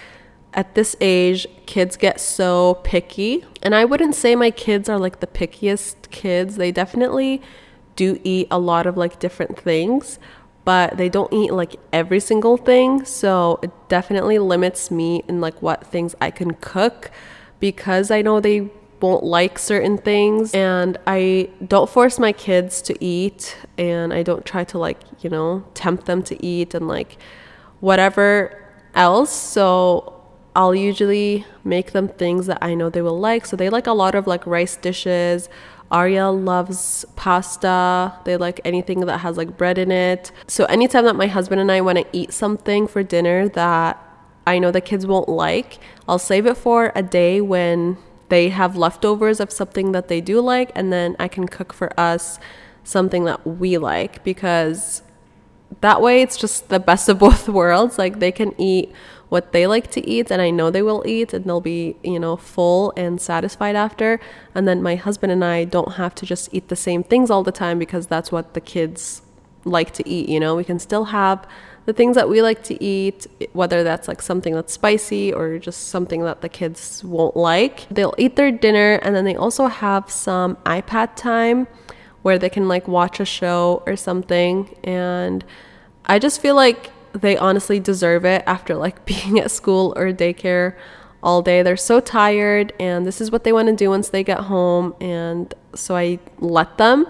at 0.56 0.74
this 0.74 0.96
age, 1.00 1.46
kids 1.66 1.96
get 1.96 2.18
so 2.18 2.80
picky. 2.82 3.44
And 3.62 3.74
I 3.74 3.84
wouldn't 3.84 4.14
say 4.14 4.34
my 4.34 4.50
kids 4.50 4.88
are 4.88 4.98
like 4.98 5.20
the 5.20 5.26
pickiest 5.26 6.10
kids. 6.10 6.56
They 6.56 6.72
definitely 6.72 7.42
do 7.96 8.20
eat 8.22 8.46
a 8.50 8.58
lot 8.58 8.86
of 8.86 8.96
like 8.96 9.18
different 9.18 9.58
things, 9.58 10.18
but 10.64 10.96
they 10.96 11.08
don't 11.08 11.32
eat 11.32 11.52
like 11.52 11.76
every 11.92 12.20
single 12.20 12.56
thing. 12.56 13.04
So 13.04 13.58
it 13.62 13.70
definitely 13.88 14.38
limits 14.38 14.90
me 14.90 15.24
in 15.28 15.40
like 15.40 15.60
what 15.62 15.86
things 15.86 16.14
I 16.20 16.30
can 16.30 16.54
cook 16.54 17.10
because 17.58 18.10
I 18.10 18.22
know 18.22 18.40
they 18.40 18.70
won't 19.00 19.24
like 19.24 19.58
certain 19.58 19.98
things 19.98 20.54
and 20.54 20.98
I 21.06 21.50
don't 21.66 21.88
force 21.88 22.18
my 22.18 22.32
kids 22.32 22.80
to 22.82 23.04
eat 23.04 23.56
and 23.76 24.12
I 24.12 24.22
don't 24.22 24.44
try 24.44 24.64
to 24.64 24.78
like, 24.78 24.98
you 25.20 25.30
know, 25.30 25.64
tempt 25.74 26.06
them 26.06 26.22
to 26.24 26.44
eat 26.44 26.74
and 26.74 26.88
like 26.88 27.18
whatever 27.80 28.62
else. 28.94 29.32
So 29.32 30.12
I'll 30.54 30.74
usually 30.74 31.44
make 31.64 31.92
them 31.92 32.08
things 32.08 32.46
that 32.46 32.58
I 32.62 32.74
know 32.74 32.88
they 32.88 33.02
will 33.02 33.20
like. 33.20 33.44
So 33.46 33.56
they 33.56 33.68
like 33.68 33.86
a 33.86 33.92
lot 33.92 34.14
of 34.14 34.26
like 34.26 34.46
rice 34.46 34.76
dishes. 34.76 35.48
Arya 35.90 36.28
loves 36.30 37.04
pasta. 37.16 38.12
They 38.24 38.36
like 38.36 38.60
anything 38.64 39.00
that 39.00 39.18
has 39.18 39.36
like 39.36 39.56
bread 39.56 39.78
in 39.78 39.90
it. 39.90 40.32
So 40.46 40.64
anytime 40.66 41.04
that 41.04 41.16
my 41.16 41.26
husband 41.26 41.60
and 41.60 41.70
I 41.70 41.80
want 41.80 41.98
to 41.98 42.06
eat 42.12 42.32
something 42.32 42.86
for 42.86 43.02
dinner 43.02 43.48
that 43.50 44.02
I 44.46 44.58
know 44.58 44.70
the 44.70 44.80
kids 44.80 45.06
won't 45.06 45.28
like, 45.28 45.78
I'll 46.08 46.18
save 46.18 46.46
it 46.46 46.56
for 46.56 46.92
a 46.94 47.02
day 47.02 47.40
when 47.40 47.98
they 48.28 48.48
have 48.48 48.76
leftovers 48.76 49.40
of 49.40 49.52
something 49.52 49.92
that 49.92 50.08
they 50.08 50.20
do 50.20 50.40
like, 50.40 50.72
and 50.74 50.92
then 50.92 51.16
I 51.18 51.28
can 51.28 51.46
cook 51.46 51.72
for 51.72 51.98
us 51.98 52.38
something 52.82 53.24
that 53.24 53.46
we 53.46 53.78
like 53.78 54.22
because 54.24 55.02
that 55.80 56.00
way 56.00 56.22
it's 56.22 56.36
just 56.36 56.68
the 56.68 56.78
best 56.78 57.08
of 57.08 57.18
both 57.18 57.48
worlds. 57.60 57.98
Like 57.98 58.18
they 58.18 58.32
can 58.32 58.54
eat 58.60 58.92
what 59.28 59.52
they 59.52 59.66
like 59.66 59.90
to 59.90 60.08
eat 60.08 60.30
and 60.30 60.40
I 60.40 60.50
know 60.50 60.70
they 60.70 60.82
will 60.82 61.02
eat 61.06 61.32
and 61.32 61.44
they'll 61.44 61.60
be, 61.60 61.96
you 62.02 62.18
know, 62.18 62.36
full 62.36 62.92
and 62.96 63.20
satisfied 63.20 63.74
after. 63.74 64.20
And 64.54 64.68
then 64.68 64.82
my 64.82 64.94
husband 64.94 65.32
and 65.32 65.44
I 65.44 65.64
don't 65.64 65.94
have 65.94 66.14
to 66.16 66.26
just 66.26 66.52
eat 66.52 66.68
the 66.68 66.76
same 66.76 67.02
things 67.02 67.30
all 67.30 67.42
the 67.42 67.52
time 67.52 67.78
because 67.78 68.06
that's 68.06 68.30
what 68.30 68.54
the 68.54 68.60
kids 68.60 69.22
like 69.64 69.92
to 69.94 70.08
eat, 70.08 70.28
you 70.28 70.38
know. 70.38 70.54
We 70.54 70.64
can 70.64 70.78
still 70.78 71.06
have 71.06 71.46
the 71.86 71.92
things 71.92 72.14
that 72.16 72.28
we 72.28 72.40
like 72.42 72.62
to 72.64 72.82
eat, 72.82 73.26
whether 73.52 73.82
that's 73.82 74.08
like 74.08 74.22
something 74.22 74.54
that's 74.54 74.72
spicy 74.72 75.32
or 75.32 75.58
just 75.58 75.88
something 75.88 76.22
that 76.22 76.40
the 76.40 76.48
kids 76.48 77.02
won't 77.04 77.36
like. 77.36 77.88
They'll 77.88 78.14
eat 78.18 78.36
their 78.36 78.52
dinner 78.52 78.94
and 79.02 79.14
then 79.14 79.24
they 79.24 79.36
also 79.36 79.66
have 79.66 80.10
some 80.10 80.56
iPad 80.66 81.16
time 81.16 81.66
where 82.22 82.38
they 82.38 82.50
can 82.50 82.66
like 82.68 82.88
watch 82.88 83.20
a 83.20 83.24
show 83.24 83.82
or 83.86 83.96
something. 83.96 84.76
And 84.82 85.44
I 86.06 86.18
just 86.18 86.40
feel 86.40 86.54
like 86.54 86.90
they 87.20 87.36
honestly 87.36 87.80
deserve 87.80 88.24
it 88.24 88.42
after 88.46 88.74
like 88.74 89.04
being 89.06 89.38
at 89.38 89.50
school 89.50 89.92
or 89.96 90.12
daycare 90.12 90.76
all 91.22 91.42
day. 91.42 91.62
They're 91.62 91.76
so 91.76 92.00
tired 92.00 92.72
and 92.78 93.06
this 93.06 93.20
is 93.20 93.30
what 93.30 93.44
they 93.44 93.52
want 93.52 93.68
to 93.68 93.74
do 93.74 93.90
once 93.90 94.10
they 94.10 94.22
get 94.22 94.40
home. 94.40 94.94
And 95.00 95.52
so 95.74 95.96
I 95.96 96.18
let 96.38 96.78
them 96.78 97.06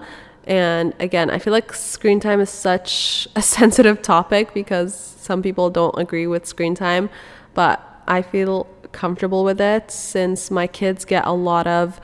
and 0.47 0.95
again, 1.01 1.29
I 1.29 1.39
feel 1.41 1.53
like 1.53 1.73
screen 1.73 2.21
time 2.21 2.41
is 2.41 2.51
such 2.51 3.27
a 3.35 3.43
sensitive 3.57 4.01
topic 4.01 4.55
because 4.55 4.95
some 4.95 5.43
people 5.43 5.71
don't 5.71 5.99
agree 5.99 6.27
with 6.27 6.47
screen 6.47 6.75
time, 6.75 7.11
but 7.55 7.83
I 8.07 8.23
feel 8.23 8.67
comfortable 8.93 9.43
with 9.43 9.61
it 9.61 9.91
since 9.91 10.51
my 10.51 10.67
kids 10.67 11.05
get 11.05 11.27
a 11.27 11.33
lot 11.33 11.67
of 11.67 12.01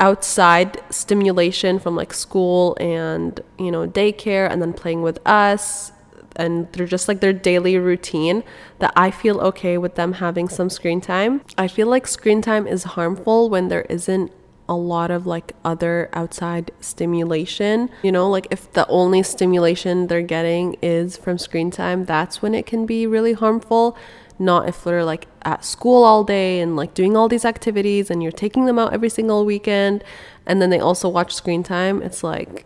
outside 0.00 0.82
stimulation 0.90 1.78
from 1.78 1.94
like 1.94 2.12
school 2.12 2.76
and, 2.80 3.40
you 3.58 3.70
know, 3.70 3.86
daycare 3.86 4.50
and 4.50 4.60
then 4.60 4.72
playing 4.72 5.02
with 5.02 5.24
us 5.24 5.92
and 6.36 6.70
they're 6.72 6.86
just 6.86 7.08
like 7.08 7.20
their 7.20 7.32
daily 7.32 7.78
routine 7.78 8.42
that 8.78 8.92
I 8.96 9.10
feel 9.10 9.40
okay 9.40 9.78
with 9.78 9.94
them 9.94 10.14
having 10.14 10.48
some 10.48 10.70
screen 10.70 11.00
time. 11.00 11.42
I 11.56 11.68
feel 11.68 11.86
like 11.86 12.06
screen 12.06 12.42
time 12.42 12.66
is 12.66 12.84
harmful 12.84 13.50
when 13.50 13.68
there 13.68 13.82
isn't 13.82 14.32
a 14.68 14.74
lot 14.74 15.10
of 15.10 15.26
like 15.26 15.52
other 15.64 16.08
outside 16.12 16.70
stimulation. 16.80 17.90
You 18.02 18.12
know, 18.12 18.28
like 18.28 18.46
if 18.50 18.72
the 18.72 18.86
only 18.88 19.22
stimulation 19.22 20.06
they're 20.06 20.22
getting 20.22 20.76
is 20.82 21.16
from 21.16 21.38
screen 21.38 21.70
time, 21.70 22.04
that's 22.04 22.40
when 22.40 22.54
it 22.54 22.66
can 22.66 22.86
be 22.86 23.06
really 23.06 23.34
harmful. 23.34 23.96
Not 24.38 24.68
if 24.68 24.82
they're 24.82 25.04
like 25.04 25.26
at 25.42 25.64
school 25.64 26.02
all 26.02 26.24
day 26.24 26.60
and 26.60 26.76
like 26.76 26.94
doing 26.94 27.16
all 27.16 27.28
these 27.28 27.44
activities 27.44 28.10
and 28.10 28.22
you're 28.22 28.32
taking 28.32 28.66
them 28.66 28.78
out 28.78 28.92
every 28.92 29.10
single 29.10 29.44
weekend 29.44 30.02
and 30.46 30.60
then 30.60 30.70
they 30.70 30.80
also 30.80 31.08
watch 31.08 31.34
screen 31.34 31.62
time. 31.62 32.02
It's 32.02 32.24
like, 32.24 32.64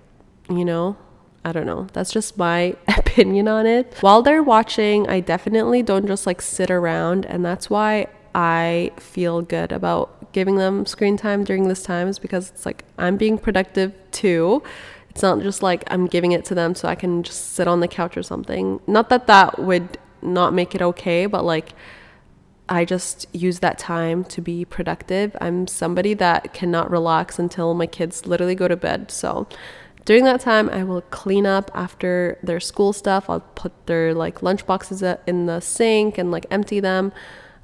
you 0.48 0.64
know, 0.64 0.96
I 1.44 1.53
don't 1.53 1.66
know. 1.66 1.87
That's 1.92 2.11
just 2.12 2.37
my 2.37 2.77
opinion 2.88 3.48
on 3.48 3.66
it. 3.66 3.94
While 4.01 4.22
they're 4.22 4.42
watching, 4.42 5.09
I 5.09 5.20
definitely 5.20 5.83
don't 5.83 6.07
just 6.07 6.27
like 6.27 6.42
sit 6.42 6.70
around 6.70 7.27
and 7.27 7.44
that's 7.44 7.70
why 7.70 8.09
I 8.35 8.92
feel 8.98 9.42
good 9.42 9.72
about 9.72 10.33
giving 10.33 10.57
them 10.57 10.87
screen 10.87 11.16
time 11.16 11.44
during 11.44 11.68
this 11.68 11.83
time 11.83 12.09
is 12.09 12.18
because 12.18 12.51
it's 12.51 12.66
like 12.66 12.85
I'm 12.98 13.16
being 13.16 13.38
productive 13.38 13.92
too. 14.11 14.62
It's 15.11 15.22
not 15.22 15.40
just 15.42 15.62
like 15.62 15.85
I'm 15.88 16.07
giving 16.07 16.33
it 16.33 16.44
to 16.46 16.55
them 16.55 16.74
so 16.74 16.87
I 16.87 16.94
can 16.94 17.22
just 17.22 17.55
sit 17.55 17.66
on 17.66 17.81
the 17.81 17.88
couch 17.88 18.16
or 18.16 18.22
something. 18.22 18.81
Not 18.87 19.09
that 19.09 19.27
that 19.27 19.59
would 19.59 19.98
not 20.22 20.53
make 20.53 20.74
it 20.74 20.83
okay, 20.83 21.27
but 21.27 21.44
like 21.44 21.72
I 22.68 22.85
just 22.85 23.27
use 23.33 23.61
that 23.61 23.79
time 23.79 24.24
to 24.24 24.42
be 24.42 24.64
productive. 24.64 25.35
I'm 25.40 25.66
somebody 25.66 26.12
that 26.14 26.53
cannot 26.53 26.90
relax 26.90 27.38
until 27.38 27.72
my 27.72 27.87
kids 27.87 28.27
literally 28.27 28.55
go 28.55 28.68
to 28.68 28.77
bed. 28.77 29.11
So 29.11 29.48
during 30.09 30.25
that 30.25 30.40
time, 30.40 30.71
I 30.71 30.85
will 30.85 31.03
clean 31.03 31.44
up 31.44 31.71
after 31.75 32.38
their 32.42 32.61
school 32.61 32.94
stuff. 32.94 33.29
I'll 33.29 33.40
put 33.40 33.73
their 33.87 34.14
like 34.14 34.42
lunch 34.42 34.64
boxes 34.64 35.03
in 35.27 35.44
the 35.44 35.61
sink 35.61 36.16
and 36.16 36.31
like 36.31 36.47
empty 36.51 36.81
them 36.81 37.12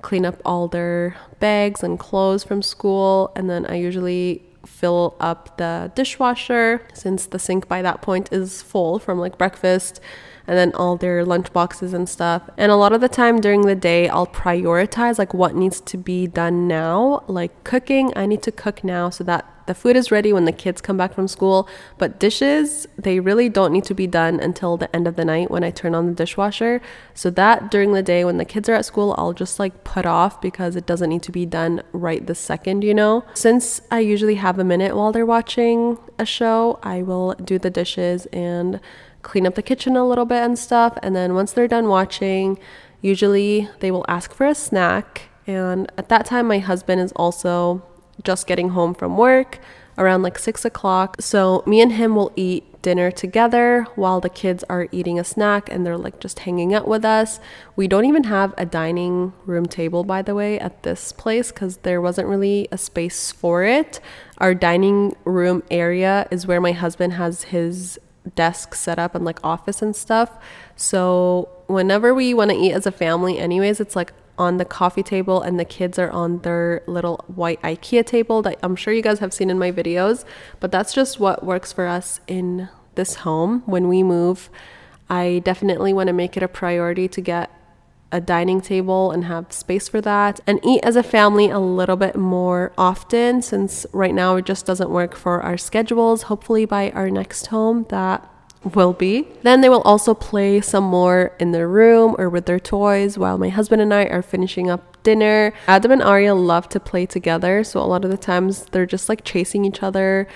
clean 0.03 0.27
up 0.27 0.43
all 0.45 0.69
their 0.69 1.17
bags 1.41 1.83
and 1.83 1.99
clothes 1.99 2.45
from 2.45 2.61
school. 2.61 3.33
And 3.35 3.49
then 3.49 3.65
I 3.65 3.77
usually 3.77 4.43
fill 4.67 5.17
up 5.21 5.57
the 5.57 5.91
dishwasher 5.95 6.87
since 6.93 7.25
the 7.25 7.39
sink 7.39 7.67
by 7.67 7.81
that 7.81 8.03
point 8.03 8.31
is 8.31 8.61
full 8.61 8.99
from 8.99 9.19
like 9.19 9.39
breakfast 9.39 9.99
and 10.47 10.59
then 10.59 10.71
all 10.75 10.99
their 10.99 11.25
lunch 11.25 11.51
boxes 11.51 11.95
and 11.95 12.07
stuff. 12.07 12.43
And 12.59 12.71
a 12.71 12.77
lot 12.77 12.93
of 12.93 13.01
the 13.01 13.09
time 13.09 13.41
during 13.41 13.63
the 13.63 13.75
day, 13.75 14.07
I'll 14.11 14.27
prioritize 14.27 15.19
like 15.19 15.33
what 15.33 15.55
needs 15.55 15.81
to 15.81 15.97
be 15.97 16.27
done 16.27 16.69
now. 16.69 17.25
Like 17.27 17.65
cooking, 17.65 18.13
I 18.15 18.27
need 18.27 18.43
to 18.43 18.53
cook 18.53 18.85
now 18.85 19.09
so 19.09 19.25
that 19.25 19.47
the 19.67 19.75
food 19.75 19.97
is 19.97 20.11
ready 20.11 20.33
when 20.33 20.45
the 20.45 20.53
kids 20.53 20.81
come 20.81 20.97
back 20.97 21.15
from 21.15 21.29
school, 21.29 21.69
but 21.99 22.19
dishes, 22.19 22.87
they 22.99 23.21
really 23.21 23.49
don't 23.49 23.73
need 23.73 23.85
to 23.85 23.95
be 23.95 24.07
done 24.07 24.41
until 24.41 24.77
the 24.77 24.95
end 24.95 25.07
of 25.07 25.17
the 25.17 25.25
night 25.25 25.51
when 25.51 25.65
I 25.65 25.71
turn 25.71 25.95
on 25.95 26.07
the 26.07 26.13
dishwasher. 26.13 26.81
So 27.15 27.31
that 27.31 27.71
during 27.71 27.93
the 27.93 28.03
day 28.03 28.25
when 28.25 28.37
the 28.39 28.45
kids 28.45 28.69
are 28.69 28.75
at 28.75 28.85
school, 28.85 29.15
I'll 29.17 29.33
just 29.33 29.59
like 29.59 29.85
put 29.85 30.07
off 30.07 30.41
because 30.41 30.77
it 30.77 30.87
doesn't 30.87 31.09
need 31.11 31.23
to 31.23 31.33
be 31.33 31.47
done 31.47 31.83
right 31.93 32.27
this 32.27 32.39
second, 32.39 32.85
you 32.85 32.95
know? 32.95 33.25
Since 33.35 33.81
I 33.91 34.01
usually 34.01 34.37
have 34.37 34.59
a 34.59 34.65
minute 34.65 34.97
while 34.97 35.13
they're 35.13 35.27
watching 35.27 35.99
a 36.19 36.27
show, 36.27 36.79
I 36.83 37.03
will 37.03 37.35
do 37.35 37.59
the 37.59 37.71
dishes 37.71 38.27
and 38.27 38.81
clean 39.23 39.47
up 39.47 39.55
the 39.55 39.63
kitchen 39.63 39.97
a 39.97 40.07
little 40.07 40.27
bit 40.27 40.43
and 40.43 40.59
stuff. 40.59 40.99
And 41.03 41.17
then 41.17 41.35
once 41.35 41.53
they're 41.53 41.69
done 41.69 41.89
watching, 41.89 42.59
usually 43.01 43.69
they 43.81 43.91
will 43.91 44.05
ask 44.09 44.33
for 44.33 44.47
a 44.47 44.55
snack. 44.55 45.23
And 45.47 45.91
at 45.99 46.09
that 46.09 46.27
time, 46.27 46.47
my 46.47 46.59
husband 46.59 47.01
is 47.01 47.13
also 47.13 47.83
just 48.25 48.47
getting 48.47 48.71
home 48.71 48.95
from 48.95 49.17
work 49.17 49.61
around 49.97 50.23
like 50.23 50.39
six 50.39 50.65
o'clock. 50.65 51.17
So 51.21 51.63
me 51.67 51.81
and 51.81 51.93
him 51.93 52.17
will 52.17 52.33
eat 52.37 52.83
dinner 52.83 53.11
together 53.11 53.87
while 53.95 54.21
the 54.21 54.29
kids 54.29 54.63
are 54.69 54.89
eating 54.93 55.19
a 55.19 55.25
snack 55.25 55.71
and 55.71 55.87
they're 55.87 55.97
like 55.97 56.21
just 56.21 56.41
hanging 56.41 56.75
out 56.75 56.87
with 56.87 57.05
us. 57.05 57.41
We 57.77 57.89
don't 57.89 58.05
even 58.05 58.25
have 58.25 58.53
a 58.59 58.67
dining 58.67 59.33
room 59.47 59.67
table, 59.67 60.05
by 60.05 60.23
the 60.23 60.35
way, 60.35 60.59
at 60.59 60.83
this 60.83 61.13
place 61.13 61.51
because 61.51 61.79
there 61.79 62.01
wasn't 62.01 62.29
really 62.29 62.69
a 62.71 62.79
space 62.79 63.33
for 63.33 63.65
it. 63.65 64.01
Our 64.39 64.55
dining 64.55 65.17
room 65.25 65.63
area 65.71 66.29
is 66.31 66.47
where 66.47 66.61
my 66.61 66.73
husband 66.73 67.15
has 67.15 67.45
his 67.45 67.99
desk 68.35 68.75
set 68.75 68.99
up 68.99 69.15
and 69.15 69.25
like 69.25 69.39
office 69.43 69.81
and 69.81 69.97
stuff. 69.97 70.31
So 70.77 71.49
whenever 71.67 72.13
we 72.13 72.35
want 72.35 72.51
to 72.51 72.57
eat 72.57 72.73
as 72.73 72.87
a 72.87 72.93
family, 72.93 73.39
anyways, 73.39 73.81
it's 73.81 73.97
like 73.97 74.13
on 74.39 74.57
the 74.57 74.65
coffee 74.65 75.03
table 75.03 75.41
and 75.41 75.59
the 75.59 75.65
kids 75.65 75.99
are 75.99 76.11
on 76.11 76.39
their 76.39 76.83
little 76.87 77.25
white 77.29 77.61
IKEA 77.63 78.05
table 78.05 78.43
that 78.43 78.59
I'm 78.63 78.77
sure 78.77 78.93
you 78.93 79.03
guys 79.03 79.21
have 79.21 79.33
seen 79.33 79.51
in 79.51 79.59
my 79.59 79.71
videos, 79.71 80.25
but 80.61 80.73
that's 80.73 80.93
just 80.93 81.21
what 81.21 81.45
works 81.45 81.73
for 81.73 81.87
us 81.87 82.21
in 82.27 82.69
this 82.95 83.17
home 83.17 83.63
when 83.67 83.89
we 83.89 84.03
move. 84.03 84.51
I 85.09 85.43
definitely 85.45 85.93
want 85.93 86.09
to 86.09 86.13
make 86.13 86.37
it 86.37 86.43
a 86.43 86.49
priority 86.49 87.09
to 87.09 87.21
get 87.21 87.51
a 88.13 88.21
dining 88.21 88.61
table 88.61 89.11
and 89.11 89.25
have 89.25 89.53
space 89.53 89.89
for 89.89 90.01
that 90.01 90.39
and 90.47 90.61
eat 90.65 90.81
as 90.85 90.95
a 90.95 91.03
family 91.03 91.51
a 91.51 91.59
little 91.59 91.97
bit 91.97 92.15
more 92.15 92.73
often 92.79 93.43
since 93.43 93.87
right 93.93 94.15
now 94.15 94.37
it 94.37 94.45
just 94.45 94.65
doesn't 94.65 94.89
work 94.89 95.17
for 95.17 95.43
our 95.43 95.57
schedules. 95.57 96.23
Hopefully, 96.23 96.65
by 96.65 96.91
our 96.93 97.11
next 97.11 97.47
home, 97.47 97.87
that 97.89 98.29
will 98.65 98.93
be. 98.93 99.29
Then 99.43 99.61
they 99.61 99.69
will 99.69 99.83
also 99.83 100.15
play 100.15 100.61
some 100.61 100.85
more 100.85 101.33
in 101.39 101.53
their 101.53 101.69
room 101.69 102.17
or 102.19 102.29
with 102.29 102.47
their 102.47 102.61
toys 102.61 103.19
while 103.19 103.39
my 103.39 103.49
husband 103.49 103.83
and 103.83 103.93
I 103.93 104.05
are 104.05 104.23
finishing 104.23 104.71
up 104.71 105.03
dinner. 105.03 105.53
Adam 105.69 105.93
and 105.93 106.03
Arya 106.03 106.35
love 106.35 106.69
to 106.71 106.81
play 106.81 107.07
together, 107.07 107.63
so 107.63 107.81
a 107.81 107.85
lot 107.85 108.05
of 108.05 108.11
the 108.11 108.17
times 108.17 108.67
they're 108.67 108.87
just 108.87 109.09
like 109.09 109.25
chasing 109.25 109.65
each 109.65 109.83
other 109.83 110.27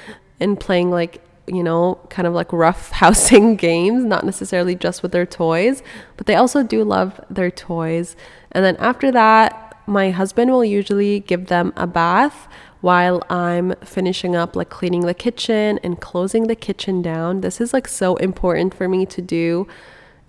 and 0.41 0.61
playing 0.61 0.91
like 0.91 1.22
you 1.51 1.62
know, 1.62 1.99
kind 2.11 2.29
of 2.29 2.35
like 2.35 2.53
rough 2.53 2.91
housing 3.03 3.57
games, 3.57 4.05
not 4.05 4.24
necessarily 4.24 4.74
just 4.74 5.03
with 5.03 5.12
their 5.12 5.26
toys, 5.26 5.83
but 6.16 6.26
they 6.26 6.35
also 6.35 6.62
do 6.62 6.85
love 6.85 7.20
their 7.31 7.51
toys. 7.51 8.16
And 8.53 8.64
then 8.64 8.76
after 8.76 9.11
that, 9.12 9.68
my 9.87 10.11
husband 10.11 10.51
will 10.51 10.64
usually 10.64 11.20
give 11.20 11.47
them 11.47 11.72
a 11.76 11.87
bath 11.87 12.49
while 12.81 13.22
I'm 13.29 13.74
finishing 13.85 14.37
up 14.37 14.55
like 14.55 14.70
cleaning 14.70 15.03
the 15.03 15.14
kitchen 15.14 15.79
and 15.83 16.01
closing 16.01 16.47
the 16.47 16.55
kitchen 16.55 17.03
down. 17.03 17.41
This 17.41 17.61
is 17.61 17.72
like 17.72 17.89
so 17.89 18.16
important 18.16 18.74
for 18.74 18.89
me 18.89 19.05
to 19.07 19.20
do 19.20 19.66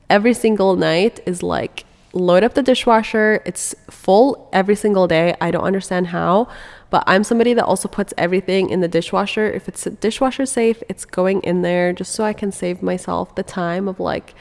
every 0.10 0.34
single 0.34 0.76
night 0.76 1.20
is 1.26 1.43
like 1.43 1.86
load 2.14 2.43
up 2.43 2.56
the 2.56 2.64
dishwasher. 2.64 3.41
It's 3.45 3.76
full 3.89 4.50
every 4.52 4.76
single 4.76 5.08
day. 5.08 5.36
I 5.39 5.52
don't 5.52 5.64
understand 5.64 6.08
how, 6.08 6.47
but 6.89 7.04
I'm 7.06 7.24
somebody 7.24 7.54
that 7.54 7.66
also 7.66 7.88
puts 7.88 8.14
everything 8.18 8.70
in 8.70 8.82
the 8.82 8.88
dishwasher. 8.88 9.50
If 9.50 9.68
it's 9.68 9.84
dishwasher 9.84 10.45
safe, 10.45 10.82
it's 10.89 11.06
going 11.06 11.41
in 11.41 11.62
there 11.62 11.93
just 11.93 12.14
so 12.14 12.24
I 12.24 12.34
can 12.34 12.52
save 12.52 12.82
myself 12.82 13.36
the 13.36 13.43
time 13.43 13.88
of 13.88 14.00
like 14.00 14.34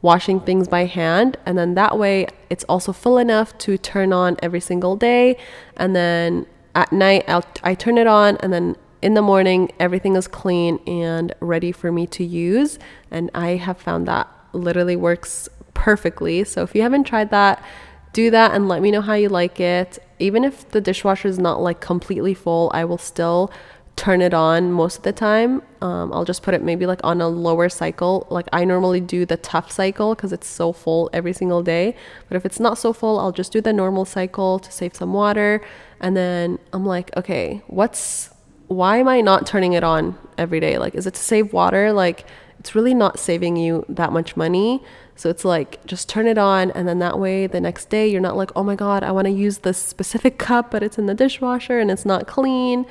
washing 0.00 0.40
things 0.40 0.66
by 0.66 0.86
hand. 0.86 1.36
And 1.46 1.56
then 1.56 1.74
that 1.74 1.96
way 1.96 2.26
it's 2.50 2.64
also 2.64 2.92
full 2.92 3.18
enough 3.18 3.56
to 3.58 3.78
turn 3.78 4.12
on 4.12 4.36
every 4.42 4.60
single 4.60 4.96
day. 4.96 5.36
And 5.76 5.94
then 5.94 6.46
at 6.74 6.92
night, 6.92 7.24
I'll, 7.28 7.44
I 7.62 7.74
turn 7.74 7.98
it 7.98 8.06
on 8.06 8.36
and 8.38 8.52
then 8.52 8.76
in 9.02 9.14
the 9.14 9.22
morning, 9.22 9.70
everything 9.80 10.14
is 10.14 10.28
clean 10.28 10.78
and 10.86 11.34
ready 11.40 11.72
for 11.72 11.90
me 11.90 12.06
to 12.06 12.24
use. 12.24 12.78
And 13.10 13.30
I 13.34 13.56
have 13.56 13.78
found 13.78 14.06
that 14.06 14.28
literally 14.52 14.96
works 14.96 15.48
perfectly. 15.74 16.44
So 16.44 16.62
if 16.62 16.74
you 16.74 16.82
haven't 16.82 17.04
tried 17.04 17.30
that, 17.30 17.62
do 18.12 18.30
that 18.30 18.54
and 18.54 18.68
let 18.68 18.80
me 18.80 18.90
know 18.90 19.00
how 19.00 19.14
you 19.14 19.28
like 19.28 19.58
it. 19.58 19.98
Even 20.20 20.44
if 20.44 20.68
the 20.70 20.80
dishwasher 20.80 21.26
is 21.26 21.38
not 21.38 21.60
like 21.60 21.80
completely 21.80 22.34
full, 22.34 22.70
I 22.72 22.84
will 22.84 22.98
still 22.98 23.52
turn 23.96 24.22
it 24.22 24.32
on 24.32 24.72
most 24.72 24.98
of 24.98 25.02
the 25.02 25.12
time. 25.12 25.62
Um, 25.80 26.12
I'll 26.12 26.24
just 26.24 26.42
put 26.42 26.54
it 26.54 26.62
maybe 26.62 26.86
like 26.86 27.00
on 27.04 27.20
a 27.20 27.28
lower 27.28 27.68
cycle. 27.68 28.26
Like 28.30 28.48
I 28.52 28.64
normally 28.64 29.00
do 29.00 29.26
the 29.26 29.36
tough 29.36 29.70
cycle 29.70 30.14
because 30.14 30.32
it's 30.32 30.46
so 30.46 30.72
full 30.72 31.10
every 31.12 31.32
single 31.32 31.62
day. 31.62 31.94
But 32.28 32.36
if 32.36 32.46
it's 32.46 32.60
not 32.60 32.78
so 32.78 32.92
full, 32.92 33.18
I'll 33.18 33.32
just 33.32 33.52
do 33.52 33.60
the 33.60 33.72
normal 33.72 34.04
cycle 34.04 34.58
to 34.60 34.72
save 34.72 34.94
some 34.94 35.12
water. 35.12 35.60
And 36.02 36.16
then 36.16 36.58
I'm 36.72 36.84
like, 36.84 37.16
okay, 37.16 37.62
what's 37.68 38.28
why 38.68 38.96
am 38.98 39.08
I 39.08 39.20
not 39.20 39.46
turning 39.46 39.74
it 39.74 39.84
on 39.84 40.18
every 40.38 40.58
day? 40.58 40.78
Like, 40.78 40.94
is 40.94 41.06
it 41.06 41.14
to 41.14 41.20
save 41.20 41.52
water? 41.52 41.92
Like, 41.92 42.24
it's 42.58 42.74
really 42.74 42.94
not 42.94 43.18
saving 43.18 43.56
you 43.56 43.84
that 43.88 44.12
much 44.12 44.36
money. 44.36 44.82
So 45.14 45.28
it's 45.28 45.44
like 45.44 45.84
just 45.86 46.08
turn 46.08 46.26
it 46.26 46.38
on, 46.38 46.70
and 46.70 46.88
then 46.88 46.98
that 47.00 47.18
way 47.18 47.46
the 47.46 47.60
next 47.60 47.90
day 47.90 48.08
you're 48.08 48.20
not 48.20 48.36
like, 48.36 48.50
oh 48.56 48.62
my 48.62 48.74
god, 48.74 49.02
I 49.02 49.12
want 49.12 49.26
to 49.26 49.30
use 49.30 49.58
this 49.58 49.78
specific 49.78 50.38
cup, 50.38 50.70
but 50.70 50.82
it's 50.82 50.98
in 50.98 51.06
the 51.06 51.14
dishwasher 51.14 51.78
and 51.78 51.90
it's 51.90 52.06
not 52.06 52.26
clean. 52.26 52.86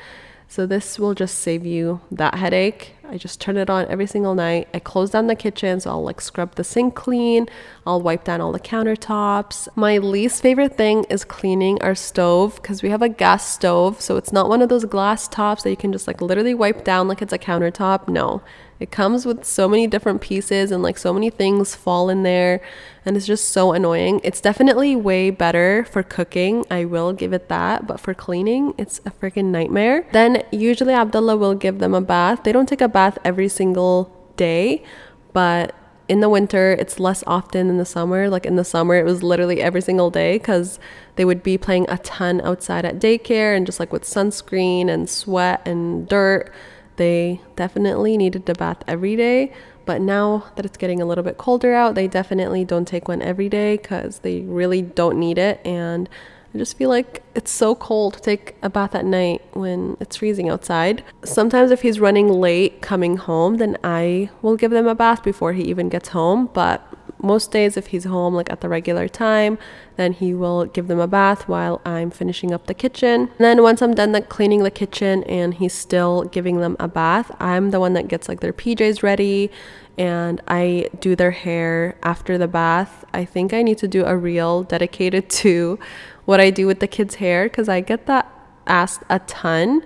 So 0.52 0.66
this 0.66 1.00
will 1.00 1.14
just 1.14 1.40
save 1.40 1.66
you 1.66 2.02
that 2.12 2.36
headache. 2.36 2.96
I 3.08 3.18
just 3.18 3.40
turn 3.40 3.56
it 3.56 3.70
on 3.70 3.88
every 3.88 4.06
single 4.06 4.36
night. 4.36 4.68
I 4.74 4.80
close 4.80 5.12
down 5.12 5.28
the 5.28 5.34
kitchen, 5.34 5.80
so 5.80 5.92
I'll 5.92 6.04
like 6.04 6.20
scrub 6.20 6.56
the 6.56 6.66
sink 6.66 6.94
clean. 6.94 7.48
I'll 7.88 8.02
wipe 8.02 8.26
down 8.26 8.42
all 8.42 8.52
the 8.52 8.60
countertops. 8.60 9.70
My 9.78 9.98
least 9.98 10.42
favorite 10.42 10.76
thing 10.76 11.06
is 11.06 11.24
cleaning 11.24 11.82
our 11.82 11.96
stove 11.96 12.56
because 12.56 12.84
we 12.84 12.90
have 12.90 13.02
a 13.02 13.08
gas 13.08 13.48
stove, 13.48 14.02
so 14.02 14.18
it's 14.18 14.34
not 14.34 14.50
one 14.50 14.62
of 14.62 14.68
those 14.68 14.84
glass 14.84 15.30
tops 15.30 15.64
that 15.64 15.70
you 15.70 15.78
can 15.78 15.94
just 15.94 16.06
like 16.06 16.20
literally 16.20 16.54
wipe 16.54 16.84
down 16.84 17.08
like 17.08 17.22
it's 17.22 17.32
a 17.32 17.40
countertop. 17.40 18.10
No. 18.10 18.42
It 18.82 18.90
comes 18.90 19.28
with 19.28 19.46
so 19.46 19.70
many 19.70 19.86
different 19.86 20.22
pieces 20.22 20.72
and 20.72 20.82
like 20.82 20.98
so 20.98 21.14
many 21.14 21.30
things 21.30 21.76
fall 21.76 22.10
in 22.10 22.24
there 22.24 22.62
and 23.06 23.16
it's 23.16 23.28
just 23.28 23.50
so 23.50 23.74
annoying. 23.74 24.22
It's 24.24 24.42
definitely 24.42 24.96
way 24.96 25.30
better 25.30 25.86
for 25.86 26.02
cooking. 26.02 26.66
I 26.72 26.86
will 26.86 27.14
give 27.14 27.32
it 27.32 27.48
that, 27.50 27.86
but 27.86 28.00
for 28.00 28.16
cleaning, 28.16 28.74
it's 28.80 29.00
a 29.06 29.12
freaking 29.12 29.46
nightmare. 29.46 30.08
Then 30.14 30.42
usually 30.52 30.96
Abdullah 30.96 31.38
will 31.38 31.54
give 31.54 31.78
them 31.78 31.94
a 31.94 32.02
bath. 32.02 32.42
They 32.44 32.52
don't 32.52 32.68
take 32.68 32.82
a 32.82 32.88
bath 32.88 33.20
every 33.24 33.50
single 33.50 34.12
day, 34.36 34.84
but 35.32 35.76
in 36.08 36.20
the 36.20 36.30
winter 36.30 36.72
it's 36.72 37.00
less 37.00 37.24
often 37.26 37.70
in 37.70 37.78
the 37.78 37.86
summer 37.86 38.30
like 38.30 38.46
in 38.46 38.58
the 38.58 38.66
summer 38.66 38.96
it 38.96 39.06
was 39.06 39.24
literally 39.24 39.62
every 39.62 39.80
single 39.80 40.10
day 40.10 40.38
because 40.38 40.78
they 41.16 41.24
would 41.24 41.42
be 41.42 41.58
playing 41.58 41.86
a 41.88 41.98
ton 42.00 42.42
outside 42.42 42.84
at 42.84 43.00
daycare 43.00 43.56
and 43.56 43.66
just 43.66 43.80
like 43.80 43.94
with 43.94 44.04
sunscreen 44.04 44.90
and 44.90 45.10
sweat 45.10 45.66
and 45.66 46.10
dirt 46.10 46.52
they 46.98 47.42
definitely 47.56 48.18
needed 48.18 48.50
a 48.50 48.54
bath 48.54 48.84
every 48.88 49.16
day, 49.16 49.54
but 49.86 50.02
now 50.02 50.46
that 50.56 50.66
it's 50.66 50.78
getting 50.78 51.02
a 51.02 51.06
little 51.06 51.24
bit 51.24 51.38
colder 51.38 51.74
out, 51.74 51.96
they 51.96 52.08
definitely 52.08 52.64
don't 52.66 52.88
take 52.88 53.08
one 53.08 53.22
every 53.22 53.50
day 53.50 53.78
because 53.78 54.20
they 54.20 54.42
really 54.42 54.82
don't 54.82 55.20
need 55.20 55.38
it. 55.38 55.60
And 55.66 56.08
I 56.54 56.58
just 56.58 56.78
feel 56.78 56.90
like 56.90 57.24
it's 57.34 57.52
so 57.52 57.76
cold 57.76 58.16
to 58.16 58.22
take 58.22 58.56
a 58.62 58.70
bath 58.70 58.94
at 58.94 59.06
night 59.06 59.42
when 59.54 59.96
it's 60.02 60.18
freezing 60.18 60.50
outside. 60.50 61.04
Sometimes, 61.24 61.72
if 61.72 61.82
he's 61.82 62.00
running 62.00 62.28
late 62.28 62.82
coming 62.82 63.18
home, 63.18 63.58
then 63.58 63.78
I 63.84 64.30
will 64.42 64.58
give 64.58 64.72
them 64.72 64.88
a 64.88 64.96
bath 64.96 65.24
before 65.24 65.54
he 65.54 65.64
even 65.64 65.88
gets 65.88 66.10
home. 66.10 66.50
But 66.54 66.86
most 67.22 67.52
days 67.52 67.78
if 67.78 67.88
he's 67.88 68.06
home 68.06 68.34
like 68.34 68.52
at 68.52 68.62
the 68.62 68.70
regular 68.70 69.08
time 69.08 69.58
then 69.96 70.14
he 70.14 70.34
will 70.34 70.66
give 70.66 70.88
them 70.88 71.00
a 71.00 71.08
bath 71.08 71.48
while 71.48 71.82
i'm 71.86 72.10
finishing 72.10 72.52
up 72.52 72.68
the 72.68 72.74
kitchen. 72.74 73.22
And 73.22 73.40
then 73.40 73.62
once 73.62 73.82
i'm 73.82 73.94
done 73.94 74.12
like 74.12 74.30
cleaning 74.30 74.64
the 74.64 74.72
kitchen 74.72 75.24
and 75.26 75.54
he's 75.54 75.74
still 75.74 76.24
giving 76.24 76.60
them 76.60 76.76
a 76.80 76.88
bath 76.88 77.32
i'm 77.40 77.72
the 77.72 77.80
one 77.80 77.94
that 77.94 78.08
gets 78.08 78.28
like 78.28 78.40
their 78.40 78.54
pjs 78.54 79.04
ready 79.04 79.52
and 79.98 80.42
i 80.48 80.90
do 81.00 81.16
their 81.16 81.32
hair 81.32 81.98
after 82.04 82.38
the 82.38 82.48
bath. 82.48 83.06
I 83.14 83.26
think 83.26 83.54
i 83.54 83.62
need 83.62 83.78
to 83.80 83.88
do 83.88 84.06
a 84.06 84.16
reel 84.16 84.64
dedicated 84.64 85.30
to 85.42 85.80
what 86.26 86.40
i 86.40 86.50
do 86.50 86.68
with 86.68 86.80
the 86.80 86.88
kids 86.88 87.16
hair 87.16 87.46
because 87.46 87.70
i 87.70 87.82
get 87.82 88.06
that 88.08 88.32
asked 88.68 89.04
a 89.10 89.20
ton 89.20 89.82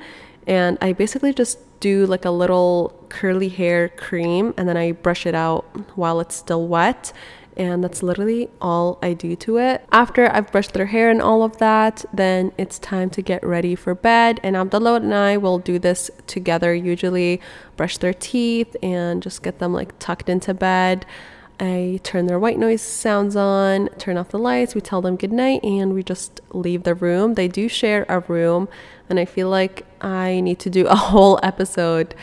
and 0.45 0.77
i 0.81 0.93
basically 0.93 1.33
just 1.33 1.57
do 1.79 2.05
like 2.05 2.25
a 2.25 2.31
little 2.31 2.93
curly 3.09 3.49
hair 3.49 3.89
cream 3.89 4.53
and 4.57 4.67
then 4.67 4.77
I 4.77 4.91
brush 4.91 5.25
it 5.25 5.35
out 5.35 5.63
while 5.95 6.19
it's 6.19 6.35
still 6.35 6.67
wet. 6.67 7.13
And 7.57 7.81
that's 7.81 8.03
literally 8.03 8.49
all 8.59 8.99
I 9.01 9.13
do 9.13 9.33
to 9.37 9.57
it. 9.59 9.85
After 9.89 10.29
I've 10.29 10.51
brushed 10.51 10.73
their 10.73 10.87
hair 10.87 11.09
and 11.09 11.21
all 11.21 11.41
of 11.41 11.57
that, 11.59 12.03
then 12.13 12.51
it's 12.57 12.77
time 12.79 13.09
to 13.11 13.21
get 13.21 13.45
ready 13.45 13.75
for 13.75 13.95
bed. 13.95 14.41
And 14.43 14.57
Abdullah 14.57 14.95
and 14.95 15.13
I 15.13 15.37
will 15.37 15.59
do 15.59 15.79
this 15.79 16.11
together, 16.27 16.75
usually 16.75 17.39
brush 17.77 17.97
their 17.97 18.13
teeth 18.13 18.75
and 18.83 19.23
just 19.23 19.41
get 19.41 19.59
them 19.59 19.71
like 19.71 19.97
tucked 19.99 20.27
into 20.27 20.53
bed. 20.53 21.05
I 21.59 21.99
turn 22.03 22.25
their 22.27 22.39
white 22.39 22.59
noise 22.59 22.81
sounds 22.81 23.35
on, 23.35 23.87
turn 23.97 24.17
off 24.17 24.29
the 24.29 24.39
lights, 24.39 24.75
we 24.75 24.81
tell 24.81 25.01
them 25.01 25.15
good 25.15 25.31
night, 25.31 25.63
and 25.63 25.93
we 25.93 26.03
just 26.03 26.41
leave 26.51 26.83
the 26.83 26.95
room. 26.95 27.35
They 27.35 27.47
do 27.47 27.69
share 27.69 28.05
a 28.09 28.19
room, 28.21 28.67
and 29.09 29.19
I 29.19 29.25
feel 29.25 29.49
like 29.49 29.85
I 30.01 30.41
need 30.41 30.59
to 30.59 30.69
do 30.69 30.87
a 30.87 30.95
whole 30.95 31.39
episode 31.43 32.15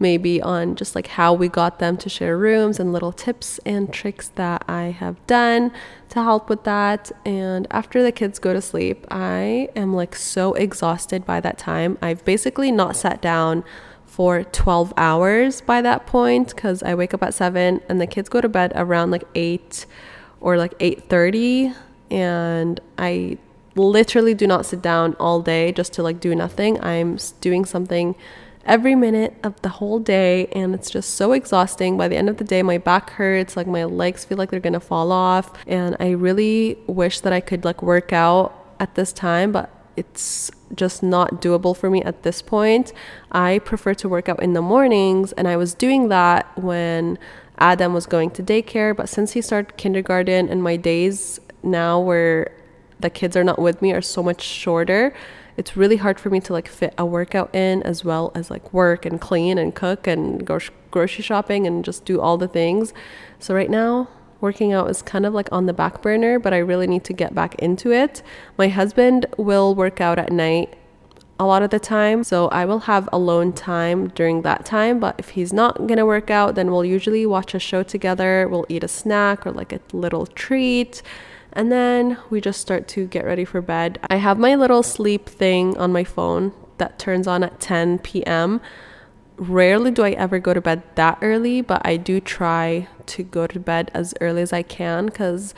maybe 0.00 0.40
on 0.40 0.74
just 0.74 0.94
like 0.94 1.08
how 1.08 1.32
we 1.32 1.46
got 1.46 1.78
them 1.78 1.96
to 1.98 2.08
share 2.08 2.36
rooms 2.36 2.80
and 2.80 2.92
little 2.92 3.12
tips 3.12 3.60
and 3.66 3.92
tricks 3.92 4.28
that 4.34 4.64
I 4.66 4.84
have 4.84 5.24
done 5.26 5.70
to 6.08 6.22
help 6.22 6.48
with 6.48 6.64
that. 6.64 7.12
And 7.24 7.66
after 7.70 8.02
the 8.02 8.10
kids 8.10 8.38
go 8.38 8.54
to 8.54 8.62
sleep, 8.62 9.06
I 9.10 9.68
am 9.76 9.94
like 9.94 10.16
so 10.16 10.54
exhausted 10.54 11.26
by 11.26 11.40
that 11.40 11.58
time. 11.58 11.98
I've 12.00 12.24
basically 12.24 12.72
not 12.72 12.96
sat 12.96 13.20
down 13.20 13.62
for 14.10 14.42
12 14.42 14.92
hours 14.96 15.60
by 15.60 15.80
that 15.80 16.04
point 16.04 16.48
because 16.48 16.82
I 16.82 16.96
wake 16.96 17.14
up 17.14 17.22
at 17.22 17.32
7 17.32 17.80
and 17.88 18.00
the 18.00 18.08
kids 18.08 18.28
go 18.28 18.40
to 18.40 18.48
bed 18.48 18.72
around 18.74 19.12
like 19.12 19.22
8 19.36 19.86
or 20.40 20.56
like 20.56 20.76
8:30 20.80 21.74
and 22.10 22.80
I 22.98 23.38
literally 23.76 24.34
do 24.34 24.48
not 24.48 24.66
sit 24.66 24.82
down 24.82 25.14
all 25.20 25.40
day 25.40 25.70
just 25.70 25.92
to 25.92 26.02
like 26.02 26.18
do 26.18 26.34
nothing. 26.34 26.82
I'm 26.82 27.18
doing 27.40 27.64
something 27.64 28.16
every 28.66 28.96
minute 28.96 29.34
of 29.44 29.62
the 29.62 29.68
whole 29.68 30.00
day 30.00 30.46
and 30.46 30.74
it's 30.74 30.90
just 30.90 31.14
so 31.14 31.32
exhausting. 31.32 31.96
By 31.96 32.08
the 32.08 32.16
end 32.16 32.28
of 32.28 32.38
the 32.38 32.44
day, 32.44 32.62
my 32.64 32.78
back 32.78 33.10
hurts, 33.10 33.56
like 33.56 33.68
my 33.68 33.84
legs 33.84 34.24
feel 34.24 34.38
like 34.38 34.50
they're 34.50 34.58
going 34.58 34.72
to 34.72 34.80
fall 34.80 35.12
off 35.12 35.52
and 35.68 35.96
I 36.00 36.10
really 36.10 36.78
wish 36.88 37.20
that 37.20 37.32
I 37.32 37.40
could 37.40 37.64
like 37.64 37.80
work 37.80 38.12
out 38.12 38.74
at 38.80 38.96
this 38.96 39.12
time, 39.12 39.52
but 39.52 39.70
it's 39.96 40.50
just 40.74 41.02
not 41.02 41.42
doable 41.42 41.76
for 41.76 41.90
me 41.90 42.02
at 42.02 42.22
this 42.22 42.42
point. 42.42 42.92
I 43.32 43.58
prefer 43.60 43.94
to 43.94 44.08
work 44.08 44.28
out 44.28 44.42
in 44.42 44.52
the 44.52 44.62
mornings, 44.62 45.32
and 45.32 45.48
I 45.48 45.56
was 45.56 45.74
doing 45.74 46.08
that 46.08 46.56
when 46.58 47.18
Adam 47.58 47.92
was 47.92 48.06
going 48.06 48.30
to 48.32 48.42
daycare. 48.42 48.96
But 48.96 49.08
since 49.08 49.32
he 49.32 49.42
started 49.42 49.76
kindergarten, 49.76 50.48
and 50.48 50.62
my 50.62 50.76
days 50.76 51.40
now 51.62 52.00
where 52.00 52.52
the 53.00 53.10
kids 53.10 53.36
are 53.36 53.44
not 53.44 53.58
with 53.58 53.82
me 53.82 53.92
are 53.92 54.02
so 54.02 54.22
much 54.22 54.42
shorter, 54.42 55.14
it's 55.56 55.76
really 55.76 55.96
hard 55.96 56.18
for 56.18 56.30
me 56.30 56.40
to 56.40 56.52
like 56.52 56.68
fit 56.68 56.94
a 56.96 57.04
workout 57.04 57.54
in 57.54 57.82
as 57.82 58.04
well 58.04 58.32
as 58.34 58.50
like 58.50 58.72
work 58.72 59.04
and 59.04 59.20
clean 59.20 59.58
and 59.58 59.74
cook 59.74 60.06
and 60.06 60.46
go 60.46 60.58
grocery 60.90 61.22
shopping 61.22 61.66
and 61.66 61.84
just 61.84 62.04
do 62.04 62.20
all 62.20 62.38
the 62.38 62.48
things. 62.48 62.94
So 63.38 63.54
right 63.54 63.70
now, 63.70 64.08
working 64.40 64.72
out 64.72 64.90
is 64.90 65.02
kind 65.02 65.26
of 65.26 65.34
like 65.34 65.48
on 65.52 65.66
the 65.66 65.72
back 65.72 66.02
burner, 66.02 66.38
but 66.38 66.52
I 66.52 66.58
really 66.58 66.86
need 66.86 67.04
to 67.04 67.12
get 67.12 67.34
back 67.34 67.54
into 67.56 67.92
it. 67.92 68.22
My 68.56 68.68
husband 68.68 69.26
will 69.36 69.74
work 69.74 70.00
out 70.00 70.18
at 70.18 70.32
night 70.32 70.74
a 71.38 71.46
lot 71.46 71.62
of 71.62 71.70
the 71.70 71.80
time, 71.80 72.22
so 72.22 72.48
I 72.48 72.66
will 72.66 72.80
have 72.80 73.08
alone 73.12 73.52
time 73.52 74.08
during 74.08 74.42
that 74.42 74.66
time. 74.66 75.00
But 75.00 75.16
if 75.18 75.30
he's 75.30 75.52
not 75.52 75.86
gonna 75.86 76.04
work 76.04 76.30
out, 76.30 76.54
then 76.54 76.70
we'll 76.70 76.84
usually 76.84 77.24
watch 77.24 77.54
a 77.54 77.58
show 77.58 77.82
together, 77.82 78.46
we'll 78.48 78.66
eat 78.68 78.84
a 78.84 78.88
snack 78.88 79.46
or 79.46 79.52
like 79.52 79.72
a 79.72 79.80
little 79.92 80.26
treat. 80.26 81.02
And 81.52 81.72
then 81.72 82.18
we 82.28 82.40
just 82.40 82.60
start 82.60 82.86
to 82.88 83.06
get 83.06 83.24
ready 83.24 83.44
for 83.44 83.60
bed. 83.60 83.98
I 84.08 84.16
have 84.16 84.38
my 84.38 84.54
little 84.54 84.82
sleep 84.82 85.28
thing 85.28 85.76
on 85.78 85.92
my 85.92 86.04
phone 86.04 86.52
that 86.78 86.98
turns 86.98 87.26
on 87.26 87.42
at 87.42 87.58
10 87.58 87.98
p.m 88.00 88.60
rarely 89.40 89.90
do 89.90 90.02
I 90.02 90.10
ever 90.10 90.38
go 90.38 90.52
to 90.52 90.60
bed 90.60 90.82
that 90.96 91.18
early, 91.22 91.62
but 91.62 91.80
I 91.84 91.96
do 91.96 92.20
try 92.20 92.88
to 93.06 93.22
go 93.22 93.46
to 93.46 93.58
bed 93.58 93.90
as 93.94 94.14
early 94.20 94.42
as 94.42 94.52
I 94.52 94.62
can 94.62 95.06
because 95.06 95.54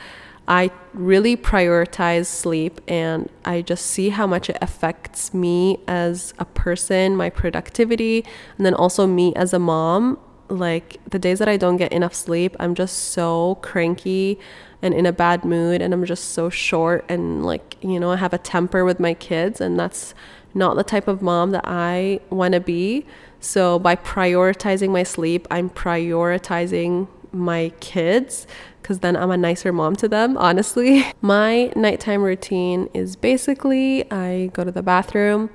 I 0.47 0.71
really 0.93 1.35
prioritize 1.35 2.25
sleep 2.27 2.79
and 2.87 3.29
I 3.43 3.61
just 3.61 3.85
see 3.85 4.09
how 4.09 4.25
much 4.25 4.49
it 4.49 4.57
affects 4.61 5.33
me 5.33 5.79
as 5.85 6.33
a 6.39 6.45
person, 6.45 7.17
my 7.17 7.29
productivity, 7.29 8.25
and 8.57 8.65
then 8.65 8.73
also 8.73 9.05
me 9.05 9.35
as 9.35 9.53
a 9.53 9.59
mom. 9.59 10.17
Like 10.47 10.99
the 11.09 11.19
days 11.19 11.39
that 11.39 11.49
I 11.49 11.57
don't 11.57 11.77
get 11.77 11.91
enough 11.91 12.13
sleep, 12.13 12.55
I'm 12.59 12.75
just 12.75 13.11
so 13.11 13.55
cranky 13.61 14.39
and 14.81 14.93
in 14.93 15.05
a 15.05 15.13
bad 15.13 15.43
mood 15.43 15.81
and 15.81 15.93
I'm 15.93 16.05
just 16.05 16.31
so 16.31 16.49
short 16.49 17.05
and 17.09 17.45
like, 17.45 17.77
you 17.81 17.99
know, 17.99 18.11
I 18.11 18.17
have 18.17 18.33
a 18.33 18.37
temper 18.37 18.85
with 18.85 18.99
my 18.99 19.13
kids 19.13 19.59
and 19.59 19.79
that's 19.79 20.13
not 20.53 20.75
the 20.75 20.83
type 20.83 21.07
of 21.07 21.21
mom 21.21 21.51
that 21.51 21.63
I 21.65 22.19
want 22.29 22.53
to 22.53 22.59
be. 22.59 23.05
So 23.43 23.77
by 23.77 23.97
prioritizing 23.97 24.89
my 24.89 25.03
sleep, 25.03 25.47
I'm 25.51 25.69
prioritizing 25.69 27.09
my 27.33 27.73
kids 27.81 28.47
because 28.81 28.99
then 28.99 29.17
I'm 29.17 29.31
a 29.31 29.37
nicer 29.37 29.73
mom 29.73 29.97
to 29.97 30.07
them, 30.07 30.37
honestly. 30.37 31.05
My 31.21 31.71
nighttime 31.75 32.21
routine 32.21 32.89
is 32.93 33.15
basically 33.15 34.09
I 34.11 34.49
go 34.53 34.63
to 34.63 34.71
the 34.71 34.83
bathroom. 34.83 35.49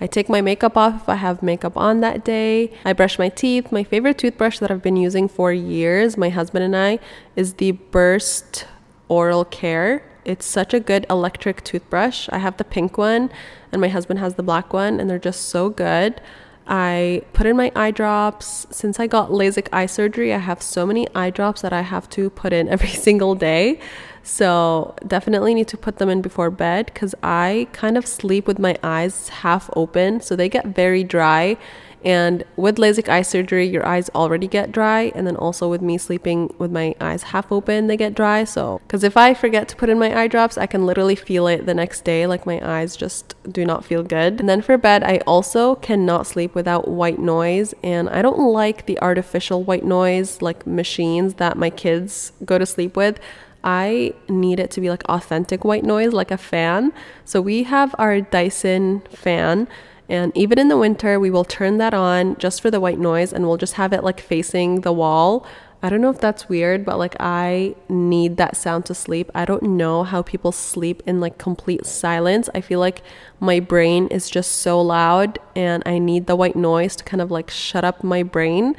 I 0.00 0.06
take 0.06 0.28
my 0.28 0.40
makeup 0.40 0.76
off 0.76 1.02
if 1.02 1.08
I 1.08 1.14
have 1.16 1.42
makeup 1.42 1.76
on 1.76 2.00
that 2.00 2.24
day. 2.24 2.72
I 2.84 2.92
brush 2.92 3.18
my 3.18 3.28
teeth. 3.28 3.70
My 3.70 3.84
favorite 3.84 4.18
toothbrush 4.18 4.58
that 4.58 4.70
I've 4.70 4.82
been 4.82 4.96
using 4.96 5.28
for 5.28 5.52
years, 5.52 6.16
my 6.16 6.30
husband 6.30 6.64
and 6.64 6.76
I, 6.76 6.98
is 7.36 7.54
the 7.54 7.72
Burst 7.72 8.66
Oral 9.08 9.44
Care. 9.44 10.02
It's 10.24 10.46
such 10.46 10.74
a 10.74 10.80
good 10.80 11.06
electric 11.08 11.62
toothbrush. 11.62 12.28
I 12.30 12.38
have 12.38 12.56
the 12.56 12.64
pink 12.64 12.98
one, 12.98 13.30
and 13.70 13.80
my 13.80 13.88
husband 13.88 14.18
has 14.18 14.34
the 14.34 14.42
black 14.42 14.72
one, 14.72 14.98
and 14.98 15.08
they're 15.08 15.18
just 15.18 15.42
so 15.42 15.68
good. 15.70 16.20
I 16.66 17.22
put 17.32 17.46
in 17.46 17.56
my 17.56 17.70
eye 17.76 17.90
drops. 17.90 18.66
Since 18.70 18.98
I 18.98 19.06
got 19.06 19.30
LASIK 19.30 19.68
eye 19.72 19.86
surgery, 19.86 20.32
I 20.32 20.38
have 20.38 20.62
so 20.62 20.86
many 20.86 21.06
eye 21.14 21.30
drops 21.30 21.62
that 21.62 21.72
I 21.72 21.82
have 21.82 22.08
to 22.10 22.30
put 22.30 22.52
in 22.52 22.68
every 22.74 22.88
single 22.88 23.34
day. 23.34 23.80
So, 24.22 24.94
definitely 25.06 25.52
need 25.52 25.68
to 25.68 25.76
put 25.76 25.98
them 25.98 26.08
in 26.08 26.22
before 26.22 26.50
bed 26.50 26.86
because 26.86 27.14
I 27.22 27.68
kind 27.72 27.98
of 27.98 28.06
sleep 28.06 28.46
with 28.46 28.58
my 28.58 28.78
eyes 28.82 29.28
half 29.28 29.68
open. 29.76 30.20
So, 30.22 30.34
they 30.34 30.48
get 30.48 30.66
very 30.68 31.04
dry 31.04 31.58
and 32.04 32.44
with 32.56 32.76
LASIK 32.76 33.08
eye 33.08 33.22
surgery, 33.22 33.66
your 33.66 33.86
eyes 33.86 34.10
already 34.14 34.46
get 34.46 34.72
dry. 34.72 35.10
And 35.14 35.26
then 35.26 35.36
also 35.36 35.70
with 35.70 35.80
me 35.80 35.96
sleeping 35.96 36.54
with 36.58 36.70
my 36.70 36.94
eyes 37.00 37.22
half 37.22 37.50
open, 37.50 37.86
they 37.86 37.96
get 37.96 38.14
dry. 38.14 38.44
So, 38.44 38.80
because 38.86 39.02
if 39.02 39.16
I 39.16 39.32
forget 39.32 39.68
to 39.68 39.76
put 39.76 39.88
in 39.88 39.98
my 39.98 40.14
eye 40.14 40.28
drops, 40.28 40.58
I 40.58 40.66
can 40.66 40.84
literally 40.84 41.16
feel 41.16 41.46
it 41.46 41.64
the 41.64 41.72
next 41.72 42.04
day. 42.04 42.26
Like 42.26 42.44
my 42.44 42.60
eyes 42.62 42.94
just 42.94 43.34
do 43.50 43.64
not 43.64 43.86
feel 43.86 44.02
good. 44.02 44.38
And 44.38 44.48
then 44.48 44.60
for 44.60 44.76
bed, 44.76 45.02
I 45.02 45.18
also 45.26 45.76
cannot 45.76 46.26
sleep 46.26 46.54
without 46.54 46.88
white 46.88 47.18
noise. 47.18 47.74
And 47.82 48.10
I 48.10 48.20
don't 48.20 48.52
like 48.52 48.84
the 48.84 49.00
artificial 49.00 49.64
white 49.64 49.84
noise, 49.84 50.42
like 50.42 50.66
machines 50.66 51.34
that 51.34 51.56
my 51.56 51.70
kids 51.70 52.32
go 52.44 52.58
to 52.58 52.66
sleep 52.66 52.96
with. 52.96 53.18
I 53.66 54.12
need 54.28 54.60
it 54.60 54.70
to 54.72 54.82
be 54.82 54.90
like 54.90 55.04
authentic 55.04 55.64
white 55.64 55.84
noise, 55.84 56.12
like 56.12 56.30
a 56.30 56.36
fan. 56.36 56.92
So 57.24 57.40
we 57.40 57.62
have 57.62 57.94
our 57.98 58.20
Dyson 58.20 59.00
fan 59.08 59.68
and 60.08 60.36
even 60.36 60.58
in 60.58 60.68
the 60.68 60.76
winter, 60.76 61.18
we 61.18 61.30
will 61.30 61.44
turn 61.44 61.78
that 61.78 61.94
on 61.94 62.36
just 62.36 62.60
for 62.60 62.70
the 62.70 62.80
white 62.80 62.98
noise 62.98 63.32
and 63.32 63.46
we'll 63.46 63.56
just 63.56 63.74
have 63.74 63.92
it 63.92 64.04
like 64.04 64.20
facing 64.20 64.82
the 64.82 64.92
wall. 64.92 65.46
I 65.82 65.90
don't 65.90 66.00
know 66.00 66.10
if 66.10 66.20
that's 66.20 66.48
weird, 66.48 66.84
but 66.84 66.98
like 66.98 67.14
I 67.20 67.74
need 67.88 68.36
that 68.38 68.56
sound 68.56 68.86
to 68.86 68.94
sleep. 68.94 69.30
I 69.34 69.44
don't 69.44 69.62
know 69.62 70.02
how 70.02 70.22
people 70.22 70.52
sleep 70.52 71.02
in 71.06 71.20
like 71.20 71.38
complete 71.38 71.84
silence. 71.84 72.48
I 72.54 72.60
feel 72.60 72.80
like 72.80 73.02
my 73.40 73.60
brain 73.60 74.08
is 74.08 74.30
just 74.30 74.52
so 74.52 74.80
loud 74.80 75.38
and 75.54 75.82
I 75.84 75.98
need 75.98 76.26
the 76.26 76.36
white 76.36 76.56
noise 76.56 76.96
to 76.96 77.04
kind 77.04 77.20
of 77.20 77.30
like 77.30 77.50
shut 77.50 77.84
up 77.84 78.02
my 78.02 78.22
brain. 78.22 78.76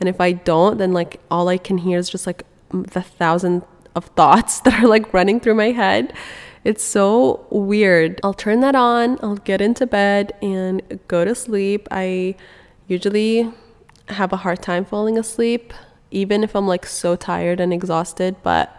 And 0.00 0.08
if 0.08 0.20
I 0.20 0.32
don't, 0.32 0.78
then 0.78 0.92
like 0.92 1.20
all 1.30 1.48
I 1.48 1.58
can 1.58 1.78
hear 1.78 1.98
is 1.98 2.08
just 2.08 2.26
like 2.26 2.44
the 2.70 3.02
thousand 3.02 3.62
of 3.94 4.06
thoughts 4.06 4.60
that 4.62 4.82
are 4.82 4.88
like 4.88 5.12
running 5.12 5.40
through 5.40 5.54
my 5.54 5.72
head. 5.72 6.12
It's 6.64 6.82
so 6.82 7.46
weird. 7.50 8.20
I'll 8.22 8.34
turn 8.34 8.60
that 8.60 8.74
on, 8.74 9.18
I'll 9.22 9.36
get 9.36 9.60
into 9.60 9.86
bed 9.86 10.32
and 10.42 11.00
go 11.08 11.24
to 11.24 11.34
sleep. 11.34 11.88
I 11.90 12.34
usually 12.86 13.50
have 14.08 14.32
a 14.32 14.36
hard 14.36 14.62
time 14.62 14.84
falling 14.84 15.18
asleep, 15.18 15.72
even 16.10 16.42
if 16.42 16.56
I'm 16.56 16.66
like 16.66 16.86
so 16.86 17.16
tired 17.16 17.60
and 17.60 17.72
exhausted. 17.72 18.36
But 18.42 18.76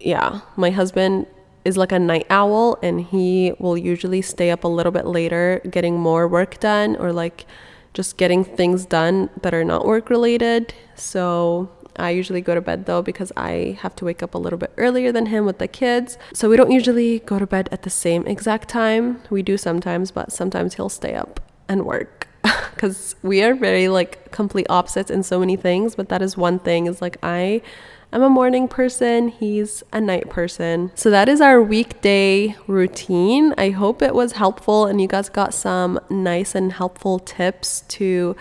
yeah, 0.00 0.40
my 0.56 0.70
husband 0.70 1.26
is 1.64 1.76
like 1.76 1.92
a 1.92 1.98
night 1.98 2.26
owl 2.28 2.78
and 2.82 3.00
he 3.00 3.54
will 3.58 3.76
usually 3.76 4.20
stay 4.20 4.50
up 4.50 4.64
a 4.64 4.68
little 4.68 4.92
bit 4.92 5.06
later 5.06 5.62
getting 5.70 5.98
more 5.98 6.28
work 6.28 6.60
done 6.60 6.94
or 6.96 7.12
like 7.12 7.46
just 7.94 8.16
getting 8.18 8.44
things 8.44 8.84
done 8.84 9.30
that 9.42 9.54
are 9.54 9.64
not 9.64 9.86
work 9.86 10.10
related. 10.10 10.74
So 10.94 11.70
I 11.96 12.10
usually 12.10 12.40
go 12.40 12.54
to 12.54 12.60
bed 12.60 12.86
though 12.86 13.02
because 13.02 13.32
I 13.36 13.78
have 13.80 13.94
to 13.96 14.04
wake 14.04 14.22
up 14.22 14.34
a 14.34 14.38
little 14.38 14.58
bit 14.58 14.72
earlier 14.76 15.12
than 15.12 15.26
him 15.26 15.46
with 15.46 15.58
the 15.58 15.68
kids. 15.68 16.18
So 16.32 16.48
we 16.48 16.56
don't 16.56 16.70
usually 16.70 17.20
go 17.20 17.38
to 17.38 17.46
bed 17.46 17.68
at 17.72 17.82
the 17.82 17.90
same 17.90 18.26
exact 18.26 18.68
time. 18.68 19.22
We 19.30 19.42
do 19.42 19.56
sometimes, 19.56 20.10
but 20.10 20.32
sometimes 20.32 20.74
he'll 20.74 20.88
stay 20.88 21.14
up 21.14 21.40
and 21.68 21.84
work 21.84 22.28
because 22.74 23.16
we 23.22 23.42
are 23.42 23.54
very 23.54 23.88
like 23.88 24.30
complete 24.32 24.66
opposites 24.68 25.10
in 25.10 25.22
so 25.22 25.38
many 25.38 25.56
things. 25.56 25.94
But 25.94 26.08
that 26.08 26.22
is 26.22 26.36
one 26.36 26.58
thing 26.58 26.86
is 26.86 27.00
like 27.00 27.16
I 27.22 27.62
I'm 28.14 28.22
a 28.22 28.30
morning 28.30 28.68
person, 28.68 29.26
he's 29.26 29.82
a 29.92 30.00
night 30.00 30.30
person. 30.30 30.92
So 30.94 31.10
that 31.10 31.28
is 31.28 31.40
our 31.40 31.60
weekday 31.60 32.54
routine. 32.68 33.52
I 33.58 33.70
hope 33.70 34.02
it 34.02 34.14
was 34.14 34.34
helpful 34.34 34.86
and 34.86 35.00
you 35.00 35.08
guys 35.08 35.28
got 35.28 35.52
some 35.52 35.98
nice 36.08 36.54
and 36.54 36.72
helpful 36.72 37.18
tips 37.18 37.80
to 37.88 38.36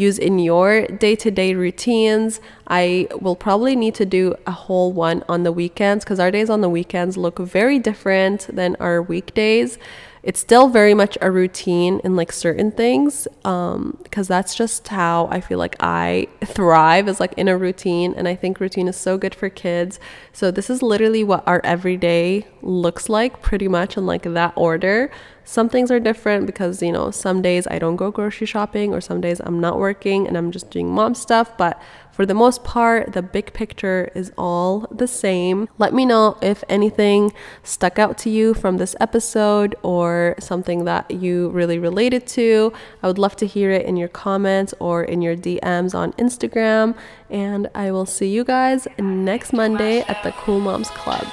use 0.00 0.18
in 0.18 0.38
your 0.38 0.86
day 0.86 1.14
to 1.16 1.30
day 1.30 1.54
routines. 1.54 2.40
I 2.66 3.08
will 3.20 3.36
probably 3.36 3.76
need 3.76 3.94
to 3.96 4.06
do 4.06 4.34
a 4.46 4.50
whole 4.52 4.92
one 4.92 5.22
on 5.28 5.42
the 5.42 5.52
weekends 5.52 6.04
because 6.04 6.18
our 6.18 6.30
days 6.30 6.50
on 6.50 6.62
the 6.62 6.68
weekends 6.68 7.16
look 7.16 7.38
very 7.38 7.78
different 7.78 8.48
than 8.52 8.76
our 8.76 9.02
weekdays 9.02 9.78
it's 10.22 10.40
still 10.40 10.68
very 10.68 10.94
much 10.94 11.16
a 11.20 11.30
routine 11.30 12.00
in 12.04 12.14
like 12.16 12.32
certain 12.32 12.70
things 12.70 13.26
um 13.44 13.96
because 14.02 14.28
that's 14.28 14.54
just 14.54 14.88
how 14.88 15.26
i 15.30 15.40
feel 15.40 15.58
like 15.58 15.76
i 15.80 16.26
thrive 16.44 17.08
is 17.08 17.20
like 17.20 17.32
in 17.34 17.48
a 17.48 17.56
routine 17.56 18.12
and 18.16 18.28
i 18.28 18.34
think 18.34 18.60
routine 18.60 18.88
is 18.88 18.96
so 18.96 19.16
good 19.16 19.34
for 19.34 19.48
kids. 19.48 19.98
So 20.32 20.50
this 20.50 20.70
is 20.70 20.82
literally 20.82 21.24
what 21.24 21.42
our 21.46 21.60
everyday 21.64 22.46
looks 22.62 23.08
like 23.08 23.42
pretty 23.42 23.68
much 23.68 23.96
in 23.96 24.06
like 24.06 24.22
that 24.22 24.52
order. 24.56 25.10
Some 25.44 25.68
things 25.68 25.90
are 25.90 25.98
different 25.98 26.46
because 26.46 26.82
you 26.82 26.92
know 26.92 27.10
some 27.10 27.42
days 27.42 27.66
i 27.66 27.78
don't 27.78 27.96
go 27.96 28.10
grocery 28.12 28.46
shopping 28.46 28.94
or 28.94 29.00
some 29.00 29.20
days 29.20 29.40
i'm 29.40 29.58
not 29.58 29.78
working 29.78 30.28
and 30.28 30.36
i'm 30.38 30.52
just 30.52 30.70
doing 30.70 30.88
mom 30.88 31.14
stuff 31.14 31.56
but 31.56 31.80
for 32.20 32.26
the 32.26 32.34
most 32.34 32.62
part, 32.64 33.14
the 33.14 33.22
big 33.22 33.54
picture 33.54 34.10
is 34.14 34.30
all 34.36 34.80
the 34.90 35.06
same. 35.06 35.70
Let 35.78 35.94
me 35.94 36.04
know 36.04 36.36
if 36.42 36.62
anything 36.68 37.32
stuck 37.62 37.98
out 37.98 38.18
to 38.18 38.28
you 38.28 38.52
from 38.52 38.76
this 38.76 38.94
episode 39.00 39.74
or 39.82 40.34
something 40.38 40.84
that 40.84 41.10
you 41.10 41.48
really 41.48 41.78
related 41.78 42.26
to. 42.36 42.74
I 43.02 43.06
would 43.06 43.16
love 43.16 43.36
to 43.36 43.46
hear 43.46 43.70
it 43.70 43.86
in 43.86 43.96
your 43.96 44.08
comments 44.08 44.74
or 44.80 45.02
in 45.02 45.22
your 45.22 45.34
DMs 45.34 45.94
on 45.94 46.12
Instagram. 46.24 46.94
And 47.30 47.70
I 47.74 47.90
will 47.90 48.04
see 48.04 48.28
you 48.28 48.44
guys 48.44 48.86
next 48.98 49.54
Monday 49.54 50.00
at 50.00 50.22
the 50.22 50.32
Cool 50.32 50.60
Moms 50.60 50.90
Club. 50.90 51.24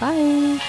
Bye. 0.00 0.60